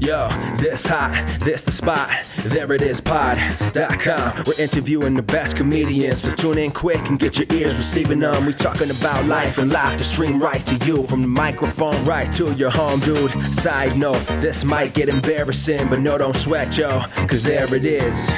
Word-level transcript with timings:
Yo, 0.00 0.30
this 0.56 0.86
hot, 0.86 1.12
this 1.40 1.62
the 1.62 1.70
spot. 1.70 2.08
There 2.44 2.72
it 2.72 2.80
is, 2.80 3.02
pod.com. 3.02 4.44
We're 4.46 4.58
interviewing 4.58 5.12
the 5.12 5.22
best 5.22 5.56
comedians, 5.56 6.22
so 6.22 6.30
tune 6.32 6.56
in 6.56 6.70
quick 6.70 7.06
and 7.10 7.18
get 7.18 7.36
your 7.36 7.46
ears 7.52 7.76
receiving 7.76 8.20
them. 8.20 8.46
We 8.46 8.54
talking 8.54 8.90
about 8.90 9.26
life 9.26 9.58
and 9.58 9.70
life 9.70 9.98
to 9.98 10.04
stream 10.04 10.42
right 10.42 10.64
to 10.64 10.76
you 10.86 11.02
from 11.02 11.20
the 11.20 11.28
microphone 11.28 12.02
right 12.06 12.32
to 12.32 12.50
your 12.54 12.70
home, 12.70 13.00
dude. 13.00 13.30
Side 13.54 13.94
note, 13.98 14.24
this 14.40 14.64
might 14.64 14.94
get 14.94 15.10
embarrassing, 15.10 15.88
but 15.90 16.00
no, 16.00 16.16
don't 16.16 16.34
sweat, 16.34 16.78
yo, 16.78 17.02
cause 17.28 17.42
there 17.42 17.72
it 17.74 17.84
is. 17.84 18.30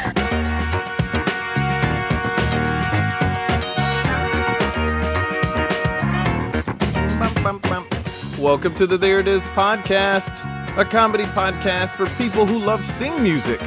Welcome 8.36 8.74
to 8.74 8.88
the 8.88 8.98
There 8.98 9.20
It 9.20 9.29
Is 9.29 9.40
podcast, 9.54 10.51
a 10.79 10.85
comedy 10.86 11.25
podcast 11.25 11.90
for 11.90 12.07
people 12.17 12.46
who 12.46 12.58
love 12.58 12.82
sting 12.82 13.22
music. 13.22 13.61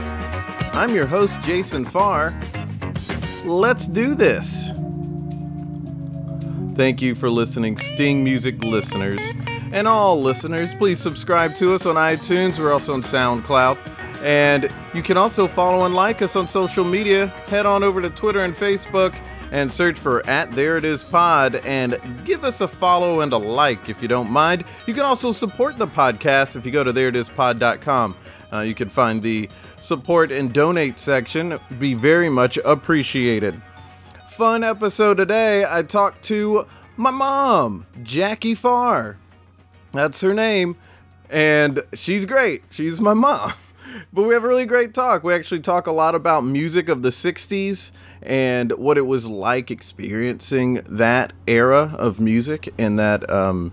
I'm 0.74 0.90
your 0.96 1.06
host, 1.06 1.40
Jason 1.42 1.86
Farr. 1.86 2.34
Let's 3.46 3.86
do 3.86 4.16
this. 4.16 4.72
Thank 6.76 7.04
you 7.04 7.14
for 7.14 7.30
listening, 7.30 7.78
Sting 7.78 8.24
Music 8.24 8.64
listeners. 8.64 9.22
And 9.72 9.88
all 9.88 10.20
listeners, 10.20 10.74
please 10.74 11.00
subscribe 11.00 11.54
to 11.58 11.76
us 11.76 11.86
on 11.86 11.96
iTunes. 11.96 12.58
We're 12.58 12.74
also 12.74 12.96
on 12.96 13.04
SoundCloud. 13.04 13.78
And 14.24 14.74
you 14.96 15.04
can 15.04 15.16
also 15.16 15.48
follow 15.48 15.86
and 15.86 15.94
like 15.94 16.24
us 16.24 16.36
on 16.36 16.48
social 16.48 16.84
media. 16.84 17.28
Head 17.48 17.68
on 17.68 17.84
over 17.84 18.02
to 18.02 18.10
Twitter 18.10 18.44
and 18.44 18.56
Facebook 18.56 19.16
and 19.56 19.72
search 19.72 19.98
for 19.98 20.26
at 20.28 20.52
there 20.52 20.76
it 20.78 20.84
is 20.84 21.02
pod 21.02 21.56
and 21.56 22.00
give 22.26 22.44
us 22.44 22.60
a 22.62 22.68
follow 22.68 23.22
and 23.22 23.32
a 23.34 23.38
like 23.38 23.90
if 23.90 24.02
you 24.02 24.08
don't 24.08 24.30
mind. 24.30 24.66
You 24.86 24.94
can 24.94 25.04
also 25.04 25.32
support 25.32 25.78
the 25.78 25.88
podcast 25.88 26.56
if 26.56 26.66
you 26.66 26.72
go 26.72 26.84
to 26.84 26.92
thereitispod.com 26.92 28.16
uh, 28.52 28.62
you 28.62 28.76
can 28.76 28.90
find 28.90 29.22
the 29.22 29.50
support 29.82 30.32
and 30.32 30.54
donate 30.54 31.00
section. 31.00 31.60
Be 31.80 31.94
very 31.94 32.30
much 32.30 32.58
appreciated. 32.64 33.62
Fun 34.30 34.64
episode 34.64 35.18
today. 35.18 35.66
I 35.68 35.84
talked 35.84 36.24
to 36.26 36.68
my 36.98 37.12
mom 37.12 37.86
jackie 38.04 38.56
farr. 38.56 39.18
That's 39.92 40.22
her 40.22 40.34
name. 40.34 40.78
And 41.30 41.84
she's 41.94 42.26
great. 42.26 42.64
She's 42.70 43.00
my 43.00 43.14
mom. 43.14 43.54
But 44.12 44.24
we 44.24 44.34
have 44.34 44.44
a 44.44 44.48
really 44.48 44.66
great 44.66 44.94
talk. 44.94 45.24
We 45.24 45.34
actually 45.34 45.62
talk 45.62 45.88
a 45.88 45.92
lot 45.92 46.16
about 46.16 46.44
music 46.44 46.90
of 46.90 47.02
the 47.02 47.10
60s 47.10 47.92
and 48.26 48.72
what 48.74 48.98
it 48.98 49.06
was 49.06 49.26
like 49.26 49.70
experiencing 49.70 50.82
that 50.90 51.32
era 51.48 51.96
of 51.98 52.20
music 52.20 52.74
and 52.78 52.98
that 52.98 53.30
um, 53.30 53.72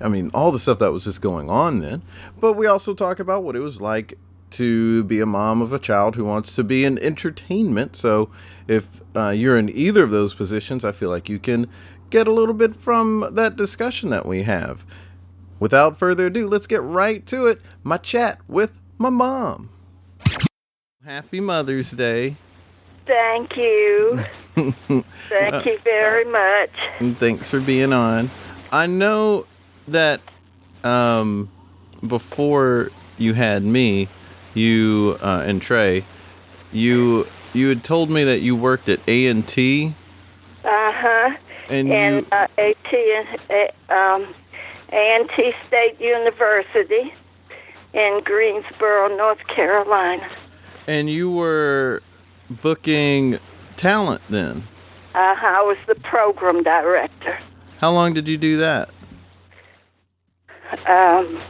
I 0.00 0.08
mean 0.08 0.30
all 0.34 0.50
the 0.50 0.58
stuff 0.58 0.78
that 0.78 0.92
was 0.92 1.04
just 1.04 1.20
going 1.20 1.50
on 1.50 1.80
then. 1.80 2.02
But 2.40 2.54
we 2.54 2.66
also 2.66 2.94
talk 2.94 3.20
about 3.20 3.44
what 3.44 3.54
it 3.54 3.60
was 3.60 3.80
like 3.80 4.18
to 4.52 5.04
be 5.04 5.20
a 5.20 5.26
mom 5.26 5.60
of 5.60 5.72
a 5.72 5.78
child 5.78 6.16
who 6.16 6.24
wants 6.24 6.54
to 6.54 6.64
be 6.64 6.84
in 6.84 6.98
entertainment. 6.98 7.96
So 7.96 8.30
if 8.66 9.02
uh, 9.14 9.30
you're 9.30 9.58
in 9.58 9.68
either 9.68 10.04
of 10.04 10.10
those 10.10 10.32
positions, 10.32 10.84
I 10.84 10.92
feel 10.92 11.10
like 11.10 11.28
you 11.28 11.38
can 11.38 11.68
get 12.10 12.26
a 12.26 12.32
little 12.32 12.54
bit 12.54 12.76
from 12.76 13.28
that 13.32 13.56
discussion 13.56 14.10
that 14.10 14.26
we 14.26 14.44
have. 14.44 14.86
Without 15.58 15.98
further 15.98 16.26
ado, 16.26 16.46
let's 16.46 16.66
get 16.66 16.82
right 16.82 17.26
to 17.26 17.46
it. 17.46 17.60
My 17.82 17.96
chat 17.96 18.38
with 18.48 18.80
my 18.96 19.10
mom. 19.10 19.70
Happy 21.04 21.40
Mother's 21.40 21.90
Day. 21.90 22.36
Thank 23.06 23.56
you. 23.56 24.20
Thank 25.28 25.66
you 25.66 25.78
very 25.84 26.24
much. 26.24 26.70
And 27.00 27.18
thanks 27.18 27.50
for 27.50 27.60
being 27.60 27.92
on. 27.92 28.30
I 28.72 28.86
know 28.86 29.46
that 29.88 30.20
um, 30.84 31.50
before 32.06 32.90
you 33.18 33.34
had 33.34 33.64
me, 33.64 34.08
you 34.54 35.18
uh, 35.20 35.42
and 35.44 35.60
Trey, 35.60 36.06
you 36.72 37.26
you 37.52 37.68
had 37.68 37.82
told 37.84 38.10
me 38.10 38.24
that 38.24 38.40
you 38.40 38.54
worked 38.56 38.88
at 38.88 39.00
A 39.08 39.26
and 39.26 39.46
T. 39.46 39.94
Uh 40.64 40.92
huh. 40.92 41.36
And 41.68 41.92
And 41.92 42.26
uh, 42.32 42.46
AT, 42.58 42.94
uh, 43.88 43.92
um, 43.92 44.34
A&T 44.92 45.52
State 45.66 45.98
University 46.00 47.12
in 47.92 48.20
Greensboro, 48.24 49.16
North 49.16 49.44
Carolina. 49.48 50.28
and 50.86 51.08
you 51.08 51.30
were 51.30 52.02
booking 52.62 53.38
talent 53.76 54.22
then. 54.28 54.66
Uh. 55.14 55.34
I 55.40 55.62
was 55.62 55.76
the 55.86 55.94
program 55.96 56.62
director. 56.62 57.38
How 57.78 57.90
long 57.92 58.14
did 58.14 58.26
you 58.28 58.36
do 58.38 58.56
that? 58.58 58.88
Um, 60.88 61.40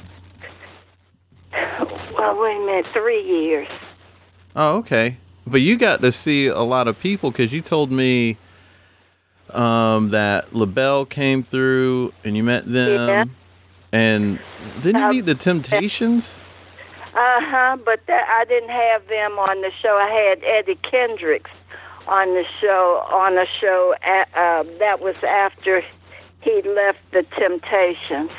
well, 2.17 2.41
wait 2.41 2.57
a 2.57 2.67
minute. 2.67 2.87
Three 2.93 3.23
years. 3.23 3.69
Oh, 4.57 4.79
okay. 4.79 5.17
But 5.47 5.61
you 5.61 5.77
got 5.77 6.01
to 6.03 6.11
see 6.13 6.47
a 6.47 6.61
lot 6.61 6.89
of 6.89 6.99
people 6.99 7.31
because 7.31 7.53
you 7.53 7.61
told 7.61 7.93
me 7.93 8.37
um, 9.51 10.11
that 10.11 10.55
LaBelle 10.55 11.05
came 11.07 11.43
through 11.43 12.13
and 12.25 12.37
you 12.37 12.43
met 12.43 12.67
them. 12.71 13.09
Yeah. 13.09 13.25
And 13.93 14.41
didn't 14.81 15.01
you 15.01 15.07
Um, 15.07 15.11
meet 15.17 15.27
the 15.27 15.35
Temptations? 15.35 16.37
Uh 17.15 17.41
huh. 17.41 17.77
But 17.85 18.01
that, 18.07 18.27
I 18.29 18.45
didn't 18.45 18.71
have 18.71 19.07
them 19.09 19.39
on 19.39 19.61
the 19.63 19.71
show. 19.81 19.97
I 19.97 20.09
had 20.09 20.43
Eddie 20.45 20.79
Kendricks 20.83 21.51
on 22.09 22.35
the 22.35 22.45
show. 22.61 23.07
On 23.11 23.35
the 23.37 23.47
show, 23.47 23.95
a- 24.05 24.39
uh, 24.39 24.65
that 24.79 25.01
was 25.01 25.17
after 25.23 25.83
he 26.41 26.63
left 26.63 26.99
the 27.13 27.23
Temptations, 27.39 28.31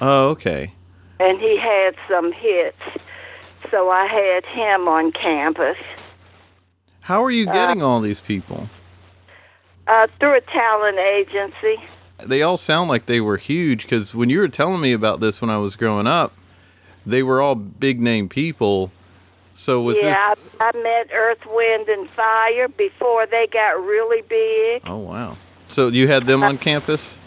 Oh, 0.00 0.30
okay. 0.30 0.72
and 1.20 1.38
he 1.38 1.56
had 1.56 1.94
some 2.08 2.32
hits. 2.32 2.80
So 3.70 3.90
I 3.90 4.06
had 4.06 4.44
him 4.44 4.86
on 4.88 5.10
campus 5.10 5.78
How 7.02 7.22
are 7.24 7.30
you 7.30 7.46
getting 7.46 7.82
all 7.82 8.00
these 8.00 8.20
people? 8.20 8.68
uh, 9.86 10.06
through 10.18 10.34
a 10.36 10.40
talent 10.40 10.98
agency. 10.98 11.76
They 12.24 12.42
all 12.42 12.56
sound 12.56 12.88
like 12.88 13.06
they 13.06 13.20
were 13.20 13.36
huge 13.36 13.82
because 13.82 14.14
when 14.14 14.30
you 14.30 14.38
were 14.38 14.48
telling 14.48 14.80
me 14.80 14.92
about 14.92 15.20
this 15.20 15.40
when 15.40 15.50
I 15.50 15.58
was 15.58 15.76
growing 15.76 16.06
up, 16.06 16.32
they 17.06 17.22
were 17.22 17.40
all 17.40 17.54
big 17.54 18.00
name 18.00 18.28
people. 18.28 18.90
So 19.54 19.80
was 19.82 19.96
yeah, 19.98 20.34
this? 20.34 20.44
I, 20.60 20.70
I 20.70 20.82
met 20.82 21.10
Earth, 21.12 21.44
Wind, 21.46 21.88
and 21.88 22.08
Fire 22.10 22.68
before 22.68 23.26
they 23.26 23.46
got 23.46 23.82
really 23.84 24.22
big. 24.22 24.82
Oh 24.86 24.98
wow! 24.98 25.36
So 25.68 25.88
you 25.88 26.08
had 26.08 26.26
them 26.26 26.42
on 26.42 26.58
campus? 26.58 27.18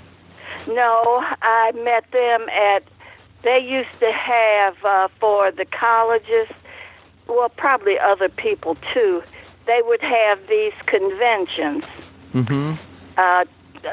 No, 0.67 1.23
I 1.41 1.71
met 1.83 2.11
them 2.11 2.49
at. 2.49 2.83
They 3.43 3.59
used 3.59 3.99
to 4.01 4.11
have 4.11 4.75
uh, 4.83 5.07
for 5.19 5.51
the 5.51 5.63
colleges, 5.65 6.49
well, 7.27 7.49
probably 7.49 7.97
other 7.97 8.27
people 8.27 8.75
too. 8.93 9.23
They 9.65 9.81
would 9.85 10.01
have 10.01 10.47
these 10.47 10.73
conventions 10.85 11.83
Mm-hmm. 12.33 12.73
uh, 13.17 13.45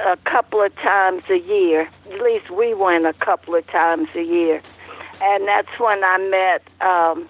a 0.06 0.16
couple 0.24 0.60
of 0.60 0.74
times 0.76 1.22
a 1.30 1.38
year. 1.38 1.88
At 2.10 2.20
least 2.20 2.50
we 2.50 2.74
went 2.74 3.06
a 3.06 3.12
couple 3.14 3.54
of 3.54 3.66
times 3.68 4.08
a 4.14 4.22
year, 4.22 4.60
and 5.20 5.46
that's 5.46 5.78
when 5.78 6.02
I 6.04 6.18
met 6.18 6.62
um, 6.80 7.28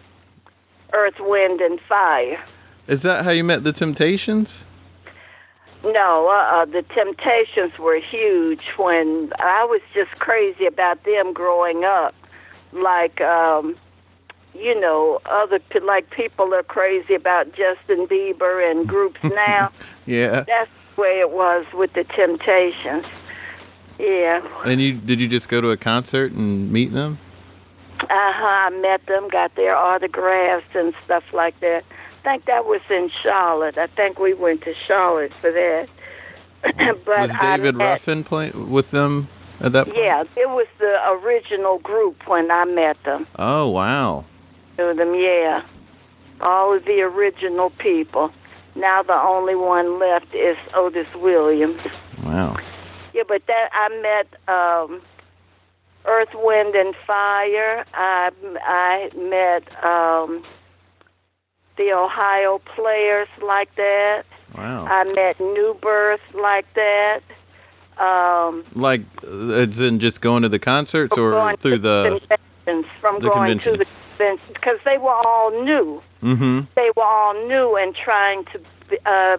Earth, 0.92 1.20
Wind, 1.20 1.60
and 1.60 1.80
Fire. 1.80 2.42
Is 2.86 3.02
that 3.02 3.24
how 3.24 3.30
you 3.30 3.44
met 3.44 3.64
the 3.64 3.72
Temptations? 3.72 4.64
No, 5.82 6.28
uh, 6.28 6.64
the 6.64 6.82
Temptations 6.82 7.78
were 7.78 7.98
huge 7.98 8.62
when 8.76 9.32
I 9.38 9.64
was 9.64 9.82
just 9.92 10.12
crazy 10.12 10.66
about 10.66 11.04
them 11.04 11.32
growing 11.32 11.84
up. 11.84 12.14
Like, 12.72 13.20
um, 13.20 13.76
you 14.54 14.78
know, 14.78 15.20
other 15.26 15.60
like 15.82 16.10
people 16.10 16.54
are 16.54 16.62
crazy 16.62 17.14
about 17.14 17.52
Justin 17.52 18.06
Bieber 18.06 18.70
and 18.70 18.88
groups 18.88 19.20
now. 19.22 19.70
Yeah. 20.06 20.44
That's 20.46 20.70
the 20.94 21.02
way 21.02 21.20
it 21.20 21.30
was 21.30 21.66
with 21.74 21.92
the 21.92 22.04
Temptations. 22.04 23.04
Yeah. 23.98 24.46
And 24.64 24.80
you 24.80 24.94
did 24.94 25.20
you 25.20 25.28
just 25.28 25.48
go 25.48 25.60
to 25.60 25.70
a 25.70 25.76
concert 25.76 26.32
and 26.32 26.72
meet 26.72 26.92
them? 26.92 27.18
Uh 28.10 28.32
huh. 28.32 28.46
I 28.46 28.70
met 28.70 29.06
them, 29.06 29.28
got 29.28 29.54
their 29.54 29.76
autographs 29.76 30.66
and 30.74 30.94
stuff 31.04 31.24
like 31.32 31.58
that. 31.60 31.84
I 32.20 32.22
think 32.24 32.46
that 32.46 32.64
was 32.66 32.80
in 32.90 33.10
Charlotte. 33.22 33.76
I 33.76 33.86
think 33.86 34.18
we 34.18 34.32
went 34.34 34.62
to 34.62 34.74
Charlotte 34.74 35.32
for 35.40 35.50
that. 35.52 35.88
but 37.04 37.06
was 37.06 37.32
David 37.40 37.74
met- 37.76 37.84
Ruffin 37.84 38.24
playing 38.24 38.70
with 38.70 38.90
them 38.90 39.28
at 39.60 39.72
that 39.72 39.86
point? 39.86 39.98
Yeah, 39.98 40.24
it 40.36 40.48
was 40.48 40.66
the 40.78 41.10
original 41.10 41.78
group 41.78 42.26
when 42.26 42.50
I 42.50 42.64
met 42.64 43.02
them. 43.04 43.26
Oh 43.38 43.68
wow. 43.68 44.24
To 44.78 44.94
them, 44.94 45.14
yeah. 45.14 45.62
All 46.40 46.74
of 46.74 46.84
the 46.84 47.02
original 47.02 47.70
people. 47.70 48.32
Now 48.74 49.02
the 49.02 49.14
only 49.14 49.54
one 49.54 49.98
left 49.98 50.34
is 50.34 50.56
Otis 50.74 51.06
Williams. 51.14 51.80
Wow. 52.24 52.56
Yeah, 53.12 53.22
but 53.28 53.46
that 53.46 53.68
I 53.72 53.88
met 54.00 54.52
um, 54.52 55.00
Earth, 56.06 56.28
Wind, 56.34 56.74
and 56.74 56.94
Fire. 57.06 57.84
I 57.94 58.30
I 58.62 59.10
met 59.16 59.62
um, 59.84 60.44
the 61.76 61.92
Ohio 61.92 62.60
Players 62.74 63.28
like 63.42 63.74
that. 63.76 64.24
Wow. 64.56 64.86
I 64.86 65.04
met 65.12 65.40
New 65.40 65.76
Birth 65.80 66.20
like 66.34 66.66
that. 66.74 67.20
Um, 67.98 68.64
like 68.74 69.02
it's 69.22 69.78
in 69.80 70.00
just 70.00 70.20
going 70.20 70.42
to 70.42 70.48
the 70.48 70.58
concerts 70.58 71.16
or 71.16 71.56
through 71.56 71.78
the 71.78 72.20
conventions 72.64 72.86
from 73.00 73.20
The 73.20 73.28
going 73.30 73.58
to 73.60 73.70
the 73.76 73.84
conventions. 73.84 73.98
conventions 74.18 74.48
because 74.54 74.78
they 74.84 74.98
were 74.98 75.12
all 75.14 75.50
new. 75.64 76.02
Mm-hmm. 76.22 76.60
They 76.74 76.90
were 76.96 77.02
all 77.04 77.34
new 77.46 77.76
and 77.76 77.94
trying 77.94 78.46
to, 78.46 78.60
uh, 79.06 79.36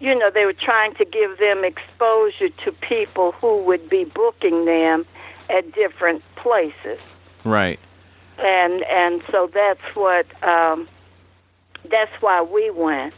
you 0.00 0.14
know, 0.18 0.28
they 0.30 0.44
were 0.44 0.52
trying 0.52 0.94
to 0.96 1.04
give 1.06 1.38
them 1.38 1.64
exposure 1.64 2.50
to 2.50 2.72
people 2.72 3.32
who 3.32 3.62
would 3.64 3.88
be 3.88 4.04
booking 4.04 4.66
them 4.66 5.06
at 5.50 5.72
different 5.72 6.22
places. 6.36 6.98
Right. 7.44 7.78
and 8.38 8.82
and 8.84 9.22
so 9.30 9.48
that's 9.52 9.80
what 9.94 10.26
um, 10.44 10.88
that's 11.88 12.12
why 12.20 12.42
we 12.42 12.70
went. 12.70 13.14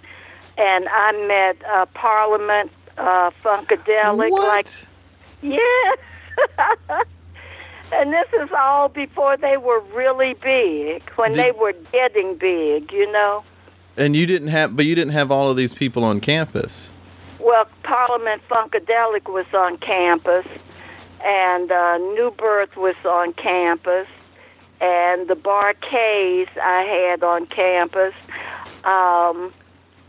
And 0.58 0.88
I 0.90 1.12
met 1.26 1.56
uh, 1.66 1.86
Parliament 1.94 2.70
uh, 2.98 3.30
Funkadelic, 3.42 4.30
what? 4.30 4.48
like 4.48 4.68
yes. 5.40 5.98
and 7.92 8.12
this 8.12 8.26
is 8.42 8.50
all 8.56 8.88
before 8.88 9.36
they 9.36 9.56
were 9.56 9.80
really 9.94 10.34
big, 10.34 11.02
when 11.16 11.32
Did- 11.32 11.44
they 11.44 11.50
were 11.52 11.74
getting 11.92 12.36
big, 12.36 12.92
you 12.92 13.10
know. 13.10 13.44
and 13.96 14.14
you 14.14 14.26
didn't 14.26 14.48
have, 14.48 14.76
but 14.76 14.84
you 14.84 14.94
didn't 14.94 15.14
have 15.14 15.30
all 15.30 15.50
of 15.50 15.56
these 15.56 15.74
people 15.74 16.04
on 16.04 16.20
campus. 16.20 16.90
Well, 17.40 17.66
Parliament 17.82 18.42
Funkadelic 18.50 19.32
was 19.32 19.46
on 19.54 19.78
campus, 19.78 20.44
and 21.24 21.70
uh, 21.70 21.98
New 21.98 22.32
Birth 22.36 22.76
was 22.76 22.96
on 23.04 23.32
campus, 23.34 24.08
and 24.80 25.28
the 25.28 25.34
Bar-Kays 25.34 26.48
I 26.62 26.82
had 26.82 27.22
on 27.22 27.46
campus. 27.46 28.14
Um, 28.84 29.52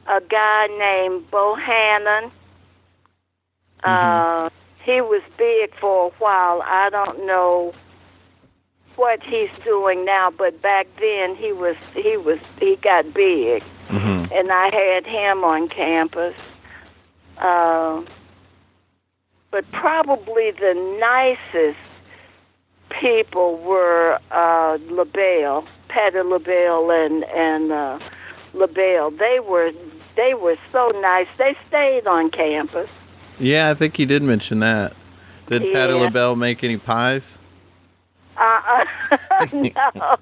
a 0.07 0.21
guy 0.27 0.67
named 0.67 1.29
Bohannon. 1.31 2.31
Uh, 3.83 4.50
he 4.83 5.01
was 5.01 5.21
big 5.38 5.73
for 5.75 6.07
a 6.07 6.09
while. 6.19 6.61
I 6.65 6.89
don't 6.89 7.25
know 7.25 7.73
what 8.95 9.23
he's 9.23 9.50
doing 9.63 10.03
now, 10.03 10.29
but 10.31 10.62
back 10.62 10.88
then 11.00 11.35
he 11.35 11.53
was 11.53 11.75
he 11.94 12.17
was 12.17 12.39
he 12.59 12.75
got 12.77 13.13
big 13.13 13.63
Mm-hmm. 13.89 14.31
and 14.31 14.51
I 14.51 14.69
had 14.71 15.05
him 15.07 15.44
on 15.44 15.67
campus. 15.67 16.35
Uh, 17.39 18.03
but 19.51 19.69
probably 19.72 20.51
the 20.51 20.74
nicest 21.00 21.78
people 22.90 23.57
were 23.57 24.19
uh, 24.31 24.78
LaBelle, 24.90 25.68
Patti 25.88 26.22
LaBelle, 26.22 26.92
and 26.92 27.24
and 27.25 27.72
uh, 27.72 28.00
LaBelle. 28.54 29.12
They 29.12 29.40
were 29.40 29.72
they 30.16 30.34
were 30.34 30.57
so 30.72 30.90
nice. 31.01 31.28
They 31.38 31.56
stayed 31.68 32.07
on 32.07 32.31
campus. 32.31 32.90
Yeah, 33.40 33.69
I 33.69 33.74
think 33.74 33.98
you 34.00 34.06
did 34.06 34.22
mention 34.22 34.60
that. 34.60 34.94
Did 35.48 35.62
Patti 35.74 35.94
Yeah. 35.94 36.00
LaBelle 36.01 36.36
make 36.36 36.63
any 36.63 36.78
pies? 36.78 37.40
Uh, 38.38 38.86
uh, 39.12 39.46
no, 39.54 40.18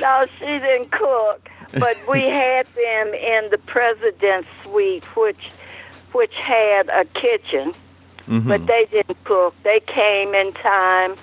no, 0.00 0.26
she 0.38 0.44
didn't 0.44 0.90
cook. 0.92 1.48
But 1.72 1.96
we 2.08 2.20
had 2.22 2.66
them 2.74 3.14
in 3.14 3.50
the 3.50 3.58
president's 3.66 4.48
suite, 4.62 5.04
which 5.16 5.50
which 6.12 6.34
had 6.34 6.88
a 6.88 7.04
kitchen. 7.04 7.74
Mm-hmm. 8.28 8.48
but 8.48 8.66
they 8.66 8.86
didn't 8.90 9.22
cook. 9.24 9.54
They 9.62 9.80
came 9.80 10.34
in 10.34 10.52
time 10.54 11.16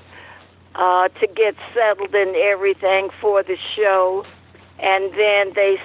uh, 0.76 1.10
to 1.10 1.28
get 1.28 1.56
settled 1.74 2.16
and 2.16 2.36
everything 2.36 3.10
for 3.20 3.44
the 3.44 3.58
show, 3.76 4.26
and 4.80 5.14
then 5.16 5.52
they 5.54 5.80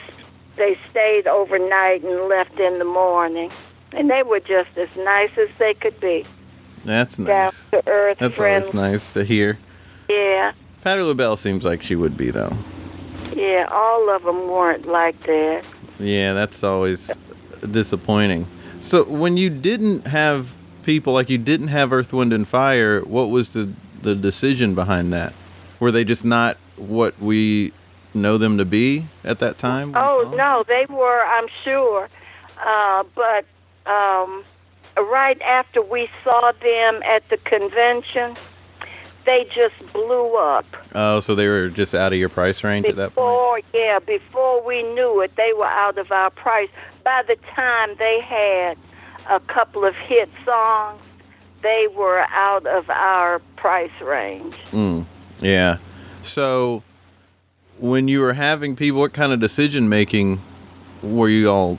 they 0.57 0.79
stayed 0.91 1.27
overnight 1.27 2.03
and 2.05 2.29
left 2.29 2.59
in 2.61 2.79
the 2.79 2.85
morning. 2.85 3.51
And 3.93 4.11
they 4.11 4.23
were 4.23 4.41
just 4.41 4.71
as 4.77 4.89
nice 4.99 5.31
as 5.39 5.49
they 5.59 5.73
could 5.75 5.99
be, 5.99 6.27
That's 6.85 7.19
nice. 7.19 7.27
down 7.27 7.53
to 7.83 7.89
earth, 7.89 8.19
That's 8.21 8.37
friendly. 8.37 8.61
always 8.69 8.75
nice 8.75 9.13
to 9.15 9.25
hear. 9.25 9.59
Yeah, 10.09 10.53
Patti 10.83 11.03
LaBelle 11.03 11.37
seems 11.37 11.65
like 11.65 11.83
she 11.83 11.95
would 11.97 12.17
be 12.17 12.31
though. 12.31 12.57
yeah. 13.35 13.67
All 13.71 14.09
of 14.11 14.23
them 14.25 14.47
weren't 14.49 14.87
like 14.87 15.19
that. 15.27 15.65
Yeah, 15.99 16.33
that's 16.35 16.63
always 16.63 17.11
disappointing. 17.71 18.47
So 18.81 19.03
when 19.05 19.37
you 19.37 19.51
didn't 19.51 20.07
have 20.07 20.55
people 20.89 21.13
like 21.13 21.29
you 21.29 21.37
didn't 21.37 21.69
have 21.69 21.93
Earth, 21.93 22.15
Wind, 22.15 22.33
and 22.33 22.49
Fire, 22.49 23.03
what 23.03 23.29
was 23.29 23.53
the 23.53 23.71
the 24.01 24.15
decision 24.15 24.75
behind 24.75 25.13
that? 25.13 25.35
Were 25.79 25.93
they 25.93 26.03
just 26.03 26.25
not 26.25 26.57
what 26.77 27.21
we 27.21 27.75
know 28.15 28.39
them 28.39 28.57
to 28.57 28.65
be 28.65 29.05
at 29.23 29.39
that 29.41 29.59
time? 29.59 29.93
Oh 29.95 30.33
no, 30.35 30.65
they 30.67 30.87
were. 30.89 31.23
I'm 31.27 31.47
sure, 31.63 32.09
uh, 32.65 33.05
but 33.15 33.45
um, 33.85 34.47
right 34.97 35.39
after 35.43 35.83
we 35.83 36.09
saw 36.25 36.53
them 36.53 37.03
at 37.03 37.29
the 37.29 37.37
convention, 37.37 38.39
they 39.27 39.47
just 39.55 39.77
blew 39.93 40.37
up. 40.37 40.65
Oh, 40.95 41.21
so 41.21 41.35
they 41.35 41.49
were 41.49 41.69
just 41.69 41.95
out 41.95 42.15
of 42.15 42.19
your 42.19 42.31
price 42.31 42.65
range 42.65 42.87
at 42.87 42.97
that 42.97 43.15
point. 43.15 43.15
Before, 43.15 43.61
yeah, 43.75 43.99
before 43.99 44.65
we 44.65 44.83
knew 44.95 45.21
it, 45.21 45.37
they 45.37 45.53
were 45.53 45.67
out 45.67 45.99
of 45.99 46.11
our 46.11 46.31
price. 46.31 46.71
By 47.05 47.25
the 47.25 47.37
time 47.55 47.95
they 47.99 48.23
had 48.23 48.79
a 49.29 49.41
couple 49.41 49.85
of 49.85 49.95
hit 49.95 50.29
songs, 50.45 51.01
they 51.63 51.89
were 51.97 52.21
out 52.31 52.67
of 52.67 52.89
our 52.91 53.41
price 53.57 53.91
range. 54.03 54.55
Mm, 54.73 55.07
yeah. 55.41 55.79
So 56.23 56.83
when 57.79 58.09
you 58.09 58.21
were 58.21 58.35
having 58.35 58.77
people, 58.77 59.01
what 59.01 59.13
kind 59.13 59.33
of 59.33 59.41
decision 59.41 59.89
making 59.89 60.41
were 61.03 61.29
you 61.29 61.49
all 61.51 61.79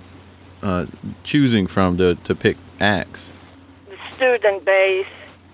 uh, 0.61 0.85
choosing 1.23 1.67
from 1.67 1.97
to, 1.97 2.15
to 2.15 2.35
pick 2.35 2.57
acts? 2.79 3.31
the 3.89 3.97
student 4.15 4.65
base, 4.65 5.05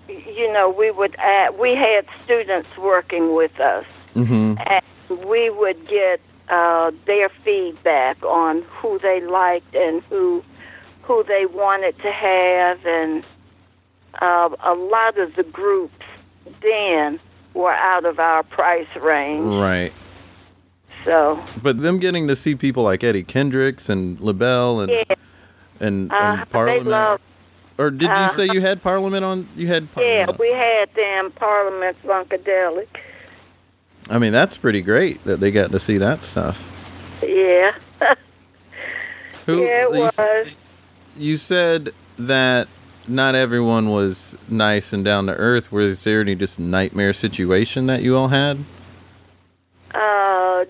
you 0.07 0.51
know, 0.51 0.69
we 0.69 0.91
would 0.91 1.15
add, 1.19 1.57
we 1.57 1.75
had 1.75 2.05
students 2.23 2.69
working 2.77 3.33
with 3.35 3.59
us, 3.59 3.85
Mm-hmm. 4.15 4.55
and 4.65 5.27
we 5.27 5.49
would 5.49 5.87
get 5.89 6.21
uh, 6.49 6.91
their 7.05 7.27
feedback 7.43 8.23
on 8.23 8.61
who 8.63 8.97
they 8.99 9.19
liked 9.19 9.75
and 9.75 10.01
who 10.03 10.41
who 11.05 11.23
they 11.23 11.45
wanted 11.45 11.97
to 11.99 12.11
have, 12.11 12.83
and 12.85 13.23
uh, 14.21 14.49
a 14.63 14.73
lot 14.73 15.17
of 15.17 15.35
the 15.35 15.43
groups 15.43 15.93
then 16.61 17.19
were 17.53 17.73
out 17.73 18.05
of 18.05 18.19
our 18.19 18.43
price 18.43 18.87
range. 18.99 19.45
Right. 19.45 19.93
So 21.03 21.43
But 21.61 21.79
them 21.79 21.99
getting 21.99 22.27
to 22.27 22.35
see 22.35 22.55
people 22.55 22.83
like 22.83 23.03
Eddie 23.03 23.23
Kendricks 23.23 23.89
and 23.89 24.19
LaBelle 24.19 24.81
and 24.81 24.91
yeah, 24.91 25.03
and, 25.79 26.11
uh, 26.11 26.15
and 26.15 26.41
they 26.41 26.45
Parliament. 26.45 26.87
love. 26.87 27.21
or 27.77 27.91
did 27.91 28.03
you 28.03 28.09
uh, 28.09 28.27
say 28.27 28.47
you 28.51 28.61
had 28.61 28.81
Parliament 28.81 29.23
on? 29.23 29.47
You 29.55 29.67
had 29.67 29.91
Parliament. 29.91 30.31
Yeah, 30.31 30.35
we 30.39 30.51
had 30.51 30.93
them 30.95 31.31
Parliament 31.31 31.97
Funkadelic. 32.03 32.87
I 34.09 34.17
mean, 34.17 34.33
that's 34.33 34.57
pretty 34.57 34.81
great 34.81 35.23
that 35.25 35.39
they 35.39 35.51
got 35.51 35.71
to 35.71 35.79
see 35.79 35.97
that 35.97 36.25
stuff. 36.25 36.63
Yeah. 37.21 37.75
Who, 39.45 39.63
yeah, 39.63 39.83
it 39.83 39.91
was. 39.91 40.17
You 41.15 41.37
said 41.37 41.93
that 42.17 42.67
not 43.07 43.35
everyone 43.35 43.89
was 43.89 44.35
nice 44.47 44.91
and 44.93 45.05
down 45.05 45.27
to 45.27 45.33
earth. 45.33 45.71
Was 45.71 46.03
there 46.03 46.21
any 46.21 46.35
just 46.35 46.59
nightmare 46.59 47.13
situation 47.13 47.85
that 47.87 48.01
you 48.01 48.15
all 48.17 48.29
had? 48.29 48.65
uh, 49.93 50.65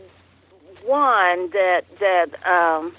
one 0.85 1.49
that 1.51 1.83
that 1.99 2.47
um, 2.47 2.93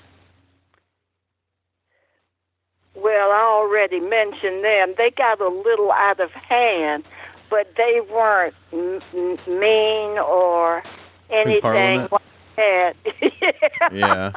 well, 2.94 3.30
I 3.30 3.40
already 3.42 4.00
mentioned 4.00 4.64
them. 4.64 4.94
They 4.96 5.10
got 5.10 5.40
a 5.40 5.48
little 5.48 5.92
out 5.92 6.18
of 6.18 6.32
hand, 6.32 7.04
but 7.50 7.74
they 7.76 8.00
weren't 8.10 8.54
m- 8.72 9.00
m- 9.14 9.38
mean 9.60 10.18
or 10.18 10.82
anything 11.30 12.08
like 12.10 12.22
that. 12.56 12.96
Yeah. 13.92 14.32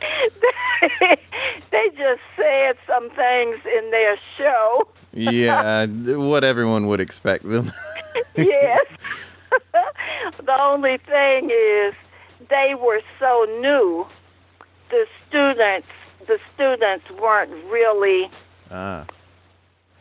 they 1.70 1.90
just 1.96 2.20
said 2.36 2.76
some 2.86 3.10
things 3.10 3.58
in 3.76 3.90
their 3.90 4.18
show. 4.36 4.88
yeah, 5.12 5.86
what 6.16 6.44
everyone 6.44 6.86
would 6.86 7.00
expect 7.00 7.48
them. 7.48 7.72
yes. 8.36 8.86
the 10.44 10.62
only 10.62 10.98
thing 10.98 11.50
is 11.50 11.94
they 12.48 12.74
were 12.74 13.00
so 13.18 13.46
new. 13.60 14.06
The 14.90 15.06
students 15.28 15.88
the 16.26 16.38
students 16.54 17.10
weren't 17.10 17.50
really 17.70 18.30
ah. 18.70 19.04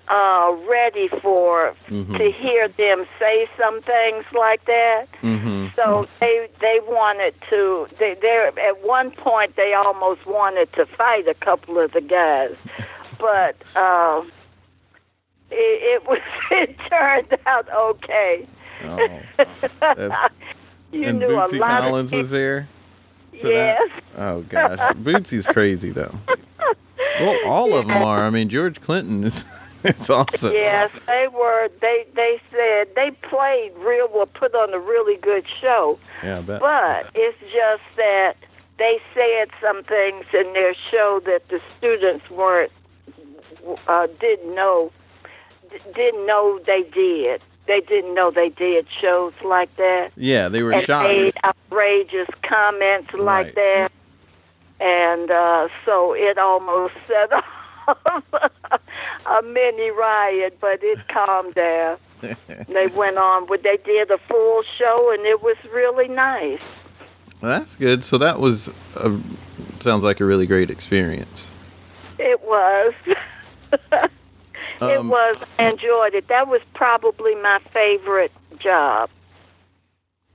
Uh 0.10 0.56
ready 0.70 1.10
for 1.22 1.74
Mhm. 1.90 2.18
to 2.18 2.32
hear 2.32 2.68
them 2.70 3.06
say 3.20 3.48
some 3.58 3.82
things 3.82 4.24
like 4.34 4.64
that. 4.66 5.08
Mm-hmm. 5.22 5.68
So 5.76 6.08
they 6.20 6.48
they 6.62 6.80
wanted 6.88 7.34
to 7.50 7.88
they 8.00 8.14
they 8.22 8.50
at 8.70 8.84
one 8.86 9.12
point 9.12 9.56
they 9.58 9.74
almost 9.74 10.26
wanted 10.26 10.72
to 10.74 10.86
fight 10.86 11.28
a 11.28 11.34
couple 11.34 11.78
of 11.80 11.92
the 11.92 12.02
guys. 12.02 12.56
But 13.20 13.56
uh, 13.76 14.22
it, 15.50 15.56
it 16.04 16.08
was 16.08 16.20
it 16.52 16.76
turned 16.90 17.36
out 17.48 17.68
okay. 17.74 18.48
Oh. 18.84 19.20
You 20.92 21.04
and 21.04 21.20
knew 21.20 21.28
Bootsy 21.28 21.58
a 21.58 21.60
lot 21.60 21.82
Collins 21.82 22.14
of 22.14 22.20
was 22.20 22.30
there. 22.32 22.70
yes. 23.34 23.78
that? 24.16 24.22
Oh 24.24 24.42
gosh, 24.44 24.80
Bootsy's 24.96 25.46
crazy 25.48 25.90
though. 25.92 26.16
Well, 27.20 27.38
all 27.46 27.74
of 27.76 27.88
them 27.88 27.98
are. 28.04 28.24
I 28.26 28.30
mean, 28.30 28.48
George 28.48 28.80
Clinton 28.80 29.24
is 29.26 29.44
it's 29.84 30.10
awesome. 30.10 30.54
Yes, 30.54 30.92
they 31.06 31.28
were. 31.28 31.70
They 31.82 32.06
they 32.16 32.40
said 32.52 32.90
they 32.96 33.12
played 33.12 33.74
real 33.78 34.10
well, 34.14 34.26
put 34.26 34.54
on 34.56 34.74
a 34.74 34.80
really 34.80 35.18
good 35.18 35.46
show. 35.62 36.00
Yeah, 36.24 36.40
I 36.40 36.42
bet. 36.42 36.60
But 36.60 37.10
it's 37.16 37.38
just 37.54 37.84
that 37.98 38.36
they 38.78 39.00
said 39.14 39.50
some 39.62 39.84
things 39.84 40.26
in 40.34 40.54
their 40.54 40.74
show 40.92 41.22
that 41.26 41.48
the 41.50 41.60
students 41.78 42.30
weren't 42.30 42.72
uh, 43.88 44.08
didn't 44.20 44.54
know 44.56 44.92
didn't 45.96 46.26
know 46.26 46.60
they 46.66 46.84
did. 46.84 47.42
They 47.68 47.82
didn't 47.82 48.14
know 48.14 48.32
they 48.32 48.50
did 48.50 48.88
shows 49.02 49.34
like 49.44 49.76
that. 49.76 50.12
yeah, 50.16 50.48
they 50.48 50.64
were 50.64 50.72
and 50.72 50.84
shocked. 50.86 51.10
made 51.10 51.34
outrageous 51.44 52.30
comments 52.44 53.14
like 53.14 53.48
Right. 53.48 53.56
that. 53.56 53.92
And 54.80 55.30
uh, 55.32 55.68
so 55.84 56.14
it 56.14 56.38
almost 56.38 56.94
set 57.08 57.34
off 57.34 57.44
a 59.26 59.42
mini 59.44 59.92
riot, 59.92 60.58
but 60.60 60.80
it 60.84 61.08
calmed 61.08 61.56
down. 61.56 61.98
they 62.68 62.88
went 62.88 63.18
on, 63.18 63.46
but 63.46 63.64
they 63.64 63.78
did 63.78 64.10
a 64.12 64.18
full 64.18 64.64
show, 64.78 65.12
and 65.14 65.26
it 65.26 65.42
was 65.44 65.58
really 65.74 66.08
nice. 66.08 66.62
Well, 67.42 67.60
that's 67.60 67.76
good. 67.76 68.04
So 68.04 68.18
that 68.18 68.40
was 68.40 68.70
a, 68.96 69.20
sounds 69.80 70.04
like 70.04 70.20
a 70.20 70.26
really 70.26 70.48
great 70.48 70.72
experience. 70.72 71.52
It 72.18 72.42
was. 72.42 72.94
it 73.92 74.12
Um, 74.82 75.10
was. 75.10 75.38
I 75.60 75.70
enjoyed 75.70 76.16
it. 76.16 76.28
That 76.30 76.48
was 76.48 76.62
probably 76.74 77.36
my 77.36 77.60
favorite 77.72 78.32
job. 78.60 79.10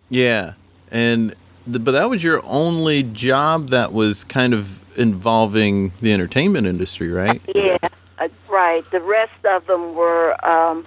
Yeah, 0.09 0.55
and 0.91 1.35
the, 1.67 1.79
but 1.81 1.93
that 1.93 2.09
was 2.11 2.23
your 2.23 2.45
only 2.45 3.03
job 3.03 3.71
that 3.71 3.93
was 3.93 4.25
kind 4.25 4.55
of 4.55 4.79
involving 4.97 5.93
the 6.01 6.13
entertainment 6.13 6.67
industry, 6.67 7.11
right? 7.11 7.41
Yeah, 7.55 7.79
uh, 8.19 8.29
right. 8.49 8.89
The 8.91 9.01
rest 9.01 9.45
of 9.45 9.67
them 9.67 9.95
were 9.95 10.35
um, 10.45 10.87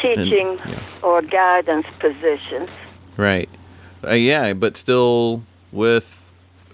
teaching 0.00 0.58
yeah. 0.66 0.82
or 1.02 1.22
guidance 1.22 1.86
positions. 1.98 2.70
Right. 3.16 3.48
Uh, 4.04 4.12
yeah, 4.12 4.52
but 4.52 4.76
still 4.76 5.42
with 5.72 6.26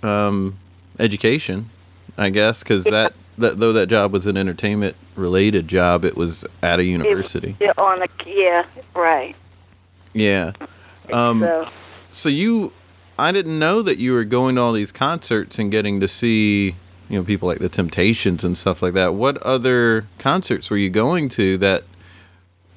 um, 0.02 0.58
education, 0.98 1.70
I 2.18 2.30
guess, 2.30 2.62
because 2.62 2.84
that, 2.84 3.14
that 3.38 3.58
though 3.58 3.72
that 3.72 3.86
job 3.86 4.12
was 4.12 4.26
an 4.26 4.36
entertainment 4.36 4.96
related 5.14 5.68
job, 5.68 6.04
it 6.04 6.16
was 6.16 6.44
at 6.62 6.78
a 6.78 6.84
university. 6.84 7.56
Yeah, 7.60 7.72
on 7.78 8.02
a 8.02 8.08
yeah, 8.26 8.64
right. 8.94 9.36
Yeah. 10.12 10.52
Um, 11.12 11.40
so 11.40 11.68
So 12.12 12.28
you, 12.28 12.72
I 13.18 13.32
didn't 13.32 13.58
know 13.58 13.82
that 13.82 13.98
you 13.98 14.12
were 14.12 14.24
going 14.24 14.56
to 14.56 14.60
all 14.62 14.72
these 14.72 14.92
concerts 14.92 15.58
and 15.58 15.70
getting 15.70 16.00
to 16.00 16.08
see, 16.08 16.76
you 17.08 17.18
know, 17.18 17.22
people 17.22 17.48
like 17.48 17.58
the 17.58 17.68
Temptations 17.68 18.44
and 18.44 18.56
stuff 18.56 18.82
like 18.82 18.94
that. 18.94 19.14
What 19.14 19.36
other 19.38 20.06
concerts 20.18 20.70
were 20.70 20.76
you 20.76 20.90
going 20.90 21.28
to 21.30 21.56
that 21.58 21.84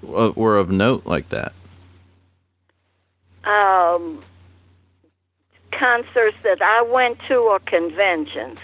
uh, 0.07 0.31
were 0.35 0.57
of 0.57 0.69
note 0.69 1.05
like 1.05 1.29
that? 1.29 1.53
um, 3.45 4.23
concerts 5.71 6.37
that 6.43 6.61
I 6.61 6.81
went 6.81 7.19
to 7.27 7.35
or 7.35 7.59
conventions. 7.59 8.59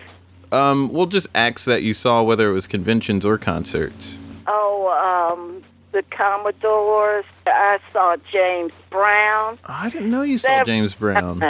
Um, 0.51 0.89
well, 0.89 1.05
just 1.05 1.27
acts 1.33 1.65
that 1.65 1.83
you 1.83 1.93
saw, 1.93 2.21
whether 2.23 2.49
it 2.49 2.53
was 2.53 2.67
conventions 2.67 3.25
or 3.25 3.37
concerts. 3.37 4.17
Oh, 4.47 5.33
um, 5.33 5.63
the 5.91 6.03
Commodores. 6.11 7.25
I 7.47 7.79
saw 7.91 8.15
James 8.31 8.71
Brown. 8.89 9.57
I 9.65 9.89
didn't 9.89 10.09
know 10.11 10.21
you 10.21 10.37
saw 10.37 10.63
James 10.63 10.93
Brown. 10.95 11.41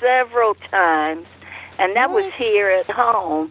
several 0.00 0.54
times, 0.54 1.26
and 1.78 1.94
that 1.96 2.10
was 2.10 2.26
here 2.36 2.68
at 2.68 2.90
home. 2.90 3.50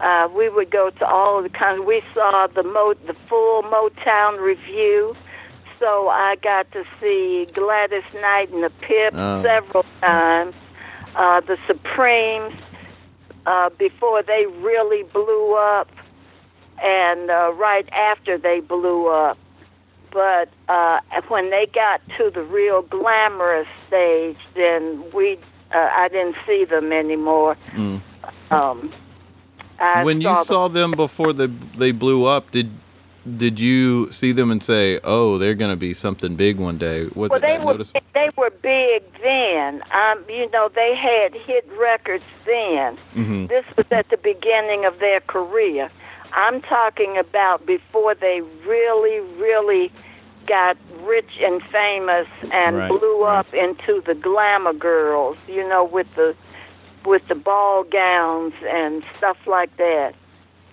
Uh, 0.00 0.28
we 0.34 0.48
would 0.50 0.70
go 0.70 0.90
to 0.90 1.06
all 1.06 1.38
of 1.38 1.44
the 1.44 1.48
kind. 1.50 1.86
We 1.86 2.02
saw 2.14 2.46
the 2.48 2.62
Mo, 2.62 2.94
the 3.06 3.14
full 3.28 3.62
Motown 3.62 4.38
revue, 4.40 5.16
so 5.80 6.08
I 6.08 6.36
got 6.36 6.70
to 6.72 6.84
see 7.00 7.46
Gladys 7.54 8.04
Knight 8.14 8.50
and 8.50 8.62
the 8.62 8.70
Pips 8.80 9.16
Oh. 9.18 9.42
several 9.42 9.86
times. 10.02 10.54
Uh, 11.14 11.40
the 11.40 11.56
Supremes 11.66 12.52
uh, 13.46 13.70
before 13.70 14.22
they 14.22 14.44
really 14.60 15.02
blew 15.04 15.54
up, 15.54 15.88
and 16.84 17.30
uh, 17.30 17.52
right 17.54 17.88
after 17.90 18.36
they 18.36 18.60
blew 18.60 19.06
up. 19.08 19.38
But 20.16 20.48
uh, 20.70 21.00
when 21.28 21.50
they 21.50 21.66
got 21.66 22.00
to 22.16 22.30
the 22.30 22.40
real 22.40 22.80
glamorous 22.80 23.68
stage, 23.86 24.38
then 24.54 25.04
we 25.12 25.38
uh, 25.74 25.90
I 25.92 26.08
didn't 26.08 26.36
see 26.46 26.64
them 26.64 26.90
anymore. 26.90 27.58
Mm. 27.72 28.00
Um, 28.50 28.94
I 29.78 30.04
when 30.04 30.22
you 30.22 30.32
them- 30.34 30.44
saw 30.46 30.68
them 30.68 30.92
before 30.92 31.34
they 31.34 31.48
they 31.76 31.92
blew 31.92 32.24
up, 32.24 32.50
did 32.50 32.70
did 33.36 33.60
you 33.60 34.10
see 34.10 34.32
them 34.32 34.50
and 34.50 34.62
say, 34.62 35.00
"Oh, 35.04 35.36
they're 35.36 35.54
going 35.54 35.70
to 35.70 35.76
be 35.76 35.92
something 35.92 36.34
big 36.34 36.58
one 36.58 36.78
day"? 36.78 37.08
Was 37.14 37.28
well, 37.28 37.38
they 37.40 37.58
were 37.58 37.74
noticeable? 37.74 38.00
they 38.14 38.30
were 38.38 38.52
big 38.62 39.02
then. 39.22 39.82
Um, 39.90 40.24
you 40.30 40.48
know, 40.50 40.70
they 40.74 40.94
had 40.94 41.34
hit 41.34 41.68
records 41.76 42.24
then. 42.46 42.96
hmm 43.12 43.46
This 43.48 43.66
was 43.76 43.84
at 43.90 44.08
the 44.08 44.16
beginning 44.16 44.86
of 44.86 44.98
their 44.98 45.20
career. 45.20 45.90
I'm 46.32 46.62
talking 46.62 47.18
about 47.18 47.66
before 47.66 48.14
they 48.14 48.40
really, 48.66 49.20
really 49.38 49.92
got 50.46 50.76
rich 51.02 51.38
and 51.40 51.62
famous 51.64 52.26
and 52.50 52.76
Right. 52.76 52.88
blew 52.88 53.24
up 53.24 53.52
into 53.52 54.02
the 54.06 54.14
glamour 54.14 54.72
girls, 54.72 55.36
you 55.48 55.66
know, 55.68 55.84
with 55.84 56.06
the 56.14 56.34
with 57.04 57.26
the 57.28 57.34
ball 57.36 57.84
gowns 57.84 58.52
and 58.68 59.04
stuff 59.16 59.36
like 59.46 59.74
that. 59.76 60.12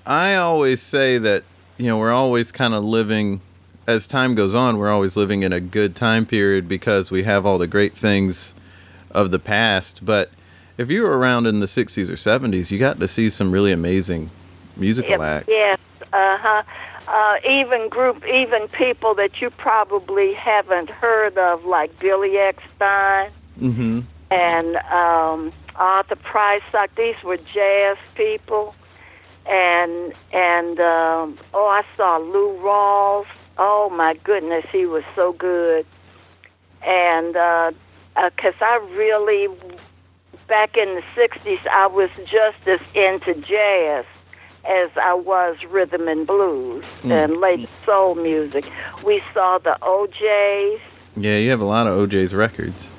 I 0.05 0.35
always 0.35 0.81
say 0.81 1.17
that 1.19 1.43
you 1.77 1.87
know 1.87 1.97
we're 1.97 2.11
always 2.11 2.51
kind 2.51 2.73
of 2.73 2.83
living 2.83 3.41
as 3.87 4.07
time 4.07 4.33
goes 4.35 4.55
on. 4.55 4.77
We're 4.77 4.91
always 4.91 5.15
living 5.15 5.43
in 5.43 5.53
a 5.53 5.59
good 5.59 5.95
time 5.95 6.25
period 6.25 6.67
because 6.67 7.11
we 7.11 7.23
have 7.23 7.45
all 7.45 7.57
the 7.57 7.67
great 7.67 7.95
things 7.95 8.53
of 9.11 9.31
the 9.31 9.39
past. 9.39 10.03
But 10.03 10.31
if 10.77 10.89
you 10.89 11.03
were 11.03 11.17
around 11.17 11.45
in 11.45 11.59
the 11.59 11.67
'60s 11.67 12.09
or 12.09 12.15
'70s, 12.15 12.71
you 12.71 12.79
got 12.79 12.99
to 12.99 13.07
see 13.07 13.29
some 13.29 13.51
really 13.51 13.71
amazing 13.71 14.31
musical 14.75 15.21
acts. 15.21 15.47
Yes, 15.47 15.79
uh-huh. 16.11 16.63
Uh, 17.07 17.37
even 17.47 17.89
group, 17.89 18.25
even 18.25 18.67
people 18.69 19.13
that 19.13 19.41
you 19.41 19.49
probably 19.49 20.33
haven't 20.33 20.89
heard 20.89 21.37
of, 21.37 21.65
like 21.65 21.97
Billy 21.99 22.31
Eckstine. 22.31 23.31
Mm-hmm. 23.59 24.01
and 24.31 24.77
um, 24.77 25.53
Arthur 25.75 26.15
Price. 26.15 26.63
Like 26.73 26.95
these 26.95 27.15
were 27.23 27.37
jazz 27.37 27.97
people, 28.15 28.75
and 29.45 30.13
and 30.31 30.79
um, 30.79 31.39
oh, 31.53 31.67
I 31.67 31.83
saw 31.95 32.17
Lou 32.17 32.57
Rawls. 32.61 33.27
Oh 33.57 33.89
my 33.91 34.15
goodness, 34.15 34.65
he 34.71 34.85
was 34.85 35.03
so 35.15 35.33
good. 35.33 35.85
And 36.81 37.33
because 37.33 38.55
uh, 38.61 38.65
uh 38.65 38.81
I 38.81 38.87
really, 38.95 39.47
back 40.47 40.77
in 40.77 40.95
the 40.95 41.03
'60s, 41.15 41.65
I 41.67 41.87
was 41.87 42.09
just 42.25 42.57
as 42.67 42.79
into 42.95 43.35
jazz 43.35 44.05
as 44.65 44.89
I 44.95 45.13
was 45.13 45.57
rhythm 45.69 46.07
and 46.07 46.25
blues 46.25 46.85
and 47.03 47.37
late 47.37 47.67
soul 47.85 48.15
music. 48.15 48.65
We 49.03 49.21
saw 49.33 49.57
the 49.57 49.77
O'Jays. 49.83 50.79
Yeah, 51.15 51.37
you 51.37 51.49
have 51.49 51.61
a 51.61 51.65
lot 51.65 51.87
of 51.87 51.93
O'Jays 51.93 52.33
records. 52.33 52.89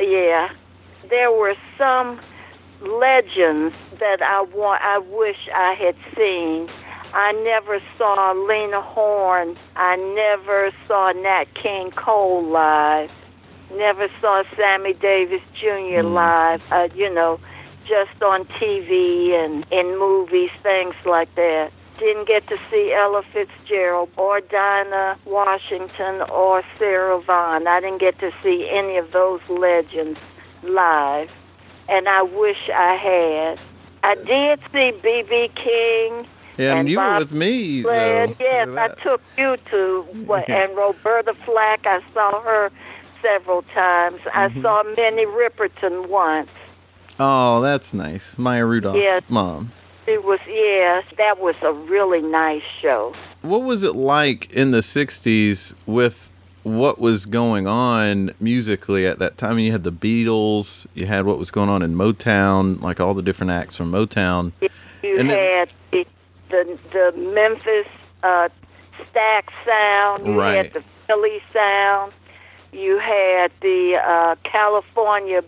Yeah, 0.00 0.50
there 1.10 1.32
were 1.32 1.56
some 1.76 2.20
legends 2.80 3.74
that 3.98 4.22
I 4.22 4.42
want. 4.42 4.82
I 4.82 4.98
wish 4.98 5.48
I 5.54 5.74
had 5.74 5.96
seen. 6.16 6.70
I 7.14 7.32
never 7.32 7.80
saw 7.96 8.32
Lena 8.32 8.80
Horne. 8.80 9.58
I 9.76 9.96
never 9.96 10.70
saw 10.86 11.12
Nat 11.12 11.46
King 11.54 11.90
Cole 11.90 12.44
live. 12.44 13.10
Never 13.74 14.08
saw 14.20 14.44
Sammy 14.56 14.92
Davis 14.94 15.42
Jr. 15.58 16.02
live. 16.02 16.62
Uh, 16.70 16.88
you 16.94 17.12
know, 17.12 17.40
just 17.88 18.22
on 18.22 18.44
TV 18.44 19.32
and 19.32 19.64
in 19.70 19.98
movies, 19.98 20.50
things 20.62 20.94
like 21.04 21.34
that. 21.36 21.72
Didn't 21.98 22.28
get 22.28 22.46
to 22.48 22.58
see 22.70 22.92
Ella 22.92 23.22
Fitzgerald 23.32 24.10
or 24.16 24.40
Dinah 24.40 25.18
Washington 25.24 26.22
or 26.30 26.62
Sarah 26.78 27.20
Vaughan. 27.20 27.66
I 27.66 27.80
didn't 27.80 27.98
get 27.98 28.18
to 28.20 28.30
see 28.42 28.68
any 28.70 28.96
of 28.98 29.10
those 29.12 29.40
legends 29.48 30.20
live, 30.62 31.30
and 31.88 32.08
I 32.08 32.22
wish 32.22 32.68
I 32.72 32.94
had. 32.94 33.58
I 34.04 34.14
did 34.14 34.60
see 34.72 34.92
B.B. 35.02 35.50
King. 35.56 36.26
Yeah, 36.56 36.74
and, 36.76 36.88
you 36.88 36.98
were 36.98 37.04
Bob 37.04 37.18
with 37.20 37.32
me. 37.32 37.82
Flynn. 37.82 38.36
though. 38.38 38.44
Yes, 38.44 38.68
I 38.76 38.88
took 39.02 39.20
you 39.36 39.56
to 39.70 40.02
what, 40.26 40.48
and 40.48 40.76
Roberta 40.76 41.34
Flack. 41.44 41.86
I 41.86 42.00
saw 42.14 42.40
her 42.42 42.70
several 43.22 43.62
times. 43.74 44.20
I 44.32 44.48
Mm-hmm. 44.48 44.62
saw 44.62 44.82
Minnie 44.96 45.26
Riperton 45.26 46.08
once. 46.08 46.50
Oh, 47.20 47.60
that's 47.60 47.92
nice. 47.92 48.36
Maya 48.38 48.64
Rudolph's 48.64 49.00
Yes. 49.02 49.22
mom. 49.28 49.72
It 50.06 50.24
was 50.24 50.38
yes, 50.48 51.04
that 51.18 51.38
was 51.38 51.56
a 51.62 51.72
really 51.72 52.22
nice 52.22 52.62
show. 52.80 53.14
What 53.42 53.62
was 53.62 53.82
it 53.82 53.94
like 53.94 54.50
in 54.52 54.70
the 54.70 54.82
60s 54.82 55.74
with 55.86 56.30
what 56.62 56.98
was 56.98 57.26
going 57.26 57.66
on 57.66 58.30
musically 58.40 59.06
at 59.06 59.18
that 59.18 59.36
time? 59.36 59.58
You 59.58 59.70
had 59.72 59.84
the 59.84 59.92
Beatles, 59.92 60.86
you 60.94 61.06
had 61.06 61.26
what 61.26 61.38
was 61.38 61.50
going 61.50 61.68
on 61.68 61.82
in 61.82 61.94
Motown, 61.94 62.80
like 62.80 63.00
all 63.00 63.12
the 63.14 63.22
different 63.22 63.50
acts 63.50 63.76
from 63.76 63.92
Motown. 63.92 64.52
You 65.02 65.18
And 65.18 65.30
had 65.30 65.68
the 65.92 66.06
the, 66.50 66.78
the 66.92 67.12
Memphis 67.34 67.86
uh, 68.22 68.48
Stax 69.12 69.44
sound. 69.66 70.26
You 70.26 70.38
Right. 70.40 70.54
had 70.56 70.72
the 70.72 70.82
Philly 71.06 71.42
sound. 71.52 72.12
You 72.72 72.98
had 72.98 73.52
the 73.60 73.96
uh, 74.02 74.36
California 74.44 75.42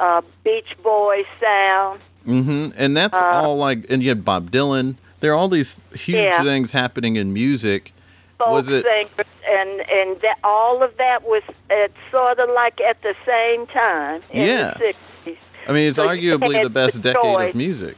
uh, 0.00 0.22
Beach 0.44 0.76
Boys 0.82 1.26
sound. 1.40 2.00
Mm-hmm. 2.26 2.70
And 2.76 2.96
that's 2.96 3.16
all 3.18 3.56
like, 3.56 3.86
and 3.90 4.02
you 4.02 4.08
had 4.08 4.24
Bob 4.24 4.50
Dylan. 4.50 4.96
There 5.20 5.32
are 5.32 5.34
all 5.36 5.48
these 5.48 5.80
huge 5.94 6.16
Uh, 6.16 6.20
Yeah. 6.20 6.42
things 6.42 6.72
happening 6.72 7.16
in 7.16 7.32
music. 7.32 7.92
folk 8.38 8.48
Was 8.50 8.68
it- 8.68 8.84
singers, 8.84 9.26
and 9.48 9.80
and 9.90 10.20
that, 10.22 10.38
all 10.42 10.82
of 10.82 10.96
that 10.96 11.22
was 11.24 11.42
it's 11.70 11.94
sort 12.10 12.38
of 12.38 12.48
like 12.50 12.80
at 12.80 13.00
the 13.02 13.14
same 13.24 13.66
time 13.66 14.22
in 14.30 14.46
Yeah. 14.46 14.74
I 15.68 15.72
mean, 15.72 15.88
it's 15.88 15.96
So 15.96 16.06
arguably 16.08 16.62
the 16.62 16.68
best 16.70 16.94
the 17.02 17.12
decade 17.12 17.48
of 17.50 17.54
music. 17.54 17.96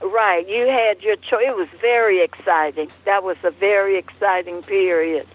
Right, 0.00 0.48
you 0.48 0.66
had 0.68 1.02
your 1.02 1.16
choice. 1.16 1.44
It 1.46 1.56
was 1.56 1.68
very 1.80 2.20
exciting. 2.20 2.88
That 3.04 3.22
was 3.24 3.36
a 3.42 3.50
very 3.50 3.96
exciting 3.96 4.62
period 4.62 5.26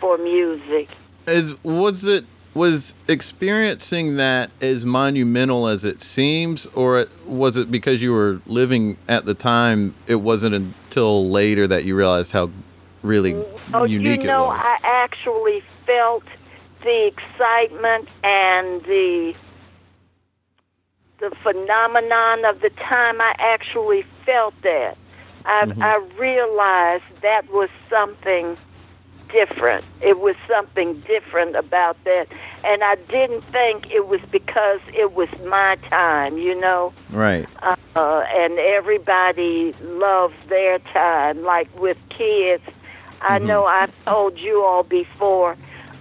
for 0.00 0.18
music. 0.18 0.88
Is 1.26 1.54
was 1.64 2.04
it 2.04 2.24
was 2.54 2.94
experiencing 3.06 4.16
that 4.16 4.50
as 4.60 4.84
monumental 4.84 5.68
as 5.68 5.84
it 5.84 6.00
seems, 6.00 6.66
or 6.66 7.06
was 7.26 7.56
it 7.56 7.70
because 7.70 8.02
you 8.02 8.12
were 8.12 8.40
living 8.46 8.96
at 9.08 9.24
the 9.24 9.34
time? 9.34 9.94
It 10.06 10.16
wasn't 10.16 10.54
until 10.54 11.28
later 11.28 11.66
that 11.66 11.84
you 11.84 11.94
realized 11.96 12.32
how 12.32 12.50
really 13.02 13.34
Oh, 13.74 13.84
unique 13.84 14.22
you 14.22 14.26
know, 14.28 14.46
it 14.46 14.54
was. 14.54 14.62
I 14.64 14.78
actually 14.82 15.62
felt 15.86 16.24
the 16.82 17.06
excitement 17.06 18.08
and 18.22 18.82
the 18.82 19.34
the 21.20 21.30
phenomenon 21.42 22.44
of 22.44 22.60
the 22.60 22.70
time. 22.70 23.20
I 23.20 23.34
actually 23.38 24.04
felt 24.24 24.54
that. 24.62 24.96
I, 25.44 25.64
Mm-hmm. 25.66 25.82
I 25.82 25.96
realized 26.18 27.04
that 27.22 27.50
was 27.50 27.68
something 27.90 28.56
different. 29.28 29.84
It 30.00 30.20
was 30.20 30.36
something 30.46 31.00
different 31.00 31.56
about 31.56 32.02
that, 32.04 32.28
and 32.64 32.82
I 32.82 32.96
didn't 33.08 33.42
think 33.52 33.90
it 33.90 34.08
was 34.08 34.20
because 34.30 34.80
it 34.94 35.12
was 35.14 35.28
my 35.46 35.76
time. 35.88 36.38
You 36.38 36.54
know 36.54 36.92
right. 37.10 37.46
uh, 37.62 37.76
and 38.34 38.58
everybody 38.58 39.74
loves 39.82 40.34
their 40.48 40.78
time. 40.78 41.42
Like 41.42 41.68
with 41.78 41.98
kids, 42.10 42.64
I 43.20 43.38
know 43.38 43.66
I've 43.66 43.92
told 44.04 44.38
you 44.38 44.64
all 44.64 44.82
before. 44.82 45.56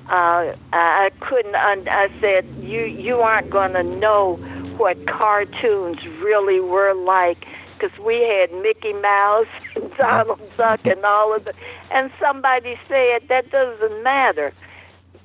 Uh, 0.10 0.56
I 0.72 1.12
couldn't. 1.20 1.56
Un- 1.56 1.90
I 1.90 2.10
said 2.22 2.46
you 2.62 2.86
you 2.86 3.20
aren't 3.20 3.50
going 3.50 3.74
to 3.74 3.84
know 3.84 4.36
what 4.78 5.06
cartoons 5.08 5.98
really 6.22 6.60
were 6.60 6.94
like 6.94 7.46
because 7.80 7.98
we 8.00 8.22
had 8.22 8.52
Mickey 8.54 8.94
Mouse, 8.94 9.48
and 9.76 9.96
Donald 9.98 10.40
Duck, 10.58 10.86
and 10.86 11.04
all 11.06 11.36
of 11.36 11.46
the. 11.46 11.54
And 11.92 12.12
somebody 12.20 12.80
said 12.88 13.28
that 13.30 13.50
doesn't 13.52 14.04
matter. 14.04 14.54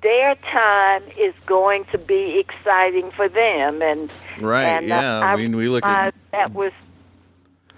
Their 0.03 0.35
time 0.37 1.03
is 1.17 1.33
going 1.47 1.85
to 1.93 1.99
be 1.99 2.39
exciting 2.41 3.11
for 3.13 3.29
them, 3.29 3.83
and 3.83 4.11
Right. 4.41 4.65
and, 4.65 4.91
uh, 4.91 4.95
yeah. 4.97 5.21
I 5.21 5.37
mean, 5.37 5.57
we 5.57 5.69
look 5.69 5.85
at 5.87 6.15
that 6.33 6.53
was 6.53 6.73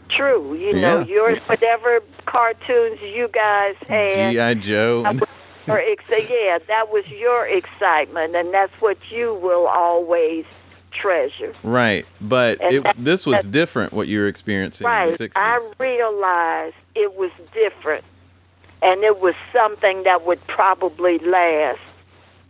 true. 0.08 0.54
You 0.54 0.72
know, 0.74 1.00
Yeah. 1.00 1.04
yours, 1.06 1.38
whatever 1.46 2.00
cartoons 2.26 3.00
you 3.02 3.28
guys 3.28 3.74
had, 3.88 4.32
GI 4.32 4.54
Joe. 4.60 5.02
And, 5.06 5.22
or 5.68 5.78
ex- 5.78 6.04
yeah, 6.08 6.58
that 6.66 6.90
was 6.92 7.06
your 7.08 7.46
excitement, 7.46 8.34
and 8.36 8.52
that's 8.52 8.72
what 8.80 8.96
you 9.10 9.34
will 9.34 9.66
always 9.66 10.44
treasure. 10.94 11.54
right. 11.62 12.06
But 12.20 12.58
it, 12.62 12.82
that- 12.84 12.96
this 12.98 13.26
was 13.26 13.44
different. 13.44 13.92
What 13.92 14.08
you 14.08 14.20
were 14.20 14.28
experiencing 14.28 14.86
in 14.86 14.90
Right. 14.90 15.10
the 15.18 15.28
60s. 15.28 15.32
I 15.36 15.60
realized 15.78 16.76
it 16.94 17.14
was 17.16 17.30
different, 17.52 18.04
and 18.82 19.02
it 19.04 19.20
was 19.20 19.34
something 19.52 20.04
that 20.04 20.24
would 20.24 20.44
probably 20.46 21.18
last 21.18 21.80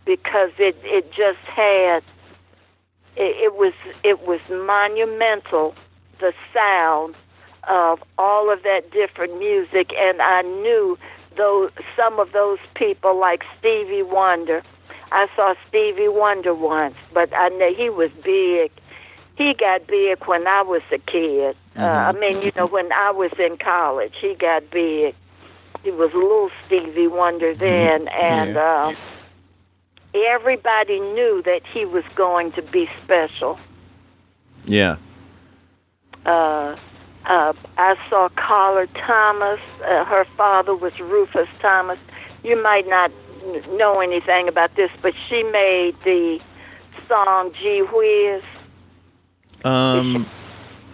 because 0.05 0.51
it 0.59 0.77
it 0.83 1.11
just 1.11 1.39
had 1.39 2.03
it, 3.15 3.35
it 3.45 3.55
was 3.55 3.73
it 4.03 4.25
was 4.27 4.39
monumental 4.49 5.73
the 6.19 6.33
sound 6.53 7.15
of 7.67 8.03
all 8.17 8.51
of 8.51 8.61
that 8.63 8.91
different 8.91 9.39
music 9.39 9.91
and 9.97 10.21
I 10.21 10.43
knew 10.43 10.97
though 11.35 11.69
some 11.95 12.19
of 12.19 12.31
those 12.31 12.59
people 12.75 13.17
like 13.17 13.43
Stevie 13.59 14.03
Wonder. 14.03 14.61
I 15.11 15.27
saw 15.35 15.53
Stevie 15.67 16.07
Wonder 16.07 16.53
once, 16.53 16.95
but 17.13 17.29
I 17.35 17.49
know 17.49 17.73
he 17.73 17.89
was 17.89 18.11
big. 18.23 18.71
He 19.37 19.53
got 19.53 19.85
big 19.87 20.23
when 20.25 20.47
I 20.47 20.61
was 20.61 20.81
a 20.91 20.97
kid. 20.99 21.55
Uh, 21.77 21.81
I 21.81 22.11
mean, 22.13 22.41
you 22.41 22.51
know, 22.55 22.67
when 22.67 22.91
I 22.93 23.11
was 23.11 23.31
in 23.37 23.57
college, 23.57 24.13
he 24.19 24.33
got 24.35 24.69
big. 24.71 25.13
He 25.83 25.91
was 25.91 26.13
a 26.13 26.17
little 26.17 26.49
Stevie 26.65 27.07
Wonder 27.07 27.53
then, 27.53 28.07
and 28.07 28.55
Yeah. 28.55 28.85
um, 28.87 28.97
everybody 30.13 30.99
knew 30.99 31.41
that 31.43 31.61
he 31.65 31.85
was 31.85 32.03
going 32.15 32.51
to 32.53 32.61
be 32.61 32.89
special. 33.03 33.59
yeah. 34.65 34.95
uh, 36.25 36.75
uh, 37.25 37.53
I 37.77 37.95
saw 38.09 38.29
Carla 38.29 38.87
Thomas. 38.87 39.59
Uh, 39.83 40.05
her 40.05 40.25
father 40.37 40.75
was 40.75 40.97
Rufus 40.99 41.49
Thomas. 41.59 41.99
You 42.43 42.61
might 42.61 42.87
not 42.87 43.11
know 43.77 43.99
anything 43.99 44.47
about 44.47 44.75
this, 44.75 44.91
but 45.01 45.13
she 45.27 45.43
made 45.43 45.95
the 46.03 46.39
song 47.07 47.51
"Gee 47.61 47.81
Whiz." 47.81 48.43
Um. 49.63 50.27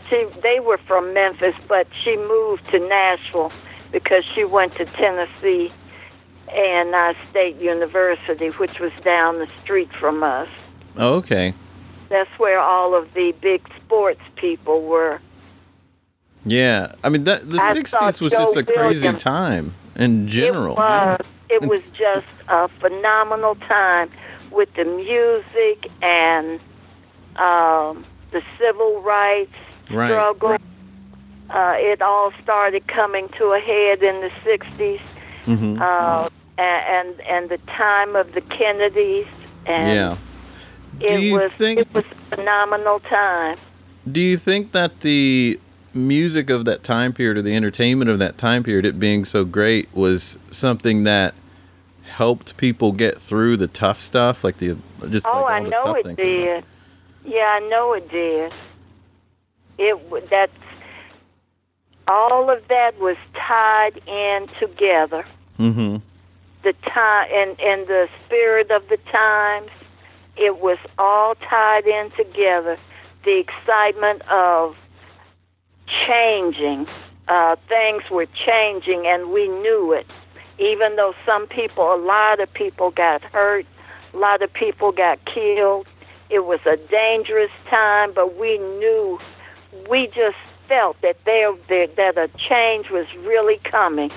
She, 0.10 0.26
they 0.44 0.60
were 0.60 0.78
from 0.78 1.14
Memphis, 1.14 1.56
but 1.70 1.88
she 2.04 2.18
moved 2.18 2.70
to 2.72 2.80
Nashville 2.80 3.50
because 3.94 4.26
she 4.36 4.44
went 4.44 4.76
to 4.76 4.86
Tennessee 4.86 5.72
and 6.50 6.94
uh, 6.94 7.14
State 7.30 7.56
University, 7.58 8.50
which 8.50 8.78
was 8.80 8.92
down 9.06 9.40
the 9.40 9.48
street 9.64 9.90
from 9.94 10.22
us. 10.22 10.50
oh, 10.98 11.14
okay. 11.16 11.54
That's 12.10 12.30
where 12.38 12.60
all 12.60 12.94
of 12.94 13.14
the 13.14 13.34
big 13.40 13.66
sports 13.78 14.20
people 14.36 14.82
were. 14.82 15.22
Yeah. 16.46 16.94
I 17.06 17.10
mean, 17.10 17.24
that 17.24 17.50
the 17.50 17.58
I 17.62 17.74
60s 17.74 17.88
saw 17.88 18.06
was 18.06 18.20
just 18.20 18.32
Joe 18.32 18.60
a 18.60 18.64
crazy 18.64 19.02
Williams. 19.02 19.24
time 19.24 19.76
in 19.96 20.28
general. 20.28 20.74
It 20.74 20.80
was. 20.80 21.26
It 21.52 21.64
was 21.64 21.82
just 21.92 22.28
a 22.48 22.68
phenomenal 22.80 23.56
time 23.68 24.10
with 24.52 24.74
the 24.76 24.86
music 24.86 25.92
and 26.02 26.60
um, 27.36 28.06
the 28.32 28.42
civil 28.58 29.02
rights 29.02 29.52
Right. 29.90 30.08
struggle. 30.08 30.58
Uh, 31.50 31.74
it 31.78 32.02
all 32.02 32.32
started 32.42 32.88
coming 32.88 33.28
to 33.38 33.52
a 33.52 33.60
head 33.60 34.02
in 34.02 34.22
the 34.22 34.32
'60s, 34.46 35.02
hmm 35.46 35.82
uh, 35.82 36.30
and 36.58 37.20
and 37.30 37.50
the 37.50 37.58
time 37.68 38.16
of 38.16 38.32
the 38.32 38.40
Kennedys. 38.42 39.28
And 39.66 39.90
yeah. 39.90 40.18
Do 41.00 41.08
it 41.08 41.34
was 41.34 41.52
think- 41.52 41.80
it 41.80 41.88
was 41.94 42.06
a 42.06 42.36
phenomenal 42.38 43.00
time. 43.02 43.58
Do 44.10 44.22
you 44.22 44.38
think 44.38 44.72
that 44.72 45.02
the 45.02 45.60
music 45.94 46.50
of 46.50 46.64
that 46.66 46.84
time 46.84 47.12
period 47.12 47.38
or 47.38 47.42
the 47.42 47.56
entertainment 47.56 48.10
of 48.10 48.18
that 48.20 48.38
time 48.38 48.64
period, 48.64 48.86
it 48.86 48.98
being 49.00 49.26
so 49.26 49.44
great, 49.44 49.90
was 49.94 50.38
something 50.50 51.04
that 51.04 51.34
helped 52.12 52.58
people 52.58 52.92
get 52.92 53.20
through 53.20 53.58
the 53.58 53.68
tough 53.68 54.00
stuff, 54.00 54.44
like 54.44 54.58
the 54.58 54.78
just 55.10 55.26
Oh, 55.26 55.30
like 55.30 55.36
all 55.36 55.46
I 55.48 55.64
the 55.64 55.70
know 55.70 55.84
tough 55.84 55.98
it 55.98 56.04
things? 56.04 56.18
did. 56.18 56.66
Yeah, 57.26 57.46
I 57.48 57.60
know 57.60 57.94
it 57.94 58.10
did. 58.10 58.54
It 59.78 60.30
that's 60.30 60.52
all 62.08 62.50
of 62.50 62.68
that 62.68 63.00
was 63.00 63.18
tied 63.36 64.02
in 64.08 64.48
together. 64.60 65.26
Mm-hmm. 65.60 65.98
The 66.64 66.74
time 66.86 67.28
and 67.34 67.60
and 67.62 67.88
the 67.88 68.10
spirit 68.26 68.70
of 68.72 68.88
the 68.90 68.98
times, 69.12 69.70
it 70.36 70.60
was 70.60 70.78
all 70.98 71.36
tied 71.36 71.88
in 71.88 72.12
together. 72.12 72.78
The 73.24 73.38
excitement 73.38 74.22
of 74.30 74.76
changing, 75.88 76.88
uh, 77.28 77.56
things 77.68 78.04
were 78.10 78.26
changing, 78.28 79.08
and 79.08 79.32
we 79.32 79.48
knew 79.48 79.94
it. 79.94 80.08
Even 80.62 80.96
though 80.96 81.16
some 81.26 81.48
people, 81.48 81.92
a 81.92 81.98
lot 81.98 82.40
of 82.40 82.54
people 82.54 82.92
got 82.92 83.24
hurt, 83.24 83.66
a 84.14 84.18
lot 84.18 84.42
of 84.42 84.54
people 84.54 84.92
got 84.92 85.24
killed. 85.26 85.88
It 86.30 86.46
was 86.46 86.60
a 86.66 86.78
dangerous 86.78 87.52
time, 87.68 88.14
but 88.14 88.38
we 88.38 88.58
knew, 88.58 89.20
we 89.90 90.08
just 90.08 90.38
felt 90.68 91.02
that 91.02 91.18
there, 91.26 91.54
there 91.68 91.88
that 91.88 92.18
a 92.18 92.30
change 92.38 92.90
was 92.92 93.08
really 93.26 93.58
coming. 93.64 94.12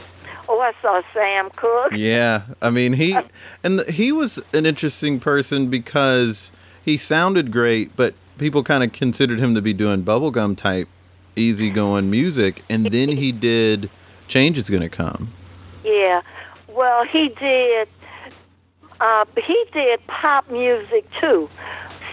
Oh, 0.48 0.60
I 0.60 0.72
saw 0.82 1.02
Sam 1.12 1.50
Cooke. 1.56 1.92
Yeah, 1.96 2.42
I 2.60 2.70
mean 2.70 2.92
he 2.92 3.16
and 3.62 3.80
he 3.88 4.12
was 4.12 4.38
an 4.52 4.66
interesting 4.66 5.18
person 5.18 5.70
because 5.70 6.52
he 6.84 6.96
sounded 6.96 7.50
great, 7.50 7.96
but 7.96 8.14
people 8.36 8.62
kind 8.62 8.84
of 8.84 8.92
considered 8.92 9.38
him 9.38 9.54
to 9.54 9.62
be 9.62 9.72
doing 9.72 10.04
bubblegum 10.04 10.56
type 10.56 10.88
easygoing 11.34 12.10
music, 12.10 12.62
and 12.68 12.86
then 12.86 13.08
he 13.08 13.32
did 13.32 13.90
"Change 14.28 14.58
Is 14.58 14.68
Gonna 14.68 14.88
Come." 14.88 15.32
Yeah. 15.82 16.20
Well, 16.74 17.04
he 17.04 17.28
did. 17.28 17.88
Uh, 19.00 19.24
he 19.42 19.64
did 19.72 20.06
pop 20.06 20.50
music 20.50 21.04
too. 21.20 21.50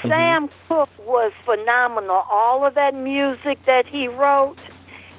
Sam 0.07 0.49
Cooke 0.67 0.89
was 0.99 1.31
phenomenal. 1.45 2.25
All 2.29 2.65
of 2.65 2.73
that 2.75 2.93
music 2.95 3.59
that 3.65 3.85
he 3.87 4.07
wrote, 4.07 4.59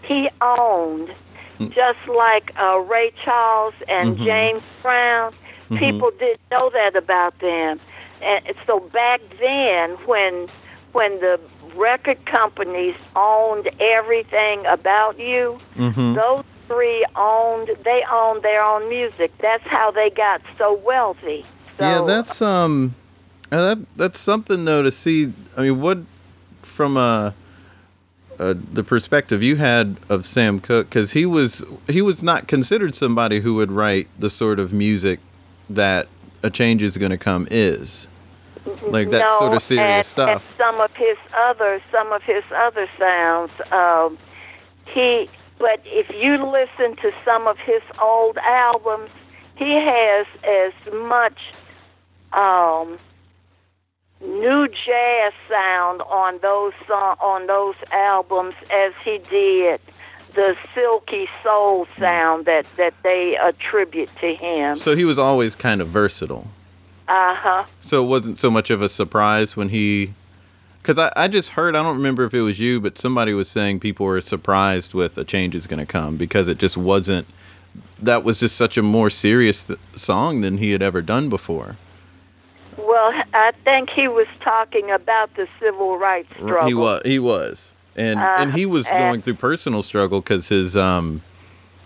he 0.03 0.29
owned. 0.41 1.15
just 1.71 1.99
like 2.09 2.53
uh, 2.61 2.79
Ray 2.79 3.13
Charles 3.25 3.75
and 3.89 4.19
Mhm. 4.19 4.25
James 4.25 4.63
Brown. 4.83 5.33
Mhm. 5.71 5.79
People 5.79 6.11
didn't 6.19 6.41
know 6.51 6.71
that 6.71 6.97
about 6.97 7.39
them, 7.39 7.81
and 8.21 8.45
so 8.67 8.81
back 8.81 9.21
then, 9.41 9.91
when 10.07 10.49
when 10.93 11.21
the 11.21 11.41
record 11.75 12.25
companies 12.27 12.97
owned 13.17 13.69
everything 13.81 14.67
about 14.67 15.19
you, 15.19 15.61
hmm 15.77 16.15
those 16.15 16.45
three 16.73 17.05
owned 17.17 17.71
they 17.85 18.03
owned 18.11 18.43
their 18.43 18.63
own 18.63 18.89
music. 18.89 19.33
That's 19.39 19.65
how 19.65 19.91
they 19.91 20.11
got 20.11 20.41
so 20.57 20.75
wealthy. 20.75 21.45
So, 21.79 21.85
yeah, 21.85 22.03
that's 22.07 22.41
um, 22.41 22.95
uh, 23.51 23.75
that 23.75 23.87
that's 23.97 24.19
something 24.19 24.65
though 24.65 24.83
to 24.83 24.91
see. 24.91 25.33
I 25.57 25.63
mean, 25.63 25.81
what 25.81 25.99
from 26.63 26.97
a, 26.97 27.35
uh 28.39 28.55
the 28.73 28.83
perspective 28.83 29.43
you 29.43 29.57
had 29.57 29.97
of 30.09 30.25
Sam 30.25 30.61
Cooke, 30.61 30.89
because 30.89 31.13
he 31.13 31.27
was 31.27 31.65
he 31.89 32.01
was 32.01 32.23
not 32.23 32.49
considered 32.49 32.95
somebody 32.95 33.41
who 33.41 33.55
would 33.55 33.71
write 33.71 34.09
the 34.19 34.31
sort 34.31 34.59
of 34.59 34.73
music 34.73 35.21
that 35.69 36.09
a 36.43 36.51
change 36.51 36.83
is 36.83 36.97
going 36.97 37.11
to 37.11 37.19
come 37.19 37.47
is. 37.51 38.09
Like 38.83 39.11
that 39.11 39.27
no, 39.27 39.39
sort 39.39 39.55
of 39.55 39.63
serious 39.63 39.89
and, 39.89 40.07
stuff. 40.07 40.47
And 40.47 40.57
some 40.57 40.81
of 40.81 40.93
his 40.95 41.19
other 41.37 41.83
some 41.91 42.13
of 42.13 42.23
his 42.23 42.45
other 42.55 42.89
sounds, 42.99 43.51
um, 43.71 44.19
he. 44.87 45.29
But 45.63 45.81
if 45.85 46.11
you 46.11 46.45
listen 46.45 46.97
to 46.97 47.13
some 47.25 47.47
of 47.47 47.57
his 47.57 47.83
old 48.03 48.37
albums, 48.39 49.11
he 49.55 49.75
has 49.75 50.27
as 50.43 50.73
much 50.93 51.39
um, 52.33 52.99
new 54.21 54.67
jazz 54.67 55.33
sound 55.49 56.03
on 56.03 56.41
those 56.43 56.73
on 56.91 57.47
those 57.47 57.77
albums 57.93 58.57
as 58.73 58.93
he 59.05 59.19
did 59.31 59.81
the 60.35 60.57
silky 60.75 61.29
soul 61.45 61.87
sound 61.97 62.45
that 62.47 62.67
that 62.77 62.95
they 63.05 63.37
attribute 63.37 64.11
to 64.21 64.35
him. 64.35 64.75
So 64.75 64.97
he 64.97 65.05
was 65.05 65.17
always 65.17 65.55
kind 65.55 65.81
of 65.81 65.87
versatile. 65.89 66.49
Uh 67.07 67.37
huh. 67.37 67.65
So 67.81 68.03
it 68.03 68.09
wasn't 68.09 68.41
so 68.41 68.51
much 68.51 68.71
of 68.71 68.83
a 68.83 68.89
surprise 68.89 69.57
when 69.57 69.69
he, 69.69 70.15
because 70.83 70.99
I, 70.99 71.25
I 71.25 71.29
just 71.29 71.51
heard, 71.51 71.77
I 71.77 71.83
don't 71.83 71.97
remember 71.97 72.25
if 72.25 72.35
it 72.35 72.41
was 72.43 72.59
you, 72.59 72.81
but 72.81 72.99
somebody 72.99 73.33
was 73.33 73.49
saying 73.49 73.81
people 73.81 74.05
were 74.07 74.21
surprised 74.21 74.95
with 74.95 75.17
a 75.17 75.25
change 75.25 75.55
is 75.55 75.67
going 75.69 75.79
to 75.79 75.87
come 75.87 76.17
because 76.17 76.49
it 76.49 76.59
just 76.59 76.77
wasn't, 76.77 77.27
that 78.01 78.25
was 78.25 78.41
just 78.41 78.57
such 78.57 78.77
a 78.77 78.83
more 78.83 79.09
serious 79.09 79.65
th- 79.67 79.79
song 79.95 80.41
than 80.41 80.59
he 80.59 80.73
had 80.73 80.83
ever 80.83 81.01
done 81.01 81.29
before. 81.29 81.77
Well, 82.77 83.13
I 83.33 83.53
think 83.65 83.91
he 83.91 84.09
was 84.09 84.27
talking 84.41 84.91
about 84.91 85.35
the 85.37 85.47
civil 85.61 85.99
rights 85.99 86.29
struggle. 86.35 86.67
He 86.67 86.75
was, 86.75 87.03
he 87.05 87.19
was. 87.21 87.73
And, 87.95 88.19
Uh, 88.19 88.37
and 88.39 88.53
he 88.53 88.67
was 88.67 88.87
and- 88.89 88.99
going 88.99 89.23
through 89.23 89.35
personal 89.35 89.83
struggle 89.85 90.21
because 90.21 90.49
his, 90.49 90.77
um, 90.77 91.23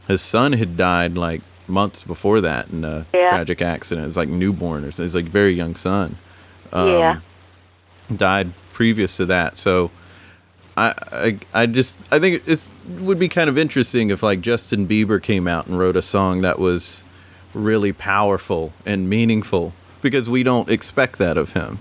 his 0.09 0.23
son 0.23 0.55
had 0.55 0.77
died 0.77 1.17
like 1.19 1.43
months 1.69 2.03
before 2.05 2.41
that 2.41 2.69
in 2.71 2.85
a 2.85 3.05
Yeah. 3.13 3.29
tragic 3.29 3.61
accident. 3.61 4.05
It 4.05 4.09
was 4.09 4.17
like 4.17 4.29
newborn 4.29 4.85
or 4.85 4.91
something. 4.91 5.05
His 5.07 5.15
like 5.17 5.27
very 5.27 5.53
young 5.53 5.75
son. 5.75 6.17
Um, 6.73 6.89
Yeah. 6.89 7.19
died 8.15 8.53
previous 8.77 9.17
to 9.17 9.25
that. 9.25 9.57
So 9.57 9.91
I, 10.77 10.93
I 11.11 11.39
I 11.63 11.67
just 11.67 12.03
I 12.13 12.19
think 12.19 12.47
it 12.47 12.69
would 13.01 13.19
be 13.19 13.27
kind 13.29 13.49
of 13.49 13.57
interesting 13.57 14.11
if 14.11 14.23
like 14.23 14.43
Justin 14.43 14.87
Bieber 14.87 15.21
came 15.23 15.49
out 15.49 15.67
and 15.67 15.79
wrote 15.79 15.97
a 15.97 16.03
song 16.03 16.43
that 16.43 16.59
was 16.59 17.03
really 17.55 17.93
powerful 17.95 18.75
and 18.85 19.09
meaningful 19.09 19.73
because 20.03 20.29
we 20.29 20.43
don't 20.43 20.69
expect 20.69 21.17
that 21.19 21.39
of 21.39 21.55
him. 21.55 21.79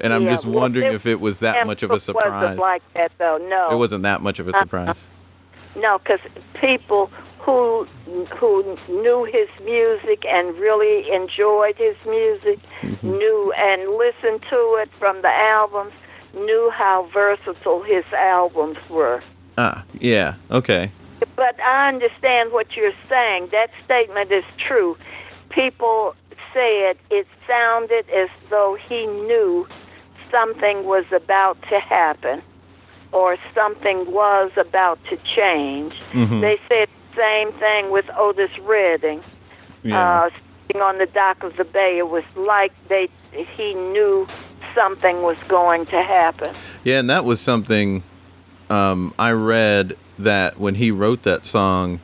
And 0.00 0.12
I'm 0.12 0.22
Yeah, 0.24 0.34
just 0.34 0.44
well, 0.46 0.62
wondering 0.62 0.88
it- 0.90 0.94
if 0.96 1.06
it 1.06 1.20
was 1.20 1.38
that 1.38 1.64
much 1.68 1.84
of 1.84 1.92
a 1.92 2.00
surprise. 2.00 2.32
Wasn't 2.42 2.58
like 2.58 2.82
that 2.94 3.12
though. 3.18 3.38
No, 3.38 3.70
It 3.70 3.76
wasn't 3.76 4.02
that 4.02 4.20
much 4.20 4.40
of 4.40 4.48
a 4.48 4.52
Uh-uh. 4.52 4.58
surprise. 4.60 5.06
No, 5.76 5.98
because 5.98 6.20
people 6.54 7.10
who 7.38 7.86
who 8.38 8.76
knew 8.88 9.22
his 9.24 9.48
music 9.64 10.24
and 10.26 10.56
really 10.58 11.08
enjoyed 11.12 11.76
his 11.76 11.96
music 12.08 12.58
Mm-hmm. 12.82 13.18
knew 13.18 13.52
and 13.56 13.80
listened 14.04 14.42
to 14.50 14.60
it 14.82 14.90
from 14.98 15.22
the 15.22 15.28
albums 15.56 15.92
knew 16.34 16.70
how 16.70 17.04
versatile 17.12 17.82
his 17.82 18.04
albums 18.12 18.78
were. 18.88 19.22
Ah, 19.56 19.84
yeah, 19.98 20.34
okay. 20.50 20.90
But 21.36 21.58
I 21.60 21.88
understand 21.88 22.52
what 22.52 22.76
you're 22.76 22.94
saying. 23.08 23.48
That 23.52 23.70
statement 23.84 24.30
is 24.30 24.44
true. 24.56 24.96
People 25.50 26.14
said 26.52 26.96
it 27.10 27.26
sounded 27.46 28.08
as 28.10 28.28
though 28.50 28.76
he 28.88 29.06
knew 29.06 29.66
something 30.30 30.84
was 30.84 31.04
about 31.12 31.60
to 31.68 31.78
happen 31.78 32.42
or 33.12 33.36
something 33.54 34.10
was 34.10 34.50
about 34.56 34.98
to 35.08 35.16
change. 35.18 35.94
Mhm. 36.12 36.40
They 36.40 36.58
said 36.68 36.88
the 37.14 37.20
same 37.20 37.52
thing 37.52 37.90
with 37.90 38.10
Otis 38.16 38.50
Redding. 38.58 39.22
Yeah. 39.82 40.22
Uh, 40.22 40.30
sitting 40.66 40.82
on 40.82 40.98
the 40.98 41.06
dock 41.06 41.42
of 41.44 41.56
the 41.56 41.64
bay, 41.64 41.98
it 41.98 42.08
was 42.08 42.24
like 42.34 42.72
they 42.88 43.08
he 43.56 43.74
knew 43.74 44.26
something 44.74 45.22
was 45.22 45.36
going 45.48 45.86
to 45.86 46.02
happen. 46.02 46.54
Yeah, 46.82 46.98
and 47.00 47.08
that 47.10 47.24
was 47.24 47.40
something 47.40 48.02
um, 48.70 49.14
I 49.18 49.30
read 49.32 49.96
that 50.18 50.58
when 50.58 50.76
he 50.76 50.90
wrote 50.90 51.22
that 51.24 51.44
song, 51.46 52.00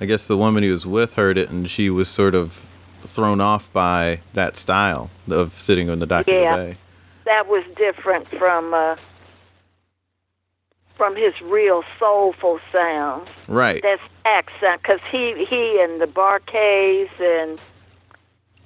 I 0.00 0.04
guess 0.06 0.26
the 0.26 0.36
woman 0.36 0.62
he 0.62 0.70
was 0.70 0.86
with 0.86 1.14
heard 1.14 1.38
it 1.38 1.48
and 1.50 1.68
she 1.70 1.88
was 1.90 2.08
sort 2.08 2.34
of 2.34 2.66
thrown 3.04 3.40
off 3.40 3.72
by 3.72 4.20
that 4.34 4.56
style 4.56 5.10
of 5.28 5.56
sitting 5.58 5.88
on 5.90 5.98
the 5.98 6.06
dock 6.06 6.26
Yeah. 6.26 6.54
of 6.54 6.58
the 6.58 6.72
bay. 6.72 6.78
that 7.24 7.46
was 7.48 7.64
different 7.76 8.28
from 8.28 8.74
uh, 8.74 8.96
from 10.96 11.16
his 11.16 11.32
real 11.40 11.82
soulful 11.98 12.60
sound. 12.70 13.28
Right. 13.48 13.80
That's 13.82 14.02
accent 14.24 14.82
because 14.82 15.00
he 15.10 15.44
he 15.46 15.80
and 15.82 16.00
the 16.00 16.06
Bar-Kays 16.06 17.08
and 17.20 17.58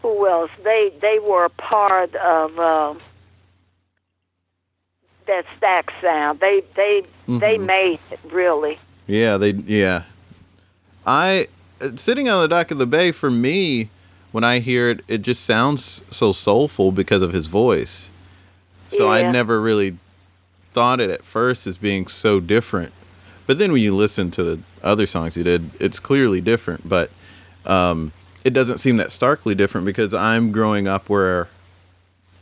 who 0.02 0.26
else? 0.28 0.50
They 0.64 0.92
they 1.00 1.18
were 1.18 1.44
a 1.46 1.50
part 1.50 2.14
of 2.16 2.58
uh, 2.58 2.94
that 5.26 5.44
Stax 5.60 5.90
sound. 6.00 6.40
They 6.40 6.62
they 6.74 7.02
they 7.26 7.56
Mhm. 7.58 7.66
made 7.66 7.98
it 8.10 8.20
really. 8.30 8.78
Yeah, 9.06 9.36
they 9.36 9.50
yeah. 9.50 10.02
I 11.06 11.48
uh, 11.80 11.90
sitting 11.96 12.28
on 12.28 12.40
the 12.42 12.48
dock 12.48 12.70
of 12.70 12.78
the 12.78 12.86
bay 12.86 13.12
for 13.12 13.30
me 13.30 13.90
when 14.32 14.44
I 14.44 14.58
hear 14.60 14.90
it 14.90 15.00
it 15.08 15.22
just 15.22 15.44
sounds 15.44 16.02
so 16.10 16.32
soulful 16.32 16.92
because 16.92 17.22
of 17.22 17.32
his 17.32 17.46
voice. 17.46 18.10
So 18.88 19.08
I 19.08 19.30
never 19.30 19.60
really 19.60 19.98
thought 20.72 21.00
it 21.00 21.10
at 21.10 21.24
first 21.24 21.66
as 21.66 21.76
being 21.76 22.06
so 22.06 22.38
different. 22.40 22.92
But 23.46 23.58
then 23.58 23.72
when 23.72 23.82
you 23.82 23.94
listen 23.94 24.30
to 24.32 24.42
the 24.42 24.60
other 24.82 25.06
songs 25.06 25.34
he 25.34 25.42
did, 25.42 25.70
it's 25.80 25.98
clearly 25.98 26.40
different, 26.40 26.88
but 26.88 27.10
um 27.64 28.12
it 28.44 28.50
doesn't 28.52 28.78
seem 28.78 28.96
that 28.98 29.10
starkly 29.10 29.56
different 29.56 29.84
because 29.84 30.14
I'm 30.14 30.52
growing 30.52 30.86
up 30.86 31.08
where 31.08 31.48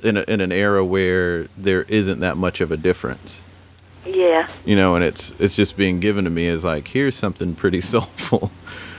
in 0.04 0.16
a, 0.18 0.22
in 0.28 0.40
an 0.40 0.52
era 0.52 0.84
where 0.84 1.48
there 1.56 1.82
isn't 1.84 2.20
that 2.20 2.36
much 2.36 2.60
of 2.60 2.70
a 2.70 2.76
difference 2.76 3.42
Yeah, 4.06 4.48
you 4.64 4.76
know, 4.76 4.94
and 4.96 5.04
it's 5.04 5.32
it's 5.38 5.56
just 5.56 5.76
being 5.76 5.98
given 6.00 6.24
to 6.24 6.30
me 6.30 6.46
as 6.48 6.62
like 6.64 6.88
here's 6.88 7.14
something 7.16 7.54
pretty 7.54 7.80
soulful. 7.92 8.50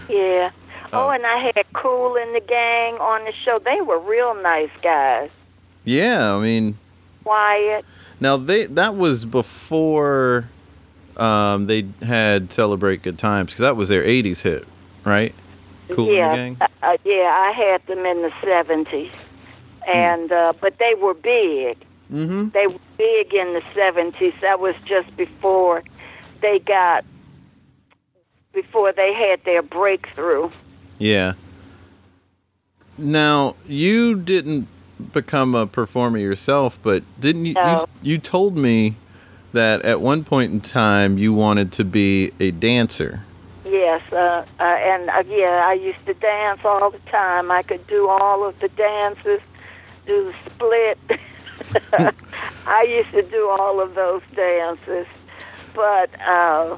yeah. 0.09 0.51
Oh. 0.93 1.07
Oh, 1.07 1.09
and 1.09 1.25
I 1.25 1.51
had 1.55 1.65
Kool 1.73 2.15
in 2.15 2.31
the 2.33 2.39
Gang 2.39 2.93
on 2.95 3.25
the 3.25 3.33
show. 3.43 3.57
They 3.65 3.81
were 3.81 3.99
real 3.99 4.33
nice 4.41 4.69
guys. 4.81 5.29
yeah, 5.83 6.33
I 6.35 6.39
mean, 6.39 6.77
Quiet. 7.23 7.83
now 8.21 8.37
they 8.37 8.65
that 8.67 8.95
was 8.95 9.25
before 9.25 10.47
um, 11.17 11.65
they 11.65 11.85
had 12.01 12.51
celebrate 12.53 13.01
good 13.03 13.17
times 13.17 13.47
because 13.47 13.59
that 13.61 13.75
was 13.75 13.89
their 13.89 14.03
'80s 14.03 14.41
hit, 14.41 14.65
right? 15.03 15.35
Kool 15.91 16.11
yeah, 16.13 16.33
in 16.33 16.53
the 16.53 16.59
gang. 16.59 16.69
Uh, 16.81 16.97
yeah, 17.03 17.33
I 17.45 17.51
had 17.51 17.85
them 17.87 18.05
in 18.05 18.21
the 18.21 18.31
seventies, 18.41 19.11
and 19.85 20.31
uh, 20.31 20.53
but 20.59 20.77
they 20.79 20.95
were 20.95 21.13
big. 21.13 21.77
Mm-hmm. 22.11 22.49
They 22.49 22.67
were 22.67 22.79
big 22.97 23.33
in 23.33 23.53
the 23.53 23.63
seventies. 23.73 24.33
That 24.41 24.59
was 24.59 24.75
just 24.85 25.15
before 25.17 25.83
they 26.41 26.59
got 26.59 27.05
before 28.53 28.91
they 28.91 29.13
had 29.13 29.43
their 29.43 29.61
breakthrough. 29.61 30.49
Yeah. 30.97 31.33
Now 32.97 33.55
you 33.65 34.15
didn't 34.15 34.67
become 35.11 35.55
a 35.55 35.67
performer 35.67 36.17
yourself, 36.17 36.79
but 36.81 37.03
didn't 37.19 37.45
you? 37.45 37.53
No. 37.53 37.87
You, 38.01 38.13
you 38.13 38.17
told 38.17 38.55
me 38.55 38.95
that 39.51 39.81
at 39.83 40.01
one 40.01 40.23
point 40.23 40.53
in 40.53 40.61
time 40.61 41.17
you 41.17 41.33
wanted 41.33 41.71
to 41.73 41.83
be 41.83 42.31
a 42.39 42.51
dancer. 42.51 43.23
Yes, 43.65 44.01
uh, 44.11 44.45
uh, 44.59 44.63
and 44.63 45.09
uh, 45.09 45.23
yeah, 45.27 45.65
I 45.67 45.73
used 45.73 46.05
to 46.05 46.13
dance 46.13 46.61
all 46.63 46.91
the 46.91 46.99
time. 47.11 47.51
I 47.51 47.63
could 47.63 47.85
do 47.87 48.07
all 48.07 48.45
of 48.45 48.57
the 48.59 48.69
dances, 48.69 49.41
do 50.05 50.31
the 50.31 50.35
split. 50.49 50.99
I 52.67 52.83
used 52.83 53.11
to 53.11 53.21
do 53.23 53.49
all 53.49 53.79
of 53.79 53.95
those 53.95 54.21
dances, 54.35 55.07
but 55.73 56.09
uh, 56.21 56.77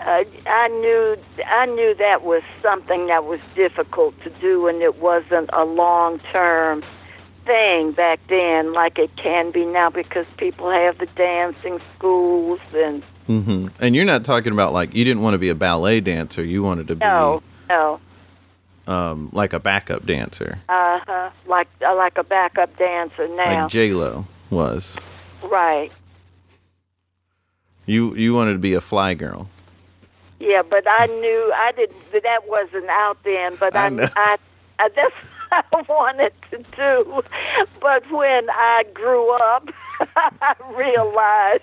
uh, 0.00 0.24
I 0.46 0.68
knew 0.68 1.16
I 1.46 1.66
knew 1.66 1.94
that 1.94 2.22
was 2.22 2.42
something 2.62 3.06
that 3.06 3.24
was 3.24 3.40
difficult 3.54 4.20
to 4.22 4.30
do, 4.30 4.68
and 4.68 4.82
it 4.82 4.96
wasn't 4.96 5.50
a 5.52 5.64
long 5.64 6.20
term 6.32 6.84
thing 7.44 7.92
back 7.92 8.20
then 8.28 8.74
like 8.74 8.98
it 8.98 9.16
can 9.16 9.50
be 9.50 9.64
now 9.64 9.88
because 9.88 10.26
people 10.36 10.70
have 10.70 10.98
the 10.98 11.06
dancing 11.16 11.80
schools 11.96 12.60
and 12.74 13.02
Mm-hmm. 13.28 13.68
And 13.78 13.94
you're 13.94 14.06
not 14.06 14.24
talking 14.24 14.52
about 14.52 14.72
like 14.72 14.94
you 14.94 15.04
didn't 15.04 15.22
want 15.22 15.34
to 15.34 15.38
be 15.38 15.50
a 15.50 15.54
ballet 15.54 16.00
dancer. 16.00 16.42
You 16.42 16.62
wanted 16.62 16.88
to 16.88 16.94
be 16.94 17.00
No, 17.00 17.42
no. 17.68 18.00
Um, 18.88 19.28
like 19.32 19.52
a 19.52 19.60
backup 19.60 20.04
dancer, 20.06 20.58
Uh 20.68 20.98
huh. 21.06 21.30
Like 21.46 21.68
uh, 21.86 21.94
like 21.94 22.18
a 22.18 22.24
backup 22.24 22.76
dancer 22.78 23.28
now. 23.28 23.62
like 23.62 23.70
J 23.70 23.92
Lo 23.92 24.26
was. 24.50 24.96
right. 25.44 25.92
You 27.86 28.14
you 28.16 28.34
wanted 28.34 28.52
to 28.54 28.58
be 28.58 28.74
a 28.74 28.80
fly 28.80 29.14
girl. 29.14 29.48
Yeah, 30.40 30.62
but 30.62 30.84
I 30.86 31.06
knew 31.06 31.52
I 31.54 31.72
didn't. 31.72 32.22
That 32.22 32.48
wasn't 32.48 32.88
out 32.88 33.18
then. 33.24 33.56
But 33.56 33.74
I 33.76 33.86
I. 33.88 34.10
I, 34.16 34.36
I 34.78 34.88
that's 34.90 35.14
what 35.70 35.88
I 35.88 35.92
wanted 35.92 36.32
to 36.50 36.58
do. 36.76 37.22
But 37.80 38.10
when 38.10 38.48
I 38.50 38.84
grew 38.94 39.30
up, 39.30 39.68
I 40.16 40.54
realized 40.74 41.62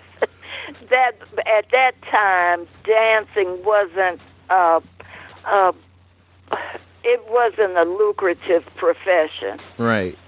that 0.90 1.16
at 1.46 1.70
that 1.70 1.94
time 2.10 2.66
dancing 2.84 3.62
wasn't. 3.64 4.20
Uh, 4.50 4.80
uh, 5.44 5.72
it 7.08 7.24
wasn't 7.30 7.76
a 7.78 7.84
lucrative 7.84 8.64
profession, 8.76 9.60
Right. 9.78 10.18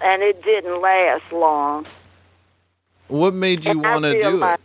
and 0.00 0.22
it 0.22 0.42
didn't 0.44 0.80
last 0.80 1.24
long. 1.32 1.86
What 3.08 3.34
made 3.34 3.64
you 3.64 3.78
want 3.80 4.04
to 4.04 4.22
do 4.22 4.42
it? 4.44 4.60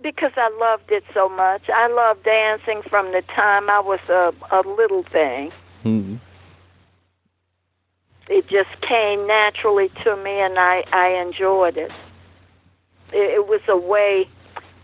Because 0.00 0.32
I 0.36 0.48
loved 0.58 0.90
it 0.90 1.04
so 1.12 1.28
much. 1.28 1.68
I 1.68 1.88
loved 1.88 2.22
dancing 2.24 2.82
from 2.82 3.12
the 3.12 3.22
time 3.22 3.68
I 3.68 3.80
was 3.80 4.00
a, 4.08 4.32
a 4.50 4.62
little 4.62 5.02
thing. 5.02 5.52
Mhm. 5.84 6.18
It 8.28 8.46
just 8.48 8.80
came 8.80 9.26
naturally 9.26 9.90
to 10.04 10.16
me, 10.16 10.40
and 10.40 10.58
I, 10.58 10.84
I 10.92 11.08
enjoyed 11.08 11.76
it. 11.76 11.90
it. 13.12 13.30
It 13.38 13.46
was 13.48 13.60
a 13.68 13.76
way 13.76 14.28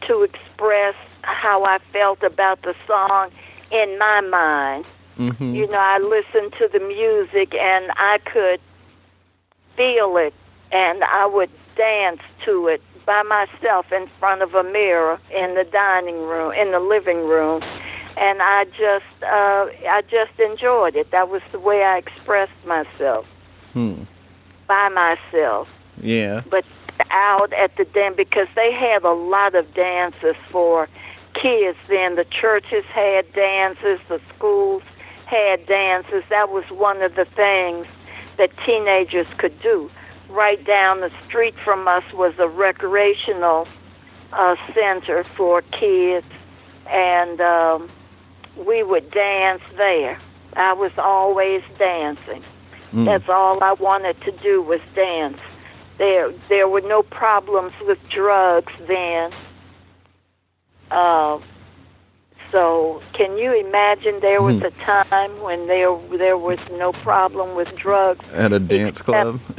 to 0.06 0.22
express 0.22 0.94
how 1.22 1.64
I 1.64 1.78
felt 1.92 2.22
about 2.22 2.62
the 2.62 2.74
song 2.86 3.30
in 3.70 3.98
my 3.98 4.20
mind. 4.20 4.84
Mhm. 5.18 5.54
You 5.54 5.66
know, 5.68 5.78
I 5.78 5.98
listened 5.98 6.52
to 6.58 6.68
the 6.68 6.80
music 6.80 7.54
and 7.54 7.90
I 7.96 8.18
could 8.24 8.60
feel 9.76 10.16
it 10.16 10.34
and 10.72 11.02
I 11.04 11.26
would 11.26 11.50
dance 11.76 12.20
to 12.44 12.68
it 12.68 12.82
by 13.06 13.22
myself 13.22 13.92
in 13.92 14.08
front 14.18 14.42
of 14.42 14.54
a 14.54 14.62
mirror 14.62 15.18
in 15.30 15.54
the 15.54 15.64
dining 15.64 16.26
room, 16.26 16.52
in 16.52 16.72
the 16.72 16.80
living 16.80 17.26
room. 17.28 17.62
And 18.16 18.40
I 18.40 18.64
just, 18.64 19.04
uh, 19.22 19.66
I 19.88 20.02
just 20.08 20.38
enjoyed 20.38 20.94
it. 20.96 21.10
That 21.10 21.28
was 21.28 21.42
the 21.52 21.58
way 21.58 21.82
I 21.84 21.98
expressed 21.98 22.64
myself 22.64 23.26
Hmm. 23.72 24.02
by 24.66 24.88
myself. 24.88 25.68
Yeah. 26.00 26.42
But 26.48 26.64
out 27.10 27.52
at 27.52 27.76
the 27.76 27.84
dance 27.84 28.16
because 28.16 28.48
they 28.54 28.72
had 28.72 29.02
a 29.04 29.10
lot 29.12 29.54
of 29.54 29.74
dances 29.74 30.36
for 30.50 30.88
kids 31.34 31.76
then. 31.88 32.14
The 32.14 32.24
churches 32.24 32.84
had 32.86 33.32
dances, 33.32 34.00
the 34.08 34.20
schools 34.34 34.82
had 35.26 35.66
dances. 35.66 36.22
That 36.30 36.50
was 36.50 36.64
one 36.70 37.02
of 37.02 37.14
the 37.14 37.24
things 37.24 37.86
that 38.36 38.50
teenagers 38.64 39.26
could 39.38 39.60
do. 39.60 39.90
Right 40.28 40.62
down 40.64 41.00
the 41.00 41.10
street 41.26 41.54
from 41.64 41.86
us 41.86 42.04
was 42.12 42.34
a 42.38 42.48
recreational 42.48 43.68
uh, 44.32 44.56
center 44.74 45.24
for 45.36 45.62
kids, 45.62 46.26
and 46.86 47.40
um, 47.40 47.90
we 48.56 48.82
would 48.82 49.10
dance 49.10 49.62
there. 49.76 50.18
I 50.56 50.72
was 50.72 50.92
always 50.98 51.62
dancing. 51.78 52.42
Mm. 52.92 53.06
That's 53.06 53.28
all 53.28 53.62
I 53.62 53.72
wanted 53.72 54.20
to 54.22 54.32
do 54.32 54.62
was 54.62 54.80
dance. 54.94 55.38
There, 55.98 56.32
there 56.48 56.68
were 56.68 56.80
no 56.80 57.02
problems 57.02 57.72
with 57.82 57.98
drugs 58.08 58.72
then. 58.86 59.32
Uh, 60.90 61.38
so, 62.54 63.02
can 63.12 63.36
you 63.36 63.52
imagine 63.66 64.20
there 64.20 64.40
was 64.40 64.58
Hmm. 64.60 64.66
a 64.66 64.70
time 64.70 65.32
when 65.42 65.66
there 65.66 65.92
there 66.24 66.38
was 66.38 66.58
no 66.84 66.92
problem 66.92 67.54
with 67.56 67.68
drugs? 67.76 68.24
At 68.32 68.52
a 68.52 68.58
dance 68.60 69.02
club. 69.02 69.40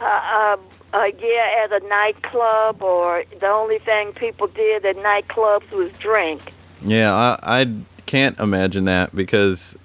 Uh, 0.00 0.04
uh, 0.04 0.56
uh, 0.92 1.10
yeah, 1.18 1.64
at 1.64 1.72
a 1.82 1.84
nightclub, 1.88 2.80
or 2.82 3.24
the 3.40 3.48
only 3.48 3.78
thing 3.80 4.12
people 4.12 4.46
did 4.46 4.84
at 4.86 4.96
nightclubs 4.96 5.68
was 5.72 5.90
drink. 5.98 6.40
yeah, 6.82 7.12
I 7.12 7.60
I 7.60 7.66
can't 8.06 8.38
imagine 8.38 8.84
that 8.84 9.14
because 9.14 9.76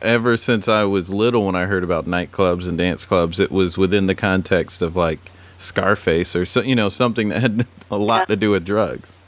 ever 0.00 0.38
since 0.38 0.66
I 0.66 0.84
was 0.84 1.10
little, 1.12 1.44
when 1.44 1.56
I 1.56 1.66
heard 1.66 1.84
about 1.84 2.06
nightclubs 2.06 2.66
and 2.66 2.78
dance 2.78 3.04
clubs, 3.04 3.38
it 3.38 3.52
was 3.52 3.76
within 3.76 4.06
the 4.06 4.14
context 4.14 4.80
of 4.80 4.96
like 4.96 5.20
Scarface 5.58 6.34
or 6.34 6.46
so, 6.46 6.62
you 6.62 6.74
know, 6.74 6.88
something 6.88 7.28
that 7.28 7.40
had 7.42 7.66
a 7.90 7.98
lot 7.98 8.28
to 8.28 8.36
do 8.36 8.50
with 8.52 8.64
drugs. 8.64 9.18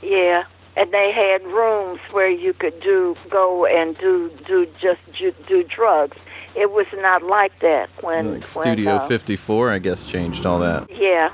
Yeah, 0.00 0.44
and 0.76 0.90
they 0.92 1.12
had 1.12 1.44
rooms 1.46 2.00
where 2.12 2.30
you 2.30 2.52
could 2.52 2.80
do 2.80 3.16
go 3.30 3.66
and 3.66 3.96
do 3.98 4.30
do 4.46 4.66
just 4.80 5.00
ju- 5.12 5.34
do 5.46 5.62
drugs. 5.64 6.16
It 6.54 6.70
was 6.70 6.86
not 6.96 7.22
like 7.22 7.58
that 7.60 7.88
when 8.02 8.34
Like 8.40 8.48
when, 8.54 8.64
Studio 8.64 8.96
uh, 8.96 9.08
54, 9.08 9.70
I 9.70 9.78
guess, 9.78 10.04
changed 10.04 10.44
all 10.44 10.58
that. 10.58 10.90
Yeah, 10.90 11.30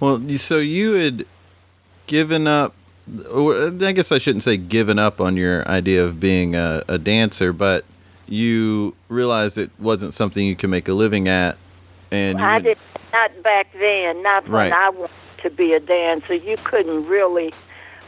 Well, 0.00 0.20
so 0.38 0.58
you 0.58 0.94
had 0.94 1.24
given 2.06 2.46
up. 2.46 2.74
I 3.08 3.92
guess 3.94 4.12
I 4.12 4.18
shouldn't 4.18 4.44
say 4.44 4.56
given 4.56 4.98
up 4.98 5.20
on 5.20 5.36
your 5.36 5.66
idea 5.68 6.04
of 6.04 6.20
being 6.20 6.54
a, 6.54 6.82
a 6.88 6.96
dancer, 6.98 7.52
but 7.52 7.84
you 8.26 8.94
realized 9.08 9.58
it 9.58 9.70
wasn't 9.80 10.14
something 10.14 10.46
you 10.46 10.54
could 10.54 10.70
make 10.70 10.88
a 10.88 10.92
living 10.94 11.26
at, 11.26 11.56
and 12.12 12.40
I 12.40 12.60
did 12.60 12.78
not 13.12 13.42
back 13.42 13.66
then. 13.72 14.22
Not 14.22 14.48
Right. 14.48 14.70
when 14.70 14.72
I 14.72 14.88
wanted 14.90 15.10
to 15.42 15.50
be 15.50 15.72
a 15.74 15.80
dancer. 15.80 16.34
You 16.34 16.56
couldn't 16.64 17.06
really 17.06 17.52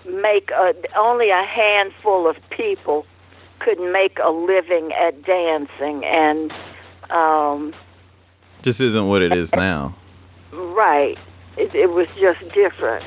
make 0.06 0.50
a. 0.50 0.74
Only 0.96 1.30
a 1.30 1.42
handful 1.42 2.28
of 2.28 2.36
people 2.50 3.06
could 3.58 3.80
make 3.80 4.18
a 4.22 4.30
living 4.30 4.92
at 4.92 5.22
dancing, 5.22 6.04
and 6.04 6.52
um, 7.10 7.74
just 8.62 8.80
isn't 8.80 9.08
what 9.08 9.22
it 9.22 9.32
is 9.32 9.52
now. 9.56 9.96
right, 10.52 11.18
it, 11.56 11.74
it 11.74 11.90
was 11.90 12.08
just 12.18 12.40
different. 12.52 13.04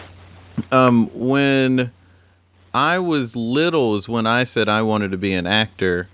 Um, 0.71 1.09
when 1.13 1.91
I 2.73 2.99
was 2.99 3.35
little 3.35 3.95
is 3.95 4.09
when 4.09 4.27
I 4.27 4.43
said 4.43 4.67
I 4.67 4.81
wanted 4.81 5.11
to 5.11 5.17
be 5.17 5.33
an 5.33 5.47
actor. 5.47 6.09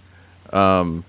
Um, 0.53 1.05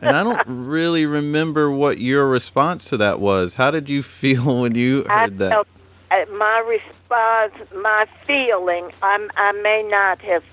and 0.00 0.16
I 0.16 0.22
don't 0.22 0.42
really 0.46 1.06
remember 1.06 1.70
what 1.70 1.98
your 1.98 2.26
response 2.26 2.86
to 2.86 2.96
that 2.98 3.20
was. 3.20 3.54
How 3.54 3.70
did 3.70 3.88
you 3.88 4.02
feel 4.02 4.60
when 4.62 4.74
you 4.74 5.04
heard 5.04 5.38
that? 5.38 5.50
felt 5.50 5.66
uh, 5.66 5.75
my 6.10 6.58
response, 6.60 7.54
my 7.74 8.06
feeling. 8.26 8.92
I'm, 9.02 9.30
I 9.36 9.52
may 9.52 9.82
not 9.82 10.20
have 10.20 10.44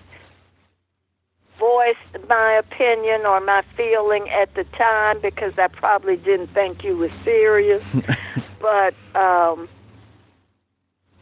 voiced 1.60 2.28
my 2.28 2.54
opinion 2.54 3.26
or 3.26 3.40
my 3.40 3.64
feeling 3.78 4.30
at 4.30 4.54
the 4.56 4.64
time 4.66 5.20
because 5.22 5.54
I 5.58 5.68
probably 5.68 6.18
didn't 6.18 6.48
think 6.48 6.84
you 6.84 6.98
were 6.98 7.12
serious. 7.24 7.84
but 8.60 8.94
um, 9.16 9.70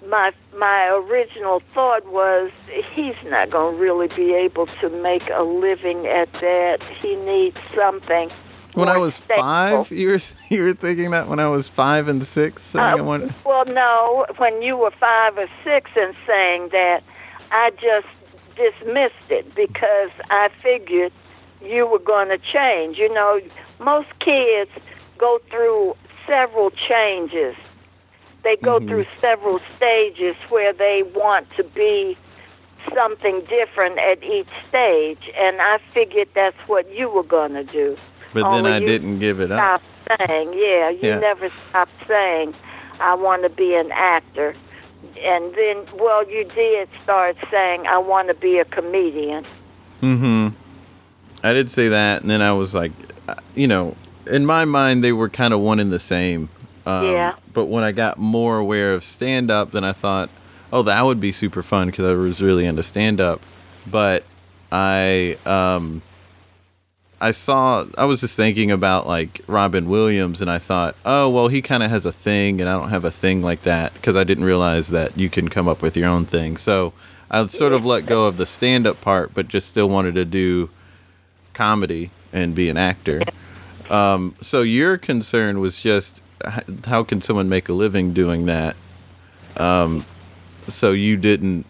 my 0.07 0.31
my 0.57 0.87
original 0.87 1.61
thought 1.73 2.05
was 2.07 2.51
he's 2.93 3.15
not 3.25 3.49
going 3.49 3.75
to 3.75 3.81
really 3.81 4.07
be 4.07 4.33
able 4.33 4.67
to 4.79 4.89
make 4.89 5.23
a 5.33 5.43
living 5.43 6.07
at 6.07 6.31
that. 6.33 6.79
He 7.01 7.15
needs 7.15 7.57
something. 7.75 8.31
When 8.73 8.87
I 8.89 8.97
was 8.97 9.17
five, 9.17 9.91
you 9.91 10.09
were 10.09 10.19
you 10.49 10.63
were 10.63 10.73
thinking 10.73 11.11
that 11.11 11.27
when 11.27 11.39
I 11.39 11.47
was 11.49 11.67
five 11.69 12.07
and 12.07 12.25
six, 12.25 12.75
Uh, 12.75 12.95
want- 12.99 13.31
well, 13.45 13.65
no, 13.65 14.25
when 14.37 14.61
you 14.61 14.77
were 14.77 14.91
five 14.91 15.37
or 15.37 15.47
six 15.63 15.91
and 15.95 16.15
saying 16.25 16.69
that, 16.69 17.03
I 17.51 17.71
just 17.71 18.07
dismissed 18.55 19.29
it 19.29 19.53
because 19.55 20.09
I 20.29 20.49
figured 20.61 21.11
you 21.63 21.85
were 21.85 21.99
going 21.99 22.29
to 22.29 22.37
change. 22.37 22.97
You 22.97 23.13
know, 23.13 23.41
most 23.79 24.07
kids 24.19 24.71
go 25.17 25.39
through 25.49 25.95
several 26.27 26.71
changes. 26.71 27.55
They 28.43 28.55
go 28.55 28.79
Mhm. 28.79 28.87
through 28.87 29.05
several 29.19 29.59
stages 29.75 30.35
where 30.49 30.73
they 30.73 31.03
want 31.03 31.47
to 31.57 31.63
be 31.63 32.17
something 32.95 33.41
different 33.41 33.99
at 33.99 34.23
each 34.23 34.47
stage, 34.67 35.29
and 35.37 35.61
I 35.61 35.77
figured 35.93 36.29
that's 36.33 36.57
what 36.67 36.89
you 36.89 37.09
were 37.09 37.23
going 37.23 37.53
to 37.53 37.63
do 37.63 37.97
but 38.33 38.51
then 38.51 38.65
I 38.65 38.79
didn't 38.79 39.19
give 39.19 39.39
it 39.39 39.51
up. 39.51 39.81
stop 40.05 40.27
saying, 40.27 40.53
yeah, 40.53 40.89
you 40.89 40.99
Yeah. 41.01 41.19
never 41.19 41.49
stopped 41.69 41.91
saying, 42.07 42.53
I 42.99 43.13
want 43.15 43.43
to 43.43 43.49
be 43.49 43.75
an 43.75 43.91
actor. 43.91 44.55
And 45.23 45.53
then, 45.55 45.85
well, 45.97 46.27
you 46.29 46.43
did 46.45 46.87
start 47.03 47.35
saying, 47.49 47.87
I 47.87 47.97
want 47.97 48.27
to 48.27 48.33
be 48.33 48.59
a 48.59 48.65
comedian. 48.65 49.45
Mm-hmm. 50.01 50.49
I 51.43 51.53
did 51.53 51.71
say 51.71 51.89
that, 51.89 52.21
and 52.21 52.29
then 52.29 52.41
I 52.41 52.51
was 52.53 52.73
like, 52.75 52.91
uh, 53.27 53.35
you 53.55 53.67
know, 53.67 53.95
in 54.27 54.45
my 54.45 54.65
mind 54.65 55.03
they 55.03 55.11
were 55.11 55.29
kind 55.29 55.53
of 55.53 55.59
one 55.59 55.79
and 55.79 55.91
the 55.91 55.99
same. 55.99 56.49
Um, 56.85 57.05
Yeah. 57.05 57.35
But 57.53 57.65
when 57.65 57.83
I 57.83 57.91
got 57.91 58.17
more 58.17 58.57
aware 58.57 58.93
of 58.93 59.03
stand 59.03 59.49
up, 59.51 59.71
then 59.71 59.83
I 59.83 59.91
thought, 59.91 60.29
oh, 60.71 60.83
that 60.83 61.01
would 61.03 61.19
be 61.19 61.31
super 61.31 61.63
fun 61.63 61.87
because 61.87 62.05
I 62.05 62.13
was 62.13 62.41
really 62.41 62.65
into 62.65 62.83
stand 62.83 63.19
up. 63.19 63.41
But 63.87 64.23
I, 64.71 65.37
um, 65.45 66.01
I 67.21 67.31
saw 67.31 67.85
I 67.97 68.05
was 68.05 68.21
just 68.21 68.35
thinking 68.35 68.71
about 68.71 69.05
like 69.07 69.41
Robin 69.45 69.87
Williams 69.87 70.41
and 70.41 70.49
I 70.49 70.57
thought, 70.57 70.95
"Oh, 71.05 71.29
well, 71.29 71.47
he 71.47 71.61
kind 71.61 71.83
of 71.83 71.91
has 71.91 72.05
a 72.05 72.11
thing 72.11 72.59
and 72.59 72.69
I 72.69 72.73
don't 72.73 72.89
have 72.89 73.05
a 73.05 73.11
thing 73.11 73.41
like 73.41 73.61
that 73.61 73.93
because 73.93 74.15
I 74.15 74.23
didn't 74.23 74.43
realize 74.43 74.87
that 74.89 75.17
you 75.17 75.29
can 75.29 75.47
come 75.47 75.67
up 75.67 75.81
with 75.83 75.95
your 75.95 76.09
own 76.09 76.25
thing." 76.25 76.57
So, 76.57 76.93
I 77.29 77.45
sort 77.45 77.73
of 77.73 77.85
let 77.85 78.07
go 78.07 78.25
of 78.25 78.37
the 78.37 78.45
stand-up 78.45 79.01
part 79.01 79.33
but 79.33 79.47
just 79.47 79.67
still 79.69 79.87
wanted 79.87 80.15
to 80.15 80.25
do 80.25 80.71
comedy 81.53 82.11
and 82.33 82.55
be 82.55 82.69
an 82.69 82.77
actor. 82.77 83.21
Um, 83.89 84.35
so 84.41 84.61
your 84.61 84.97
concern 84.97 85.59
was 85.59 85.81
just 85.81 86.21
how 86.85 87.03
can 87.03 87.21
someone 87.21 87.49
make 87.49 87.69
a 87.69 87.73
living 87.73 88.13
doing 88.13 88.45
that? 88.47 88.75
Um, 89.57 90.05
so 90.67 90.91
you 90.91 91.17
didn't 91.17 91.65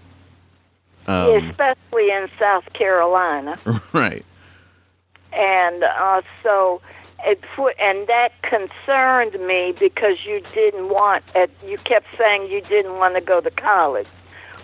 um, 1.08 1.50
especially 1.50 2.12
in 2.12 2.30
South 2.40 2.72
Carolina. 2.74 3.60
right. 3.94 4.24
And 5.34 5.84
uh, 5.84 6.22
so 6.44 6.82
it 7.26 7.42
put, 7.56 7.76
and 7.80 8.08
that 8.08 8.42
concerned 8.42 9.34
me 9.46 9.74
because 9.80 10.26
you 10.26 10.42
didn't 10.54 10.90
want 10.90 11.24
uh, 11.36 11.48
you 11.66 11.78
kept 11.80 12.08
saying 12.18 12.52
you 12.52 12.62
didn't 12.62 12.98
want 12.98 13.16
to 13.16 13.22
go 13.22 13.42
to 13.42 13.52
college. 13.52 14.08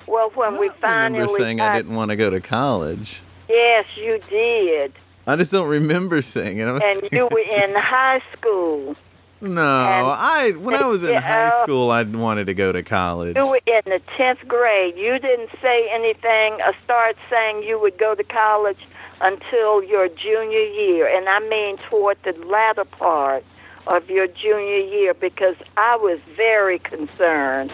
Well, 0.07 0.31
when 0.35 0.57
we 0.57 0.69
I 0.69 0.73
finally 0.73 1.19
remember 1.21 1.39
saying 1.39 1.57
got, 1.57 1.71
I 1.71 1.75
didn't 1.75 1.95
want 1.95 2.11
to 2.11 2.15
go 2.15 2.29
to 2.29 2.39
college. 2.39 3.21
yes, 3.49 3.85
you 3.95 4.19
did, 4.29 4.93
I 5.27 5.35
just 5.35 5.51
don't 5.51 5.67
remember 5.67 6.21
saying 6.21 6.57
it. 6.59 6.63
I 6.65 6.71
was 6.71 6.81
and 6.83 7.01
thinking- 7.01 7.17
you 7.17 7.27
were 7.29 7.39
in 7.63 7.75
high 7.75 8.21
school. 8.31 8.95
No, 9.39 9.49
and- 9.85 10.07
I 10.07 10.51
when 10.57 10.73
I 10.73 10.85
was 10.87 11.03
in 11.03 11.13
high 11.15 11.49
uh, 11.49 11.63
school, 11.63 11.91
I 11.91 12.01
wanted 12.03 12.47
to 12.47 12.55
go 12.55 12.71
to 12.71 12.81
college. 12.81 13.35
You 13.35 13.47
were 13.47 13.61
in 13.67 13.81
the 13.85 14.01
tenth 14.15 14.47
grade. 14.47 14.97
You 14.97 15.19
didn't 15.19 15.49
say 15.61 15.87
anything 15.91 16.53
or 16.65 16.73
start 16.83 17.17
saying 17.29 17.61
you 17.61 17.79
would 17.79 17.99
go 17.99 18.15
to 18.15 18.23
college 18.23 18.79
until 19.21 19.83
your 19.83 20.07
junior 20.09 20.59
year, 20.59 21.07
and 21.07 21.27
I 21.27 21.39
mean 21.47 21.77
toward 21.89 22.17
the 22.23 22.33
latter 22.45 22.85
part 22.85 23.43
of 23.87 24.09
your 24.09 24.27
junior 24.27 24.77
year 24.77 25.13
because 25.13 25.55
I 25.77 25.95
was 25.95 26.19
very 26.35 26.79
concerned. 26.79 27.71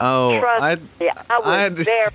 Oh, 0.00 0.38
Trust 0.40 0.62
I 0.62 0.76
me, 1.00 1.10
I 1.30 1.38
was 1.38 1.46
I 1.46 1.66
understand. 1.66 2.12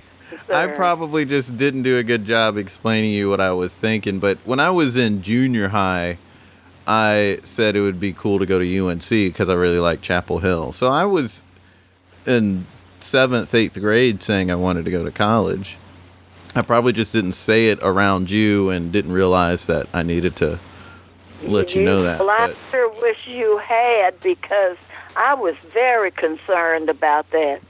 very 0.48 0.64
I 0.64 0.66
probably 0.68 1.24
just 1.24 1.56
didn't 1.56 1.82
do 1.82 1.98
a 1.98 2.02
good 2.02 2.24
job 2.24 2.56
explaining 2.56 3.12
you 3.12 3.28
what 3.28 3.40
I 3.40 3.52
was 3.52 3.76
thinking. 3.76 4.18
But 4.18 4.38
when 4.44 4.60
I 4.60 4.70
was 4.70 4.96
in 4.96 5.22
junior 5.22 5.68
high, 5.68 6.18
I 6.86 7.40
said 7.44 7.76
it 7.76 7.80
would 7.80 8.00
be 8.00 8.12
cool 8.12 8.38
to 8.38 8.46
go 8.46 8.58
to 8.58 8.78
UNC 8.78 9.08
because 9.08 9.48
I 9.48 9.54
really 9.54 9.78
like 9.78 10.00
Chapel 10.00 10.38
Hill. 10.38 10.72
So 10.72 10.88
I 10.88 11.04
was 11.04 11.42
in 12.26 12.66
seventh, 13.00 13.54
eighth 13.54 13.78
grade 13.78 14.22
saying 14.22 14.50
I 14.50 14.54
wanted 14.54 14.84
to 14.86 14.90
go 14.90 15.04
to 15.04 15.10
college. 15.10 15.76
I 16.54 16.62
probably 16.62 16.92
just 16.92 17.12
didn't 17.12 17.32
say 17.32 17.68
it 17.68 17.78
around 17.82 18.30
you 18.30 18.68
and 18.70 18.92
didn't 18.92 19.12
realize 19.12 19.66
that 19.66 19.88
I 19.94 20.02
needed 20.02 20.36
to 20.36 20.60
let 21.42 21.74
you 21.74 21.82
know 21.82 22.02
that. 22.02 22.20
Well, 22.20 22.30
I 22.30 22.54
sure 22.70 22.88
wish 23.00 23.26
you 23.26 23.58
had 23.58 24.20
because 24.20 24.76
I 25.16 25.34
was 25.34 25.54
very 25.72 26.10
concerned 26.10 26.88
about 26.88 27.30
that. 27.30 27.60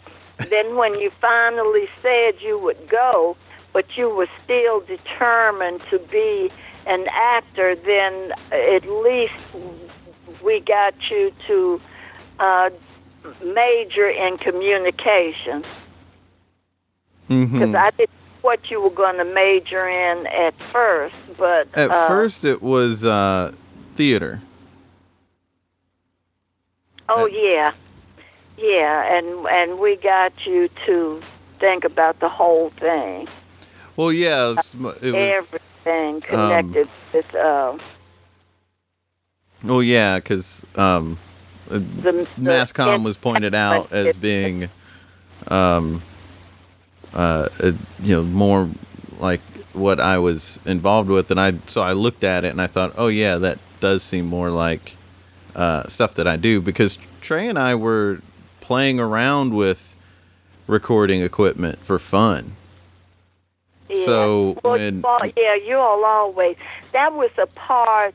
then 0.51 0.75
when 0.75 0.99
you 0.99 1.11
finally 1.21 1.89
said 2.03 2.35
you 2.41 2.59
would 2.59 2.89
go, 2.89 3.37
but 3.73 3.97
you 3.97 4.09
were 4.13 4.27
still 4.43 4.81
determined 4.81 5.81
to 5.89 6.01
be 6.01 6.51
an 6.87 7.07
actor, 7.13 7.77
then 7.77 8.33
at 8.51 8.85
least 8.89 9.33
we 10.43 10.59
got 10.59 10.95
you 11.11 11.33
to 11.47 11.81
uh, 12.41 12.71
major 13.45 14.09
in 14.09 14.37
communications 14.39 15.65
Mhm. 17.31 17.53
because 17.53 17.75
I 17.77 17.91
didn't 17.91 18.11
what 18.43 18.71
you 18.71 18.81
were 18.81 18.91
going 18.91 19.17
to 19.17 19.25
major 19.25 19.89
in 19.89 20.27
at 20.27 20.55
first, 20.73 21.15
but 21.39 21.69
At 21.75 21.91
uh, 21.91 22.09
first, 22.09 22.45
it 22.45 22.63
was 22.63 23.05
uh, 23.05 23.53
theater. 23.97 24.43
Oh 27.09 27.25
Uh, 27.25 27.27
yeah, 27.27 27.73
yeah, 28.57 29.17
and 29.17 29.47
and 29.47 29.79
we 29.79 29.97
got 29.97 30.33
you 30.47 30.69
to 30.87 31.23
think 31.59 31.85
about 31.85 32.19
the 32.21 32.29
whole 32.29 32.71
thing, 32.81 33.29
Well, 33.97 34.13
yeah, 34.13 34.51
it 34.51 34.57
was, 34.57 34.75
it 35.01 35.13
was 35.13 35.15
everything 35.15 36.21
connected 36.23 36.89
with 37.13 37.35
uh, 37.35 37.79
well, 39.63 39.83
yeah, 39.83 40.19
because 40.19 40.63
um, 40.75 41.19
uh, 41.71 41.75
the, 41.75 41.81
the 41.81 42.27
Masscom 42.37 43.05
was 43.05 43.17
pointed 43.17 43.55
out 43.55 43.93
as 43.93 44.17
being, 44.29 44.69
um, 45.47 46.03
uh, 47.15 47.49
you 48.01 48.17
know, 48.17 48.23
more 48.23 48.71
like 49.19 49.41
what 49.73 50.01
I 50.01 50.19
was 50.19 50.61
involved 50.65 51.09
with, 51.09 51.31
and 51.31 51.41
I 51.41 51.55
so 51.67 51.81
I 51.81 51.93
looked 51.93 52.25
at 52.25 52.45
it 52.45 52.49
and 52.49 52.61
I 52.61 52.67
thought, 52.67 52.95
oh 52.97 53.09
yeah, 53.09 53.37
that 53.37 53.59
does 53.81 54.03
seem 54.03 54.27
more 54.27 54.51
like 54.51 54.97
uh, 55.55 55.87
stuff 55.89 56.15
that 56.15 56.27
I 56.27 56.37
do 56.37 56.61
because 56.61 56.99
Trey 57.21 57.49
and 57.49 57.59
I 57.59 57.75
were 57.75 58.21
playing 58.61 59.01
around 59.01 59.55
with 59.55 59.95
recording 60.67 61.23
equipment 61.23 61.79
for 61.85 61.99
fun. 61.99 62.57
yeah. 63.89 64.05
So 64.05 64.59
well, 64.63 64.79
when 64.79 65.05
yeah, 65.37 65.55
you 65.55 65.77
all 65.77 66.05
always 66.05 66.57
that 66.93 67.13
was 67.13 67.31
a 67.39 67.47
part 67.47 68.15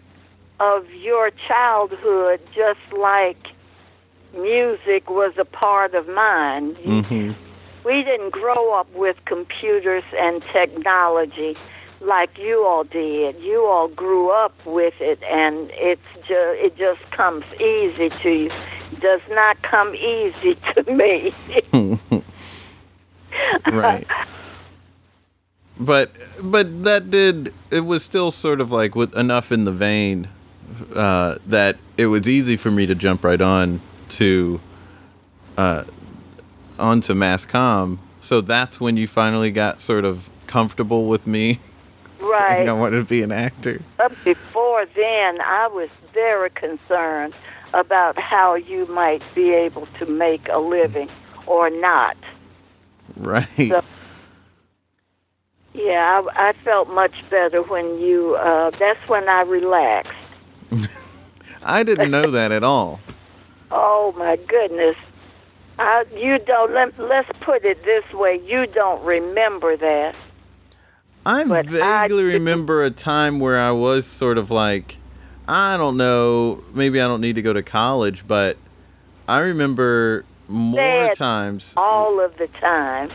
of 0.60 0.90
your 0.92 1.32
childhood, 1.48 2.40
just 2.56 2.80
like 2.98 3.38
music 4.34 5.10
was 5.10 5.34
a 5.38 5.46
part 5.46 5.94
of 5.94 6.08
mine. 6.08 6.76
Mhm. 6.76 7.36
We 7.88 8.04
didn't 8.04 8.32
grow 8.32 8.74
up 8.74 8.94
with 8.94 9.16
computers 9.26 10.04
and 10.18 10.44
technology 10.52 11.56
like 12.02 12.38
you 12.38 12.66
all 12.66 12.84
did. 12.84 13.40
You 13.40 13.66
all 13.66 13.88
grew 13.88 14.30
up 14.30 14.54
with 14.66 14.94
it, 15.00 15.24
and 15.24 15.72
it's 15.74 16.02
just 16.20 16.60
it 16.60 16.78
just 16.78 17.02
comes 17.12 17.46
easy 17.56 18.10
to 18.10 18.30
you. 18.30 18.52
Does 19.00 19.22
not 19.30 19.62
come 19.62 19.96
easy 19.96 20.56
to 20.76 20.84
me. 20.92 21.34
right 23.72 24.08
but 25.80 26.12
but 26.42 26.84
that 26.84 27.12
did 27.12 27.54
it 27.70 27.82
was 27.82 28.04
still 28.04 28.32
sort 28.32 28.60
of 28.60 28.72
like 28.72 28.96
with 28.96 29.16
enough 29.16 29.52
in 29.52 29.64
the 29.64 29.72
vein 29.72 30.28
uh, 30.96 31.38
that 31.46 31.78
it 31.98 32.08
was 32.08 32.28
easy 32.28 32.58
for 32.58 32.72
me 32.72 32.86
to 32.86 32.96
jump 32.96 33.24
right 33.24 33.42
on 33.42 33.82
to 34.10 34.60
uh, 35.58 35.84
onto 36.80 37.14
masscom 37.14 37.98
so 38.22 38.42
that's 38.42 38.80
when 38.82 38.98
you 38.98 39.08
finally 39.08 39.52
got 39.52 39.82
sort 39.82 40.06
of 40.06 40.30
comfortable 40.48 41.06
with 41.08 41.26
me 41.28 41.60
right. 42.22 42.68
i 42.68 42.72
wanted 42.74 42.98
to 42.98 43.04
be 43.06 43.22
an 43.22 43.32
actor 43.32 43.82
But 43.98 44.12
before 44.24 44.86
then, 44.96 45.40
I 45.42 45.68
was 45.68 45.90
very 46.14 46.50
concerned 46.50 47.34
about 47.74 48.18
how 48.18 48.56
you 48.56 48.86
might 48.88 49.22
be 49.36 49.52
able 49.52 49.88
to 50.00 50.06
make 50.06 50.48
a 50.50 50.58
living 50.58 51.10
or 51.46 51.70
not. 51.70 52.18
right 53.18 53.48
So- 53.58 53.84
Yeah, 55.74 56.22
I, 56.36 56.50
I 56.50 56.54
felt 56.64 56.90
much 56.90 57.14
better 57.30 57.62
when 57.62 58.00
you. 58.00 58.36
Uh, 58.36 58.72
that's 58.80 59.08
when 59.08 59.28
I 59.30 59.42
relaxed. 59.42 60.12
i 61.64 61.84
didn't 61.84 62.12
know 62.12 62.32
that 62.32 62.52
at 62.52 62.64
all 62.64 63.00
Oh 63.72 64.14
my 64.18 64.36
goodness. 64.48 64.96
I, 65.80 66.06
you 66.16 66.40
don't. 66.40 66.74
Let, 66.74 66.98
let's 67.00 67.30
put 67.42 67.64
it 67.66 67.84
this 67.84 68.04
way: 68.14 68.42
you 68.46 68.66
don't 68.68 69.04
remember 69.04 69.78
that. 69.78 70.16
I 71.26 71.44
But 71.44 71.68
vaguely 71.68 72.24
didn't- 72.24 72.34
remember 72.34 72.84
a 72.84 72.90
time 72.92 73.40
where 73.40 73.60
I 73.60 73.72
was 73.72 74.06
sort 74.06 74.38
of 74.38 74.50
like, 74.50 74.98
I 75.48 75.76
don't 75.76 75.98
know, 75.98 76.64
maybe 76.74 77.02
I 77.02 77.08
don't 77.08 77.20
need 77.22 77.36
to 77.36 77.42
go 77.42 77.52
to 77.52 77.62
college, 77.62 78.26
but 78.28 78.58
I 79.28 79.40
remember 79.40 80.24
more 80.48 81.14
times. 81.16 81.74
All 81.76 82.22
of 82.22 82.38
the 82.38 82.48
time. 82.48 83.12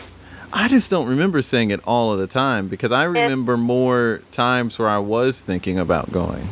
I 0.53 0.69
just 0.69 0.91
don't 0.91 1.09
remember 1.09 1.41
saying 1.41 1.71
it 1.71 1.81
all 1.87 2.13
of 2.13 2.19
the 2.19 2.27
time 2.27 2.69
because 2.69 2.93
I 2.93 3.05
remember 3.05 3.57
more 3.57 4.21
times 4.31 4.79
where 4.79 4.91
I 4.91 4.99
was 4.99 5.41
thinking 5.41 5.79
about 5.79 6.13
going. 6.13 6.51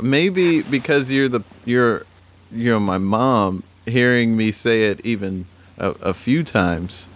Maybe 0.00 0.62
because 0.62 1.10
you're 1.10 1.28
the 1.28 1.40
you're 1.64 2.04
you're 2.50 2.80
my 2.80 2.98
mom, 2.98 3.62
hearing 3.86 4.36
me 4.36 4.52
say 4.52 4.90
it 4.90 5.00
even 5.04 5.46
a, 5.78 5.90
a 6.02 6.14
few 6.14 6.44
times 6.44 7.08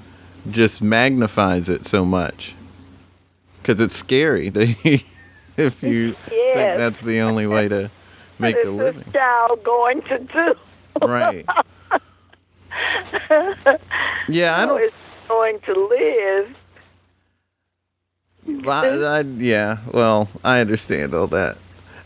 just 0.50 0.80
magnifies 0.80 1.68
it 1.68 1.84
so 1.84 2.04
much. 2.04 2.54
Cuz 3.62 3.80
it's 3.80 3.96
scary 3.96 4.50
to 4.52 4.74
if 5.56 5.82
you 5.82 6.14
think 6.28 6.78
that's 6.78 7.00
the 7.00 7.20
only 7.20 7.46
way 7.46 7.68
to 7.68 7.90
make 8.38 8.56
what 8.56 8.66
a 8.66 8.70
living. 8.70 9.02
this 9.04 9.12
child 9.12 9.62
going 9.62 10.02
to 10.02 10.18
do? 10.18 10.54
Right. 11.06 11.46
Yeah, 14.28 14.56
I 14.58 14.66
don't 14.66 14.80
he 14.80 14.88
going 15.28 15.60
to 15.60 15.88
live? 15.88 16.56
Well, 18.64 19.04
I, 19.04 19.18
I, 19.18 19.20
yeah, 19.20 19.78
well, 19.92 20.28
I 20.44 20.60
understand 20.60 21.14
all 21.14 21.26
that. 21.28 21.58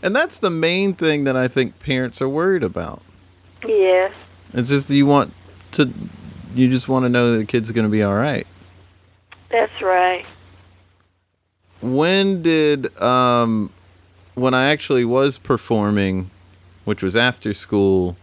And 0.05 0.15
that's 0.15 0.37
the 0.37 0.51
main 0.51 0.93
thing 0.93 1.23
that 1.23 1.35
I 1.35 1.47
think 1.47 1.79
parents 1.79 2.21
are 2.21 2.29
worried 2.29 2.61
about. 2.61 3.01
Yeah. 3.67 4.11
It's 4.53 4.69
just 4.69 4.91
you 4.91 5.07
want 5.07 5.33
to, 5.71 5.91
you 6.53 6.69
just 6.69 6.87
want 6.87 7.05
to 7.05 7.09
know 7.09 7.31
that 7.31 7.37
the 7.39 7.45
kid's 7.45 7.71
going 7.71 7.85
to 7.87 7.91
be 7.91 8.03
all 8.03 8.13
right. 8.13 8.45
That's 9.49 9.81
right. 9.81 10.23
when 11.81 12.41
did 12.43 12.95
um 13.01 13.71
when 14.35 14.53
I 14.53 14.69
actually 14.69 15.05
was 15.05 15.37
performing, 15.39 16.29
which 16.83 17.01
was 17.01 17.15
after 17.15 17.53
school, 17.53 18.17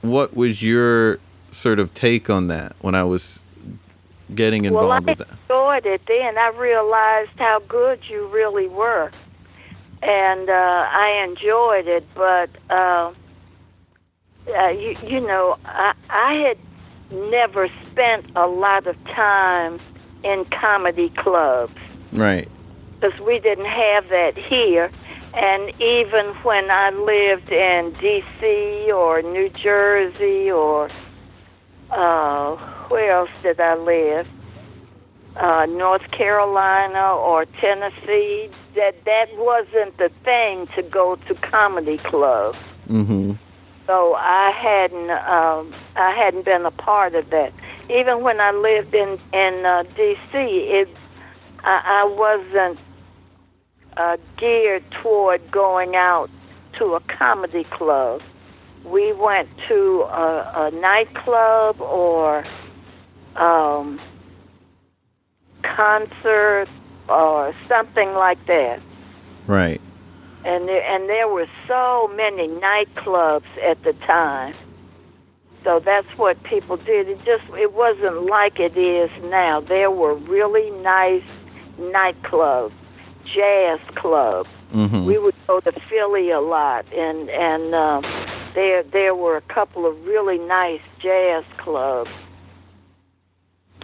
what 0.00 0.36
was 0.36 0.62
your 0.62 1.18
sort 1.50 1.80
of 1.80 1.92
take 1.92 2.30
on 2.30 2.48
that 2.48 2.74
when 2.80 2.94
I 2.94 3.04
was 3.04 3.40
getting 4.34 4.62
Well, 4.72 4.90
I 4.92 4.98
involved 4.98 5.06
with 5.08 5.18
that? 5.18 5.28
I 5.50 5.54
enjoyed 5.82 5.86
it 5.86 6.02
then. 6.06 6.38
I 6.38 6.48
realized 6.56 7.30
how 7.36 7.60
good 7.68 8.00
you 8.08 8.28
really 8.28 8.68
were, 8.68 9.10
and 10.02 10.48
uh, 10.48 10.86
I 10.90 11.24
enjoyed 11.28 11.86
it. 11.86 12.04
But 12.14 12.50
uh, 12.70 13.12
uh, 14.56 14.68
you, 14.68 14.96
you 15.04 15.20
know, 15.20 15.58
I, 15.64 15.94
I 16.10 16.34
had 16.34 16.58
never 17.30 17.68
spent 17.90 18.26
a 18.36 18.46
lot 18.46 18.86
of 18.86 18.96
time 19.06 19.80
in 20.24 20.44
comedy 20.46 21.10
clubs 21.10 21.72
Right. 22.12 22.48
because 23.00 23.18
we 23.20 23.38
didn't 23.38 23.66
have 23.66 24.08
that 24.08 24.36
here. 24.36 24.90
And 25.34 25.72
even 25.80 26.26
when 26.42 26.70
I 26.70 26.90
lived 26.90 27.50
in 27.50 27.92
D.C. 28.00 28.90
or 28.90 29.22
New 29.22 29.48
Jersey 29.50 30.50
or 30.50 30.90
uh, 31.90 32.56
where 32.88 33.12
else 33.12 33.30
did 33.42 33.60
I 33.60 33.74
live? 33.76 34.26
Uh, 35.36 35.66
North 35.66 36.10
Carolina 36.10 37.14
or 37.14 37.44
Tennessee. 37.60 38.50
That 38.78 39.04
that 39.06 39.36
wasn't 39.36 39.98
the 39.98 40.08
thing 40.22 40.68
to 40.76 40.82
go 40.82 41.16
to 41.16 41.34
comedy 41.34 41.98
clubs. 41.98 42.58
Mm-hmm. 42.88 43.32
So 43.88 44.14
I 44.14 44.52
hadn't 44.52 45.10
um, 45.10 45.74
I 45.96 46.12
hadn't 46.12 46.44
been 46.44 46.64
a 46.64 46.70
part 46.70 47.16
of 47.16 47.28
that. 47.30 47.52
Even 47.90 48.22
when 48.22 48.40
I 48.40 48.52
lived 48.52 48.94
in 48.94 49.18
in 49.32 49.66
uh, 49.66 49.82
D.C., 49.96 50.38
it 50.38 50.88
I, 51.64 52.02
I 52.02 52.04
wasn't 52.04 52.78
uh, 53.96 54.16
geared 54.36 54.88
toward 55.02 55.50
going 55.50 55.96
out 55.96 56.30
to 56.74 56.94
a 56.94 57.00
comedy 57.00 57.64
club. 57.64 58.22
We 58.84 59.12
went 59.12 59.48
to 59.66 60.02
a, 60.02 60.68
a 60.68 60.70
nightclub 60.70 61.80
or 61.80 62.46
um, 63.34 64.00
concert 65.62 66.68
or 67.08 67.54
something 67.68 68.12
like 68.14 68.44
that 68.46 68.80
Right. 69.46 69.80
and 70.44 70.68
there, 70.68 70.82
and 70.84 71.08
there 71.08 71.28
were 71.28 71.48
so 71.66 72.10
many 72.14 72.48
nightclubs 72.48 73.46
at 73.62 73.82
the 73.82 73.92
time. 73.94 74.54
So 75.64 75.80
that's 75.80 76.06
what 76.16 76.42
people 76.44 76.76
did. 76.76 77.08
It 77.08 77.18
just 77.24 77.44
it 77.58 77.72
wasn't 77.72 78.26
like 78.26 78.60
it 78.60 78.76
is 78.76 79.10
now. 79.24 79.60
There 79.60 79.90
were 79.90 80.14
really 80.14 80.70
nice 80.82 81.24
nightclubs, 81.80 82.72
jazz 83.24 83.80
clubs. 83.94 84.48
Mm-hmm. 84.72 85.04
We 85.04 85.18
would 85.18 85.34
go 85.46 85.60
to 85.60 85.72
Philly 85.88 86.30
a 86.30 86.40
lot, 86.40 86.86
and 86.94 87.28
and 87.30 87.74
um, 87.74 88.02
there 88.54 88.82
there 88.82 89.14
were 89.14 89.36
a 89.36 89.42
couple 89.42 89.84
of 89.86 90.06
really 90.06 90.38
nice 90.38 90.80
jazz 91.00 91.44
clubs. 91.58 92.10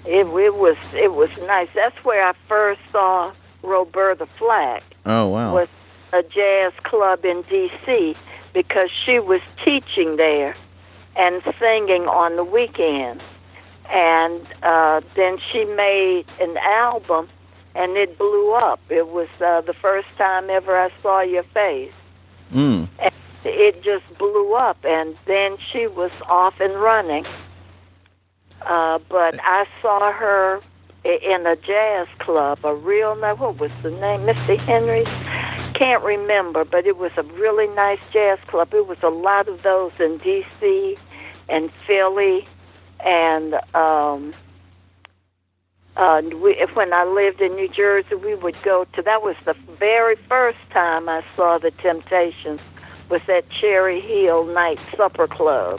It 0.05 0.27
it 0.27 0.55
was 0.55 0.77
it 0.95 1.15
was 1.15 1.31
nice. 1.47 1.69
That's 1.75 1.97
where 2.05 2.27
I 2.27 2.35
first 2.49 2.81
saw 2.93 3.33
Roberta 3.63 4.27
Flack 4.39 4.83
oh 5.07 5.29
wow. 5.29 5.55
was 5.55 5.69
a 6.13 6.23
jazz 6.23 6.73
club 6.83 7.25
in 7.25 7.43
D.C. 7.43 8.17
because 8.53 8.91
she 8.91 9.19
was 9.19 9.41
teaching 9.65 10.17
there 10.17 10.57
and 11.17 11.43
singing 11.59 12.07
on 12.07 12.37
the 12.37 12.45
weekends. 12.45 13.23
And 13.91 14.47
uh, 14.63 15.03
then 15.15 15.39
she 15.39 15.65
made 15.65 16.27
an 16.41 16.57
album, 16.59 17.29
and 17.75 17.97
it 17.97 18.17
blew 18.17 18.53
up. 18.53 18.81
It 18.89 19.09
was 19.09 19.29
uh, 19.45 19.61
the 19.61 19.75
first 19.75 20.09
time 20.17 20.49
ever 20.51 20.77
I 20.77 20.91
saw 21.03 21.21
your 21.21 21.43
face. 21.43 21.93
Mm. 22.53 22.89
And 22.99 23.15
it 23.45 23.83
just 23.83 24.05
blew 24.17 24.55
up, 24.55 24.85
and 24.85 25.17
then 25.27 25.59
she 25.59 25.87
was 25.87 26.11
off 26.29 26.61
and 26.61 26.75
running. 26.75 27.27
Uh, 28.63 28.99
but 29.09 29.39
I 29.43 29.67
saw 29.83 30.13
her 30.13 30.61
in 31.05 31.47
a 31.47 31.57
jazz 31.57 32.09
club, 32.19 32.59
a 32.65 32.75
real 32.75 33.15
what 33.17 33.59
was 33.59 33.71
the 33.83 33.91
name? 33.91 34.21
Mr. 34.21 34.59
Henry's? 34.59 35.07
Can't 35.75 36.03
remember, 36.03 36.65
but 36.65 36.87
it 36.87 36.97
was 36.97 37.13
a 37.17 37.23
really 37.23 37.67
nice 37.69 37.99
jazz 38.13 38.39
club. 38.47 38.73
It 38.73 38.87
was 38.87 38.99
a 39.03 39.11
lot 39.11 39.49
of 39.49 39.63
those 39.63 39.93
in 39.99 40.19
D.C. 40.19 40.97
and 41.49 41.71
Philly, 41.87 42.47
and 43.01 43.55
um, 43.75 44.35
uh, 45.97 46.23
we, 46.41 46.55
when 46.75 46.93
I 46.93 47.05
lived 47.05 47.41
in 47.41 47.55
New 47.55 47.69
Jersey, 47.69 48.15
we 48.15 48.35
would 48.35 48.57
go 48.63 48.87
to. 48.95 49.03
That 49.03 49.23
was 49.23 49.37
the 49.45 49.55
very 49.79 50.17
first 50.29 50.59
time 50.71 51.09
I 51.09 51.25
saw 51.37 51.59
the 51.59 51.71
Temptations. 51.71 52.61
Was 53.11 53.21
at 53.29 53.49
Cherry 53.51 54.01
Hill 54.01 54.47
Night 54.47 54.79
Supper 54.97 55.29
Club. 55.29 55.79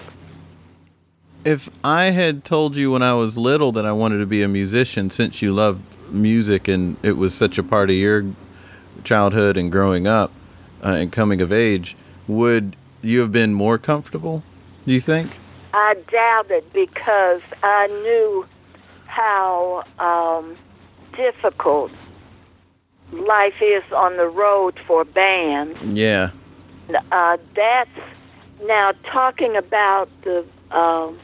If 1.45 1.69
I 1.83 2.05
had 2.05 2.43
told 2.43 2.75
you 2.75 2.91
when 2.91 3.03
I 3.03 3.13
was 3.13 3.37
little 3.37 3.71
that 3.73 3.85
I 3.85 3.91
wanted 3.91 4.17
to 4.17 4.25
be 4.25 4.41
a 4.41 4.47
musician, 4.47 5.11
since 5.11 5.43
you 5.43 5.53
love 5.53 5.79
music 6.09 6.67
and 6.67 6.97
it 7.03 7.17
was 7.17 7.35
such 7.35 7.59
a 7.59 7.63
part 7.63 7.91
of 7.91 7.95
your 7.95 8.25
childhood 9.03 9.55
and 9.55 9.71
growing 9.71 10.07
up 10.07 10.31
uh, 10.83 10.87
and 10.87 11.11
coming 11.11 11.41
of 11.41 11.53
age, 11.53 11.95
would 12.27 12.75
you 13.03 13.19
have 13.19 13.31
been 13.31 13.53
more 13.53 13.77
comfortable? 13.77 14.41
Do 14.87 14.93
you 14.93 14.99
think? 14.99 15.37
I 15.71 15.93
doubt 16.11 16.49
it 16.49 16.73
because 16.73 17.41
I 17.61 17.87
knew 17.87 18.47
how 19.05 19.83
um, 19.99 20.57
difficult 21.15 21.91
life 23.11 23.61
is 23.61 23.83
on 23.91 24.17
the 24.17 24.27
road 24.27 24.79
for 24.87 25.05
bands. 25.05 25.79
Yeah. 25.83 26.31
Uh, 27.11 27.37
that's 27.55 27.99
now 28.63 28.93
talking 29.03 29.55
about 29.55 30.09
the 30.23 30.43
um, 30.71 31.19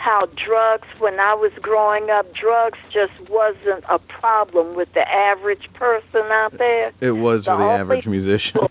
how 0.00 0.26
drugs. 0.34 0.88
When 0.98 1.20
I 1.20 1.34
was 1.34 1.52
growing 1.60 2.10
up, 2.10 2.32
drugs 2.34 2.78
just 2.90 3.12
wasn't 3.28 3.84
a 3.88 3.98
problem 3.98 4.74
with 4.74 4.92
the 4.94 5.08
average 5.08 5.70
person 5.74 6.22
out 6.32 6.56
there. 6.56 6.92
It 7.00 7.12
was 7.12 7.44
The 7.44 7.52
for 7.52 7.58
the 7.58 7.64
average 7.64 8.06
musician. 8.06 8.62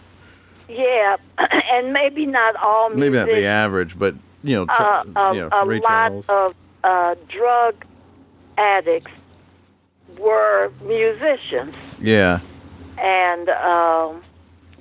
Yeah, 0.68 1.18
and 1.38 1.94
maybe 1.94 2.26
not 2.26 2.56
all 2.58 2.90
Maybe 2.90 3.18
not 3.18 3.28
the 3.28 3.46
average, 3.46 3.98
but 3.98 4.16
you 4.44 4.56
know, 4.56 4.66
tr- 4.66 4.82
uh, 4.82 5.04
a, 5.16 5.34
you 5.34 5.42
know 5.42 5.50
a 5.52 5.66
lot 5.66 6.30
of 6.30 6.56
uh, 6.84 7.16
drug 7.28 7.86
addicts 8.58 9.12
were 10.18 10.72
musicians, 10.84 11.76
yeah. 12.02 12.40
and 12.98 13.50
um, 13.50 14.22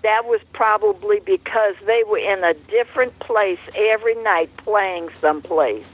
that 0.03 0.25
was 0.25 0.41
probably 0.53 1.21
because 1.21 1.75
they 1.87 2.03
were 2.05 2.19
in 2.19 2.43
a 2.43 2.55
different 2.55 3.19
place 3.19 3.59
every 3.75 4.15
night 4.17 4.55
playing 4.59 5.09
someplace. 5.21 5.85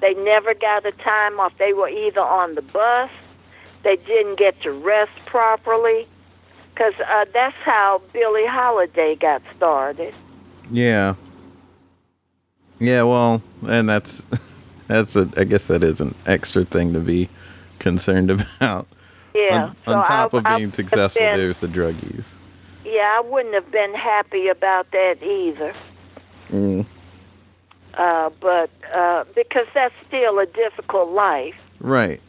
They 0.00 0.14
never 0.14 0.54
got 0.54 0.84
a 0.86 0.92
time 0.92 1.38
off. 1.40 1.52
They 1.58 1.72
were 1.72 1.88
either 1.88 2.20
on 2.20 2.54
the 2.54 2.62
bus, 2.62 3.10
they 3.82 3.96
didn't 3.96 4.38
get 4.38 4.60
to 4.62 4.72
rest 4.72 5.12
properly, 5.26 6.06
because 6.74 6.94
uh, 7.06 7.24
that's 7.32 7.56
how 7.64 8.00
Billie 8.12 8.46
Holiday 8.46 9.14
got 9.14 9.42
started. 9.56 10.14
Yeah. 10.70 11.14
Yeah, 12.78 13.02
well, 13.02 13.42
and 13.66 13.88
that's 13.88 14.22
that's 14.88 15.16
a 15.16 15.28
I 15.36 15.44
guess 15.44 15.66
that 15.66 15.84
is 15.84 16.00
an 16.00 16.14
extra 16.26 16.64
thing 16.64 16.92
to 16.94 17.00
be 17.00 17.28
concerned 17.78 18.30
about. 18.60 18.86
Yeah. 19.34 19.64
On, 19.64 19.76
so 19.84 19.92
on 19.92 20.06
top 20.06 20.34
I- 20.34 20.38
of 20.38 20.44
being 20.44 20.60
would've 20.70 20.74
successful, 20.76 21.20
been- 21.20 21.36
there's 21.38 21.60
the 21.60 21.68
drug 21.68 22.02
use. 22.02 22.28
Yeah, 22.84 23.18
I 23.18 23.20
wouldn't 23.20 23.54
have 23.54 23.70
been 23.70 23.94
happy 23.94 24.48
about 24.48 24.90
that 24.92 25.22
either. 25.22 25.74
Mm. 26.50 26.86
Uh, 28.00 28.30
but 28.40 28.70
uh, 28.94 29.24
because 29.34 29.66
that's 29.74 29.94
still 30.08 30.38
a 30.38 30.46
difficult 30.46 31.10
life. 31.10 31.54
Right. 31.80 32.22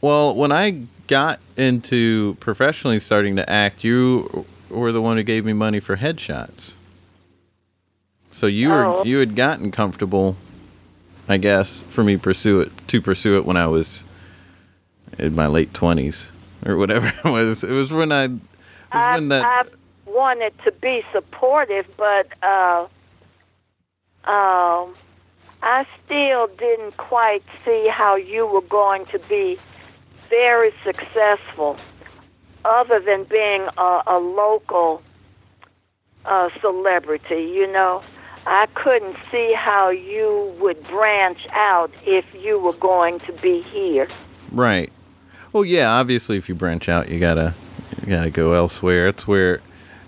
Well, 0.00 0.32
when 0.32 0.52
I 0.52 0.84
got 1.08 1.40
into 1.56 2.36
professionally 2.38 3.00
starting 3.00 3.34
to 3.34 3.50
act, 3.50 3.82
you 3.82 4.46
were 4.68 4.92
the 4.92 5.02
one 5.02 5.16
who 5.16 5.24
gave 5.24 5.44
me 5.44 5.54
money 5.54 5.80
for 5.80 5.96
headshots. 5.96 6.74
So 8.30 8.46
you 8.46 8.72
Oh. 8.72 8.98
were 9.00 9.04
you 9.04 9.18
had 9.18 9.34
gotten 9.34 9.72
comfortable, 9.72 10.36
I 11.28 11.36
guess, 11.38 11.82
for 11.88 12.04
me 12.04 12.16
pursue 12.16 12.60
it 12.60 12.70
to 12.86 13.02
pursue 13.02 13.36
it 13.38 13.44
when 13.44 13.56
I 13.56 13.66
was 13.66 14.04
in 15.18 15.34
my 15.34 15.48
late 15.48 15.74
twenties 15.74 16.30
or 16.64 16.76
whatever 16.76 17.08
it 17.24 17.28
was. 17.28 17.64
It 17.64 17.72
was 17.72 17.92
when 17.92 18.12
I 18.12 18.26
it 18.26 18.30
was 18.30 18.38
I, 18.92 19.14
when 19.16 19.28
that 19.30 19.44
I 19.44 19.64
wanted 20.06 20.52
to 20.62 20.70
be 20.70 21.04
supportive, 21.12 21.86
but 21.96 22.28
uh, 22.44 22.86
um, 24.24 24.94
I 25.62 25.86
still 26.04 26.46
didn't 26.58 26.96
quite 26.96 27.42
see 27.64 27.88
how 27.88 28.16
you 28.16 28.46
were 28.46 28.62
going 28.62 29.06
to 29.06 29.18
be 29.28 29.58
very 30.28 30.72
successful, 30.84 31.76
other 32.64 33.00
than 33.00 33.24
being 33.24 33.66
a, 33.76 34.02
a 34.06 34.18
local 34.18 35.02
uh, 36.24 36.48
celebrity. 36.60 37.42
You 37.42 37.66
know, 37.70 38.02
I 38.46 38.66
couldn't 38.74 39.16
see 39.30 39.52
how 39.54 39.90
you 39.90 40.54
would 40.60 40.82
branch 40.84 41.46
out 41.50 41.90
if 42.06 42.24
you 42.34 42.58
were 42.58 42.74
going 42.74 43.20
to 43.20 43.32
be 43.34 43.62
here. 43.62 44.08
Right. 44.52 44.90
Well, 45.52 45.64
yeah, 45.64 45.90
obviously, 45.90 46.36
if 46.36 46.48
you 46.48 46.54
branch 46.54 46.88
out, 46.88 47.08
you 47.08 47.18
gotta 47.18 47.54
you 48.00 48.06
gotta 48.06 48.30
go 48.30 48.52
elsewhere. 48.52 49.08
It's 49.08 49.26
where 49.26 49.60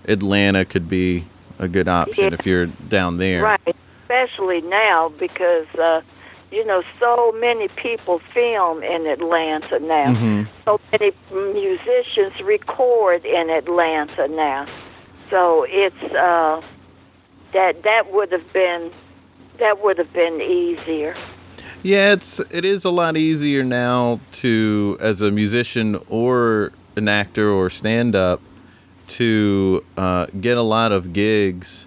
Atlanta 0.07 0.65
could 0.65 0.89
be 0.89 1.27
a 1.59 1.69
good 1.69 1.89
option 1.89 2.25
Yeah. 2.25 2.35
if 2.35 2.47
you're 2.47 2.67
down 2.67 3.17
there. 3.19 3.43
Right, 3.43 3.77
especially 4.13 4.61
now 4.63 5.09
because 5.19 5.67
uh, 5.79 6.03
you 6.51 6.65
know 6.67 6.83
so 7.01 7.33
many 7.33 7.69
people 7.69 8.21
film 8.35 8.83
in 8.83 9.07
Atlanta 9.07 9.79
now. 9.79 10.15
Mhm. 10.15 10.49
So 10.65 10.81
many 10.93 11.13
musicians 11.31 12.39
record 12.43 13.25
in 13.25 13.51
Atlanta 13.51 14.29
now. 14.29 14.67
So 15.31 15.65
it's 15.69 16.03
uh, 16.15 16.61
that 17.53 17.83
that 17.83 18.13
would 18.13 18.33
have 18.33 18.53
been 18.53 18.91
that 19.59 19.83
would 19.83 19.99
have 19.99 20.13
been 20.13 20.41
easier. 20.41 21.17
Yeah, 21.83 22.13
it's 22.13 22.41
it 22.51 22.65
is 22.65 22.85
a 22.85 22.91
lot 22.91 23.17
easier 23.17 23.65
now 23.65 24.21
to 24.33 24.99
as 25.01 25.23
a 25.23 25.31
musician 25.31 25.99
or 26.09 26.73
an 26.97 27.09
actor 27.09 27.51
or 27.51 27.71
stand 27.71 28.15
up 28.15 28.41
to 29.07 29.85
uh, 29.97 30.27
get 30.41 30.59
a 30.59 30.63
lot 30.63 30.93
of 30.93 31.13
gigs 31.13 31.87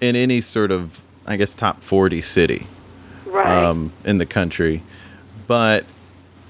in 0.00 0.16
any 0.16 0.40
sort 0.40 0.70
of 0.70 1.02
I 1.28 1.36
guess 1.36 1.54
top 1.54 1.82
40 1.84 2.20
city 2.22 2.66
Right. 3.26 3.46
um, 3.46 3.92
in 4.04 4.16
the 4.18 4.26
country, 4.26 4.82
but 5.46 5.84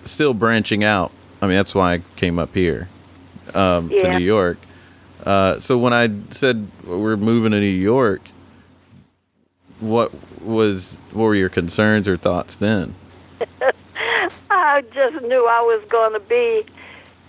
still 0.05 0.33
branching 0.33 0.85
out. 0.85 1.11
I 1.43 1.49
mean, 1.49 1.57
that's 1.57 1.75
why 1.75 1.95
I 1.95 2.03
came 2.17 2.39
up 2.39 2.55
here 2.55 2.89
um, 3.53 3.89
to 3.91 4.09
New 4.19 4.25
York. 4.25 4.59
Uh, 5.25 5.59
so 5.59 5.77
when 5.77 5.93
I 5.93 6.09
said 6.31 6.71
we're 6.85 7.17
moving 7.17 7.51
to 7.51 7.59
New 7.61 7.67
York, 7.67 8.31
what 9.81 10.13
was 10.41 10.99
what 11.13 11.25
were 11.25 11.35
your 11.35 11.49
concerns 11.49 12.07
or 12.09 12.17
thoughts 12.17 12.57
then? 12.57 12.95
I 14.51 14.83
just 14.95 15.25
knew 15.25 15.47
I 15.47 15.61
was 15.61 15.85
going 15.89 16.13
to 16.13 16.21
be 16.21 16.65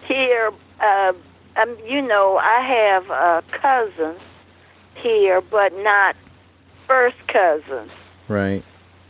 here. 0.06 0.52
Uh, 0.80 1.14
um, 1.56 1.76
you 1.86 2.02
know, 2.02 2.38
I 2.38 2.62
have 2.62 3.10
a 3.10 3.44
cousin 3.52 4.16
here, 4.96 5.42
but 5.42 5.74
not 5.80 6.16
first 6.90 7.18
cousins. 7.28 7.92
Right. 8.28 8.64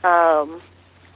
Um, 0.03 0.61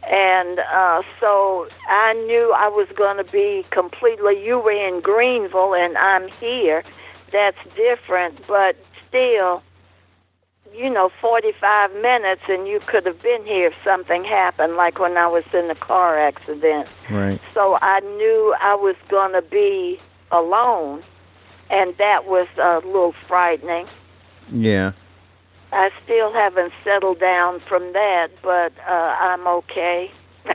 and 0.10 0.60
uh, 0.60 1.04
so 1.20 1.68
I 1.88 2.14
knew 2.14 2.54
I 2.54 2.70
was 2.70 2.88
going 2.96 3.18
to 3.18 3.32
be 3.32 3.66
completely. 3.70 4.44
You 4.44 4.60
were 4.60 4.72
in 4.72 5.02
Greenville, 5.02 5.76
and 5.76 5.98
I'm 5.98 6.28
here. 6.40 6.84
That's 7.32 7.58
different, 7.76 8.46
but 8.48 8.76
still, 9.08 9.62
you 10.76 10.90
know, 10.90 11.12
45 11.22 11.94
minutes, 11.96 12.42
and 12.48 12.68
you 12.68 12.80
could 12.80 13.06
have 13.06 13.22
been 13.22 13.46
here 13.46 13.68
if 13.68 13.74
something 13.84 14.24
happened, 14.24 14.76
like 14.76 15.00
when 15.00 15.18
I 15.18 15.28
was 15.28 15.44
in 15.54 15.68
the 15.68 15.76
car 15.76 16.18
accident. 16.18 16.88
Right. 17.10 17.42
So 17.54 17.78
I 17.82 18.00
knew 18.02 18.56
I 18.62 18.76
was 18.76 18.96
going 19.10 19.34
to 19.34 19.42
be 19.42 20.00
alone, 20.32 21.04
and 21.70 21.96
that 21.98 22.26
was 22.26 22.48
a 22.58 22.78
little 22.86 23.16
frightening. 23.28 23.88
Yeah. 24.52 24.94
I 25.74 25.92
still 26.04 26.32
haven't 26.32 26.74
settled 26.84 27.20
down 27.20 27.60
from 27.62 27.94
that, 27.94 28.30
but 28.42 28.74
uh, 28.88 29.16
I'm 29.20 29.48
okay. 29.48 30.12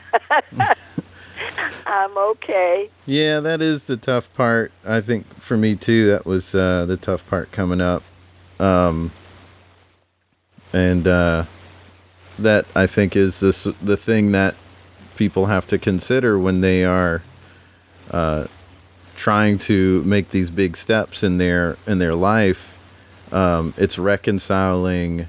I'm 1.85 2.17
okay. 2.17 2.89
Yeah, 3.05 3.39
that 3.39 3.61
is 3.61 3.87
the 3.87 3.97
tough 3.97 4.33
part. 4.33 4.71
I 4.85 5.01
think 5.01 5.39
for 5.39 5.57
me 5.57 5.75
too, 5.75 6.07
that 6.07 6.25
was 6.25 6.53
uh, 6.55 6.85
the 6.85 6.97
tough 6.97 7.25
part 7.27 7.51
coming 7.51 7.81
up. 7.81 8.03
Um, 8.59 9.11
and 10.73 11.07
uh, 11.07 11.45
that 12.37 12.65
I 12.75 12.87
think 12.87 13.15
is 13.15 13.39
this 13.39 13.67
the 13.81 13.97
thing 13.97 14.31
that 14.33 14.55
people 15.15 15.47
have 15.47 15.67
to 15.67 15.77
consider 15.77 16.39
when 16.39 16.61
they 16.61 16.85
are 16.85 17.23
uh, 18.11 18.47
trying 19.15 19.57
to 19.57 20.03
make 20.03 20.29
these 20.29 20.49
big 20.49 20.77
steps 20.77 21.23
in 21.23 21.37
their 21.37 21.77
in 21.85 21.99
their 21.99 22.15
life. 22.15 22.77
Um, 23.31 23.73
it's 23.77 23.97
reconciling 23.99 25.27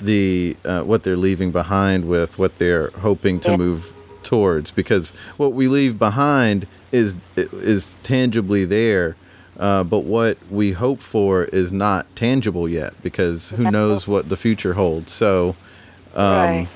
the 0.00 0.56
uh, 0.64 0.82
what 0.82 1.02
they're 1.02 1.16
leaving 1.16 1.50
behind 1.50 2.06
with 2.06 2.38
what 2.38 2.58
they're 2.58 2.90
hoping 2.90 3.40
to 3.40 3.50
Yeah. 3.52 3.56
move 3.56 3.94
towards 4.22 4.70
because 4.70 5.10
what 5.38 5.54
we 5.54 5.66
leave 5.68 5.98
behind 5.98 6.66
is 6.92 7.16
is 7.36 7.96
tangibly 8.02 8.66
there 8.66 9.16
uh, 9.58 9.82
but 9.82 10.00
what 10.00 10.36
we 10.50 10.72
hope 10.72 11.00
for 11.00 11.44
is 11.44 11.72
not 11.72 12.04
tangible 12.14 12.68
yet 12.68 12.92
because 13.02 13.50
who 13.50 13.70
knows 13.70 14.06
what 14.06 14.28
the 14.28 14.36
future 14.36 14.74
holds 14.74 15.10
so 15.12 15.56
um, 16.14 16.24
Right. 16.24 16.68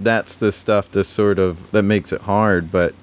that's 0.00 0.36
the 0.36 0.52
stuff 0.52 0.88
that 0.92 1.04
sort 1.04 1.40
of 1.40 1.68
that 1.72 1.82
makes 1.82 2.12
it 2.12 2.20
hard 2.22 2.70
but 2.70 2.94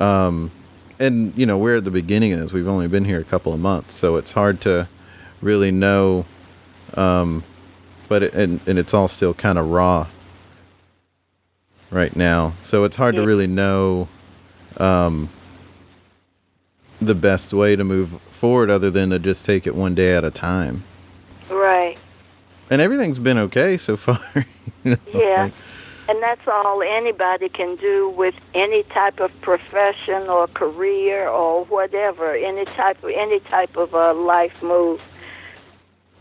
um, 0.00 0.50
and 0.98 1.32
you 1.36 1.46
know 1.46 1.56
we're 1.56 1.76
at 1.76 1.84
the 1.84 1.92
beginning 1.92 2.32
of 2.32 2.40
this 2.40 2.52
we've 2.52 2.66
only 2.66 2.88
been 2.88 3.04
here 3.04 3.20
a 3.20 3.24
couple 3.24 3.52
of 3.52 3.60
months 3.60 3.96
so 3.96 4.16
it's 4.16 4.32
hard 4.32 4.60
to 4.62 4.88
really 5.40 5.70
know 5.70 6.24
um, 6.94 7.44
but 8.08 8.22
it, 8.22 8.34
and, 8.34 8.60
and 8.66 8.78
it's 8.78 8.94
all 8.94 9.08
still 9.08 9.34
kind 9.34 9.58
of 9.58 9.66
raw 9.66 10.06
right 11.90 12.14
now 12.16 12.54
so 12.60 12.84
it's 12.84 12.96
hard 12.96 13.14
to 13.14 13.22
really 13.22 13.46
know 13.46 14.08
um, 14.78 15.30
the 17.00 17.14
best 17.14 17.52
way 17.52 17.76
to 17.76 17.84
move 17.84 18.20
forward 18.30 18.70
other 18.70 18.90
than 18.90 19.10
to 19.10 19.18
just 19.18 19.44
take 19.44 19.66
it 19.66 19.74
one 19.74 19.94
day 19.94 20.14
at 20.14 20.24
a 20.24 20.30
time 20.30 20.84
Right. 21.50 21.96
and 22.70 22.80
everything's 22.80 23.18
been 23.18 23.38
okay 23.38 23.76
so 23.76 23.96
far 23.96 24.20
you 24.84 24.92
know, 24.92 24.96
Yeah. 25.12 25.42
like- 25.44 25.54
And 26.08 26.22
that's 26.22 26.46
all 26.48 26.82
anybody 26.82 27.50
can 27.50 27.76
do 27.76 28.08
with 28.08 28.34
any 28.54 28.82
type 28.84 29.20
of 29.20 29.30
profession 29.42 30.22
or 30.30 30.46
career 30.48 31.28
or 31.28 31.66
whatever, 31.66 32.32
any 32.34 32.64
type 32.64 33.02
of 33.04 33.10
any 33.10 33.40
type 33.40 33.76
of 33.76 33.92
a 33.92 34.14
life 34.14 34.54
move. 34.62 35.02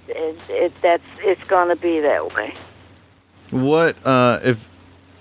It, 0.08 0.38
it, 0.49 0.74
that's 0.82 1.03
it's 1.20 1.43
going 1.45 1.70
to 1.70 1.76
be 1.76 1.99
that 1.99 2.34
way. 2.34 2.55
What 3.51 3.95
uh, 4.05 4.39
if 4.43 4.70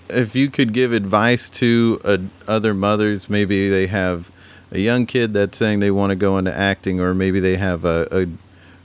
if 0.09 0.35
you 0.35 0.49
could 0.49 0.73
give 0.73 0.93
advice 0.93 1.49
to 1.51 2.01
uh, 2.03 2.17
other 2.47 2.73
mothers? 2.73 3.29
Maybe 3.29 3.69
they 3.69 3.87
have 3.87 4.31
a 4.71 4.79
young 4.79 5.05
kid 5.05 5.33
that's 5.33 5.57
saying 5.57 5.79
they 5.79 5.91
want 5.91 6.11
to 6.11 6.15
go 6.15 6.37
into 6.37 6.53
acting, 6.53 6.99
or 6.99 7.13
maybe 7.13 7.39
they 7.39 7.57
have 7.57 7.85
a, 7.85 8.07
a 8.11 8.27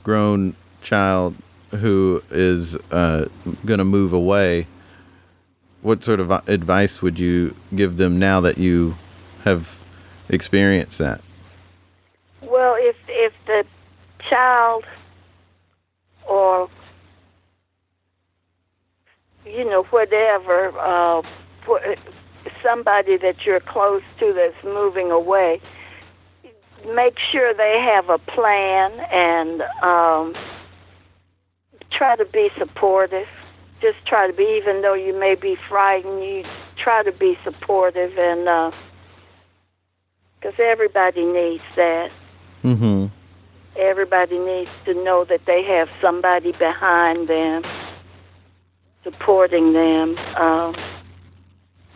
grown 0.03 0.55
child 0.81 1.37
who 1.71 2.23
is 2.31 2.77
uh, 2.91 3.27
going 3.65 3.79
to 3.79 3.85
move 3.85 4.13
away. 4.13 4.67
What 5.81 6.05
sort 6.05 6.21
of 6.21 6.31
advice 6.49 7.03
would 7.03 7.19
you 7.19 7.57
give 7.75 7.97
them 7.97 8.19
now 8.19 8.41
that 8.41 8.59
you 8.59 8.97
have 9.41 9.81
experienced 10.29 10.99
that? 10.99 11.21
Well, 12.41 12.77
if 12.79 12.97
if 13.09 13.33
the 13.47 13.65
child 14.29 14.85
or 16.33 16.69
you 19.45 19.65
know 19.65 19.83
whatever 19.85 20.73
uh, 20.79 21.23
somebody 22.63 23.17
that 23.17 23.45
you're 23.45 23.61
close 23.61 24.03
to 24.19 24.33
that's 24.33 24.65
moving 24.65 25.11
away, 25.11 25.61
make 26.95 27.19
sure 27.19 27.53
they 27.55 27.81
have 27.81 28.09
a 28.09 28.19
plan 28.19 28.93
and 29.11 29.63
um, 29.83 30.35
try 31.91 32.17
to 32.17 32.25
be 32.27 32.51
supportive. 32.57 33.29
Just 33.81 34.05
try 34.07 34.27
to 34.27 34.33
be, 34.33 34.45
even 34.57 34.81
though 34.83 34.95
you 34.95 35.13
may 35.19 35.35
be 35.35 35.57
frightened, 35.57 36.23
you 36.25 36.45
try 36.77 37.03
to 37.03 37.13
be 37.13 37.37
supportive 37.45 38.17
and 38.19 38.73
because 40.41 40.59
everybody 40.59 41.25
needs 41.25 41.65
that 41.77 42.11
Mm-hmm. 42.65 43.07
Everybody 43.77 44.39
needs 44.39 44.71
to 44.85 44.95
know 45.03 45.25
that 45.25 45.45
they 45.47 45.63
have 45.63 45.89
somebody 46.01 46.53
behind 46.53 47.29
them 47.29 47.63
supporting 49.05 49.73
them 49.73 50.17
um, 50.37 50.77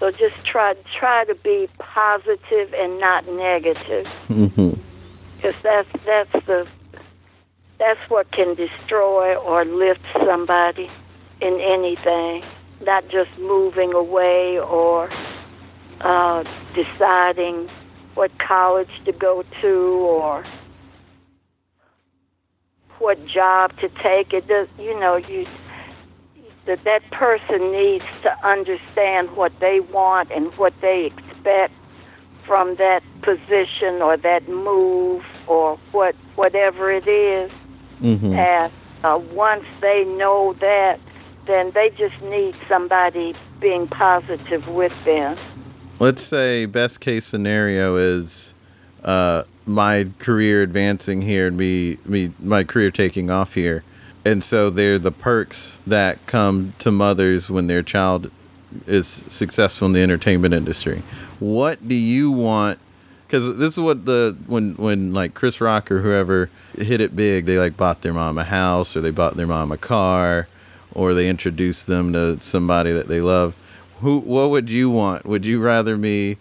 so 0.01 0.11
just 0.11 0.35
try 0.45 0.74
try 0.93 1.24
to 1.24 1.35
be 1.37 1.68
positive 1.79 2.72
and 2.74 2.99
not 3.01 3.27
negative 3.29 4.07
Mm-hmm. 4.29 4.72
because 5.37 5.55
that's 5.62 5.89
that's 6.05 6.47
the 6.47 6.66
that's 7.79 8.01
what 8.11 8.31
can 8.33 8.55
destroy 8.55 9.37
or 9.37 9.64
lift 9.64 10.01
somebody 10.24 10.91
in 11.41 11.61
anything 11.61 12.43
not 12.85 13.09
just 13.09 13.31
moving 13.39 13.93
away 13.93 14.59
or 14.59 15.11
uh, 16.01 16.45
deciding 16.74 17.68
what 18.14 18.37
college 18.39 18.91
to 19.05 19.12
go 19.12 19.45
to 19.61 19.77
or 20.09 20.45
what 22.99 23.24
job 23.26 23.78
to 23.80 23.88
take. 23.88 24.32
It 24.32 24.47
does, 24.49 24.68
you 24.78 24.99
know, 24.99 25.16
you 25.16 25.47
that 26.66 26.82
that 26.84 27.09
person 27.12 27.70
needs 27.70 28.05
to 28.22 28.47
understand 28.47 29.36
what 29.36 29.53
they 29.61 29.80
want 29.80 30.30
and 30.32 30.53
what 30.59 30.74
they 30.80 31.07
expect 31.07 31.72
from 32.44 32.76
that 32.76 33.03
position 33.22 34.03
or 34.03 34.16
that 34.16 34.49
move 34.49 35.24
or 35.47 35.78
what 35.92 36.14
whatever 36.34 36.90
it 36.90 37.07
is. 37.07 37.51
Mm-hmm. 38.01 38.34
And 38.34 38.72
uh, 39.05 39.20
once 39.32 39.64
they 39.80 40.05
know 40.05 40.55
that, 40.61 41.01
then 41.47 41.70
they 41.72 41.90
just 41.90 42.20
need 42.22 42.57
somebody 42.68 43.34
being 43.61 43.86
positive 43.88 44.66
with 44.68 44.92
them. 45.05 45.38
let's 45.99 46.22
say 46.22 46.66
best 46.66 47.01
case 47.01 47.24
scenario 47.24 47.97
is 47.97 48.55
uh, 49.07 49.45
my 49.65 50.09
career 50.19 50.63
advancing 50.63 51.23
here 51.23 51.47
and 51.47 51.57
me 51.57 51.99
me 52.05 52.33
my 52.39 52.65
career 52.65 52.91
taking 52.91 53.31
off 53.31 53.55
here. 53.55 53.85
And 54.25 54.43
so 54.43 54.71
they're 54.71 54.99
the 54.99 55.13
perks 55.13 55.79
that 55.87 56.25
come 56.27 56.75
to 56.81 56.91
mothers 56.91 57.49
when 57.49 57.69
their 57.69 57.83
child 57.83 58.31
is 58.87 59.25
successful 59.29 59.87
in 59.87 59.93
the 59.93 60.03
entertainment 60.03 60.53
industry. 60.53 61.05
What 61.39 61.89
do 61.89 61.95
you 61.95 62.33
want? 62.33 62.81
Because 63.27 63.57
this 63.57 63.75
is 63.75 63.81
what 63.81 64.05
the 64.05 64.37
when 64.47 64.75
when 64.75 65.13
like 65.15 65.35
Chris 65.35 65.61
Rock 65.61 65.91
or 65.91 66.03
whoever 66.03 66.51
hit 66.77 67.01
it 67.01 67.15
big, 67.15 67.47
they 67.47 67.59
like 67.59 67.77
bought 67.77 68.03
their 68.03 68.13
mom 68.13 68.39
a 68.39 68.45
house 68.45 68.97
or 68.97 69.01
they 69.01 69.11
bought 69.11 69.37
their 69.37 69.47
mom 69.47 69.71
a 69.71 69.77
car 69.77 70.49
or 70.93 71.15
they 71.15 71.29
introduced 71.29 71.87
them 71.87 72.13
to 72.13 72.41
somebody 72.41 72.93
that 72.93 73.07
they 73.07 73.21
love. 73.21 73.55
Who 74.01 74.19
what 74.19 74.51
would 74.51 74.69
you 74.69 74.91
want? 74.91 75.25
Would 75.25 75.47
you 75.47 75.61
rather 75.61 75.97
me 75.97 76.39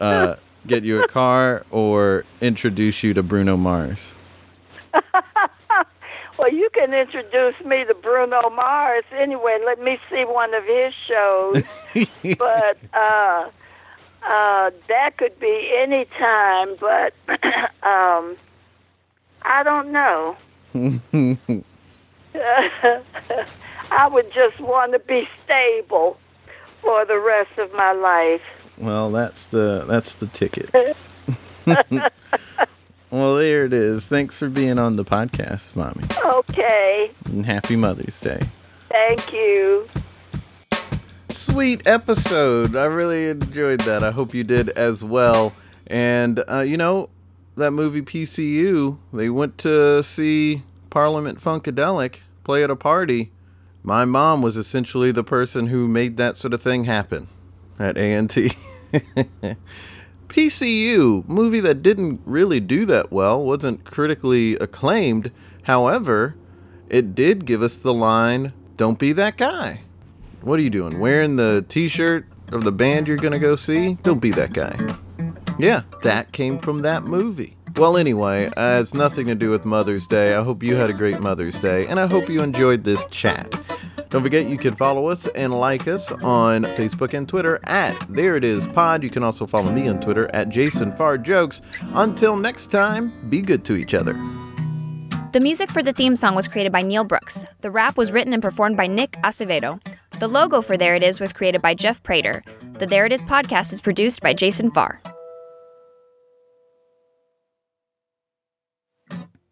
uh, 0.00 0.36
get 0.68 0.84
you 0.84 1.02
a 1.02 1.08
car 1.08 1.64
or 1.70 2.24
introduce 2.40 3.02
you 3.02 3.14
to 3.14 3.22
Bruno 3.22 3.56
Mars? 3.56 4.14
Well, 6.38 6.52
you 6.52 6.70
can 6.70 6.94
introduce 6.94 7.60
me 7.64 7.84
to 7.84 7.94
Bruno 7.94 8.48
Mars 8.50 9.02
anyway. 9.12 9.58
Let 9.66 9.82
me 9.82 9.98
see 10.08 10.24
one 10.24 10.54
of 10.54 10.64
his 10.64 10.94
shows. 10.94 11.64
but 12.38 12.78
uh, 12.94 13.50
uh, 14.22 14.70
that 14.88 15.16
could 15.16 15.40
be 15.40 15.72
any 15.76 16.04
time. 16.04 16.76
But 16.78 17.12
um, 17.82 18.36
I 19.42 19.64
don't 19.64 19.90
know. 19.90 20.36
I 23.90 24.06
would 24.06 24.32
just 24.32 24.60
want 24.60 24.92
to 24.92 25.00
be 25.00 25.28
stable 25.44 26.18
for 26.82 27.04
the 27.04 27.18
rest 27.18 27.58
of 27.58 27.72
my 27.72 27.90
life. 27.90 28.42
Well, 28.80 29.10
that's 29.10 29.46
the 29.46 29.84
that's 29.86 30.14
the 30.14 30.28
ticket. 30.28 30.70
well, 33.10 33.36
there 33.36 33.64
it 33.64 33.72
is. 33.72 34.06
Thanks 34.06 34.38
for 34.38 34.48
being 34.48 34.78
on 34.78 34.96
the 34.96 35.04
podcast, 35.04 35.74
mommy. 35.74 36.04
Okay. 36.24 37.10
And 37.26 37.44
happy 37.44 37.76
Mother's 37.76 38.20
Day. 38.20 38.40
Thank 38.88 39.32
you. 39.32 39.88
Sweet 41.30 41.86
episode. 41.86 42.74
I 42.76 42.84
really 42.84 43.28
enjoyed 43.28 43.80
that. 43.80 44.02
I 44.02 44.12
hope 44.12 44.32
you 44.32 44.44
did 44.44 44.70
as 44.70 45.04
well. 45.04 45.52
And 45.88 46.42
uh, 46.48 46.60
you 46.60 46.76
know, 46.76 47.10
that 47.56 47.72
movie 47.72 48.02
PCU, 48.02 48.98
they 49.12 49.28
went 49.28 49.58
to 49.58 50.02
see 50.04 50.62
Parliament 50.88 51.40
Funkadelic 51.40 52.20
play 52.44 52.62
at 52.62 52.70
a 52.70 52.76
party. 52.76 53.32
My 53.82 54.04
mom 54.04 54.42
was 54.42 54.56
essentially 54.56 55.10
the 55.10 55.24
person 55.24 55.66
who 55.66 55.88
made 55.88 56.16
that 56.18 56.36
sort 56.36 56.54
of 56.54 56.62
thing 56.62 56.84
happen 56.84 57.28
at 57.78 57.96
A&T. 57.96 58.52
PCU, 60.28 61.26
movie 61.26 61.60
that 61.60 61.82
didn't 61.82 62.20
really 62.24 62.60
do 62.60 62.84
that 62.86 63.10
well, 63.10 63.42
wasn't 63.42 63.84
critically 63.84 64.54
acclaimed. 64.56 65.30
However, 65.62 66.36
it 66.88 67.14
did 67.14 67.44
give 67.44 67.62
us 67.62 67.78
the 67.78 67.94
line, 67.94 68.52
"Don't 68.76 68.98
be 68.98 69.12
that 69.12 69.36
guy." 69.36 69.82
What 70.40 70.58
are 70.58 70.62
you 70.62 70.70
doing? 70.70 71.00
Wearing 71.00 71.36
the 71.36 71.64
t-shirt 71.68 72.26
of 72.52 72.64
the 72.64 72.72
band 72.72 73.08
you're 73.08 73.16
to 73.16 73.38
go 73.38 73.56
see? 73.56 73.94
Don't 74.02 74.20
be 74.20 74.30
that 74.32 74.52
guy. 74.52 74.94
Yeah, 75.58 75.82
that 76.02 76.32
came 76.32 76.58
from 76.58 76.82
that 76.82 77.02
movie. 77.02 77.56
Well, 77.76 77.96
anyway, 77.96 78.46
uh, 78.56 78.80
it's 78.80 78.94
nothing 78.94 79.26
to 79.26 79.34
do 79.34 79.50
with 79.50 79.64
Mother's 79.64 80.06
Day. 80.06 80.34
I 80.34 80.42
hope 80.42 80.62
you 80.62 80.76
had 80.76 80.90
a 80.90 80.92
great 80.92 81.20
Mother's 81.20 81.58
Day, 81.58 81.86
and 81.86 82.00
I 82.00 82.06
hope 82.06 82.28
you 82.28 82.42
enjoyed 82.42 82.84
this 82.84 83.04
chat. 83.10 83.52
Don't 84.10 84.22
forget 84.22 84.48
you 84.48 84.56
can 84.56 84.74
follow 84.74 85.08
us 85.08 85.26
and 85.28 85.58
like 85.58 85.86
us 85.86 86.10
on 86.10 86.64
Facebook 86.64 87.12
and 87.12 87.28
Twitter 87.28 87.60
at 87.64 87.94
There 88.08 88.36
It 88.36 88.44
Is 88.44 88.66
Pod. 88.66 89.02
You 89.02 89.10
can 89.10 89.22
also 89.22 89.46
follow 89.46 89.70
me 89.70 89.86
on 89.88 90.00
Twitter 90.00 90.30
at 90.34 90.48
Jason 90.48 90.96
Farr 90.96 91.18
Jokes. 91.18 91.60
Until 91.92 92.36
next 92.36 92.70
time, 92.70 93.12
be 93.28 93.42
good 93.42 93.64
to 93.66 93.76
each 93.76 93.92
other. 93.92 94.14
The 95.32 95.40
music 95.40 95.70
for 95.70 95.82
the 95.82 95.92
theme 95.92 96.16
song 96.16 96.34
was 96.34 96.48
created 96.48 96.72
by 96.72 96.80
Neil 96.80 97.04
Brooks. 97.04 97.44
The 97.60 97.70
rap 97.70 97.98
was 97.98 98.10
written 98.10 98.32
and 98.32 98.40
performed 98.42 98.78
by 98.78 98.86
Nick 98.86 99.12
Acevedo. 99.24 99.78
The 100.20 100.28
logo 100.28 100.62
for 100.62 100.78
There 100.78 100.94
It 100.94 101.02
Is 101.02 101.20
was 101.20 101.34
created 101.34 101.60
by 101.60 101.74
Jeff 101.74 102.02
Prater. 102.02 102.42
The 102.78 102.86
There 102.86 103.04
It 103.04 103.12
Is 103.12 103.22
podcast 103.24 103.74
is 103.74 103.82
produced 103.82 104.22
by 104.22 104.32
Jason 104.32 104.70
Farr. 104.70 105.02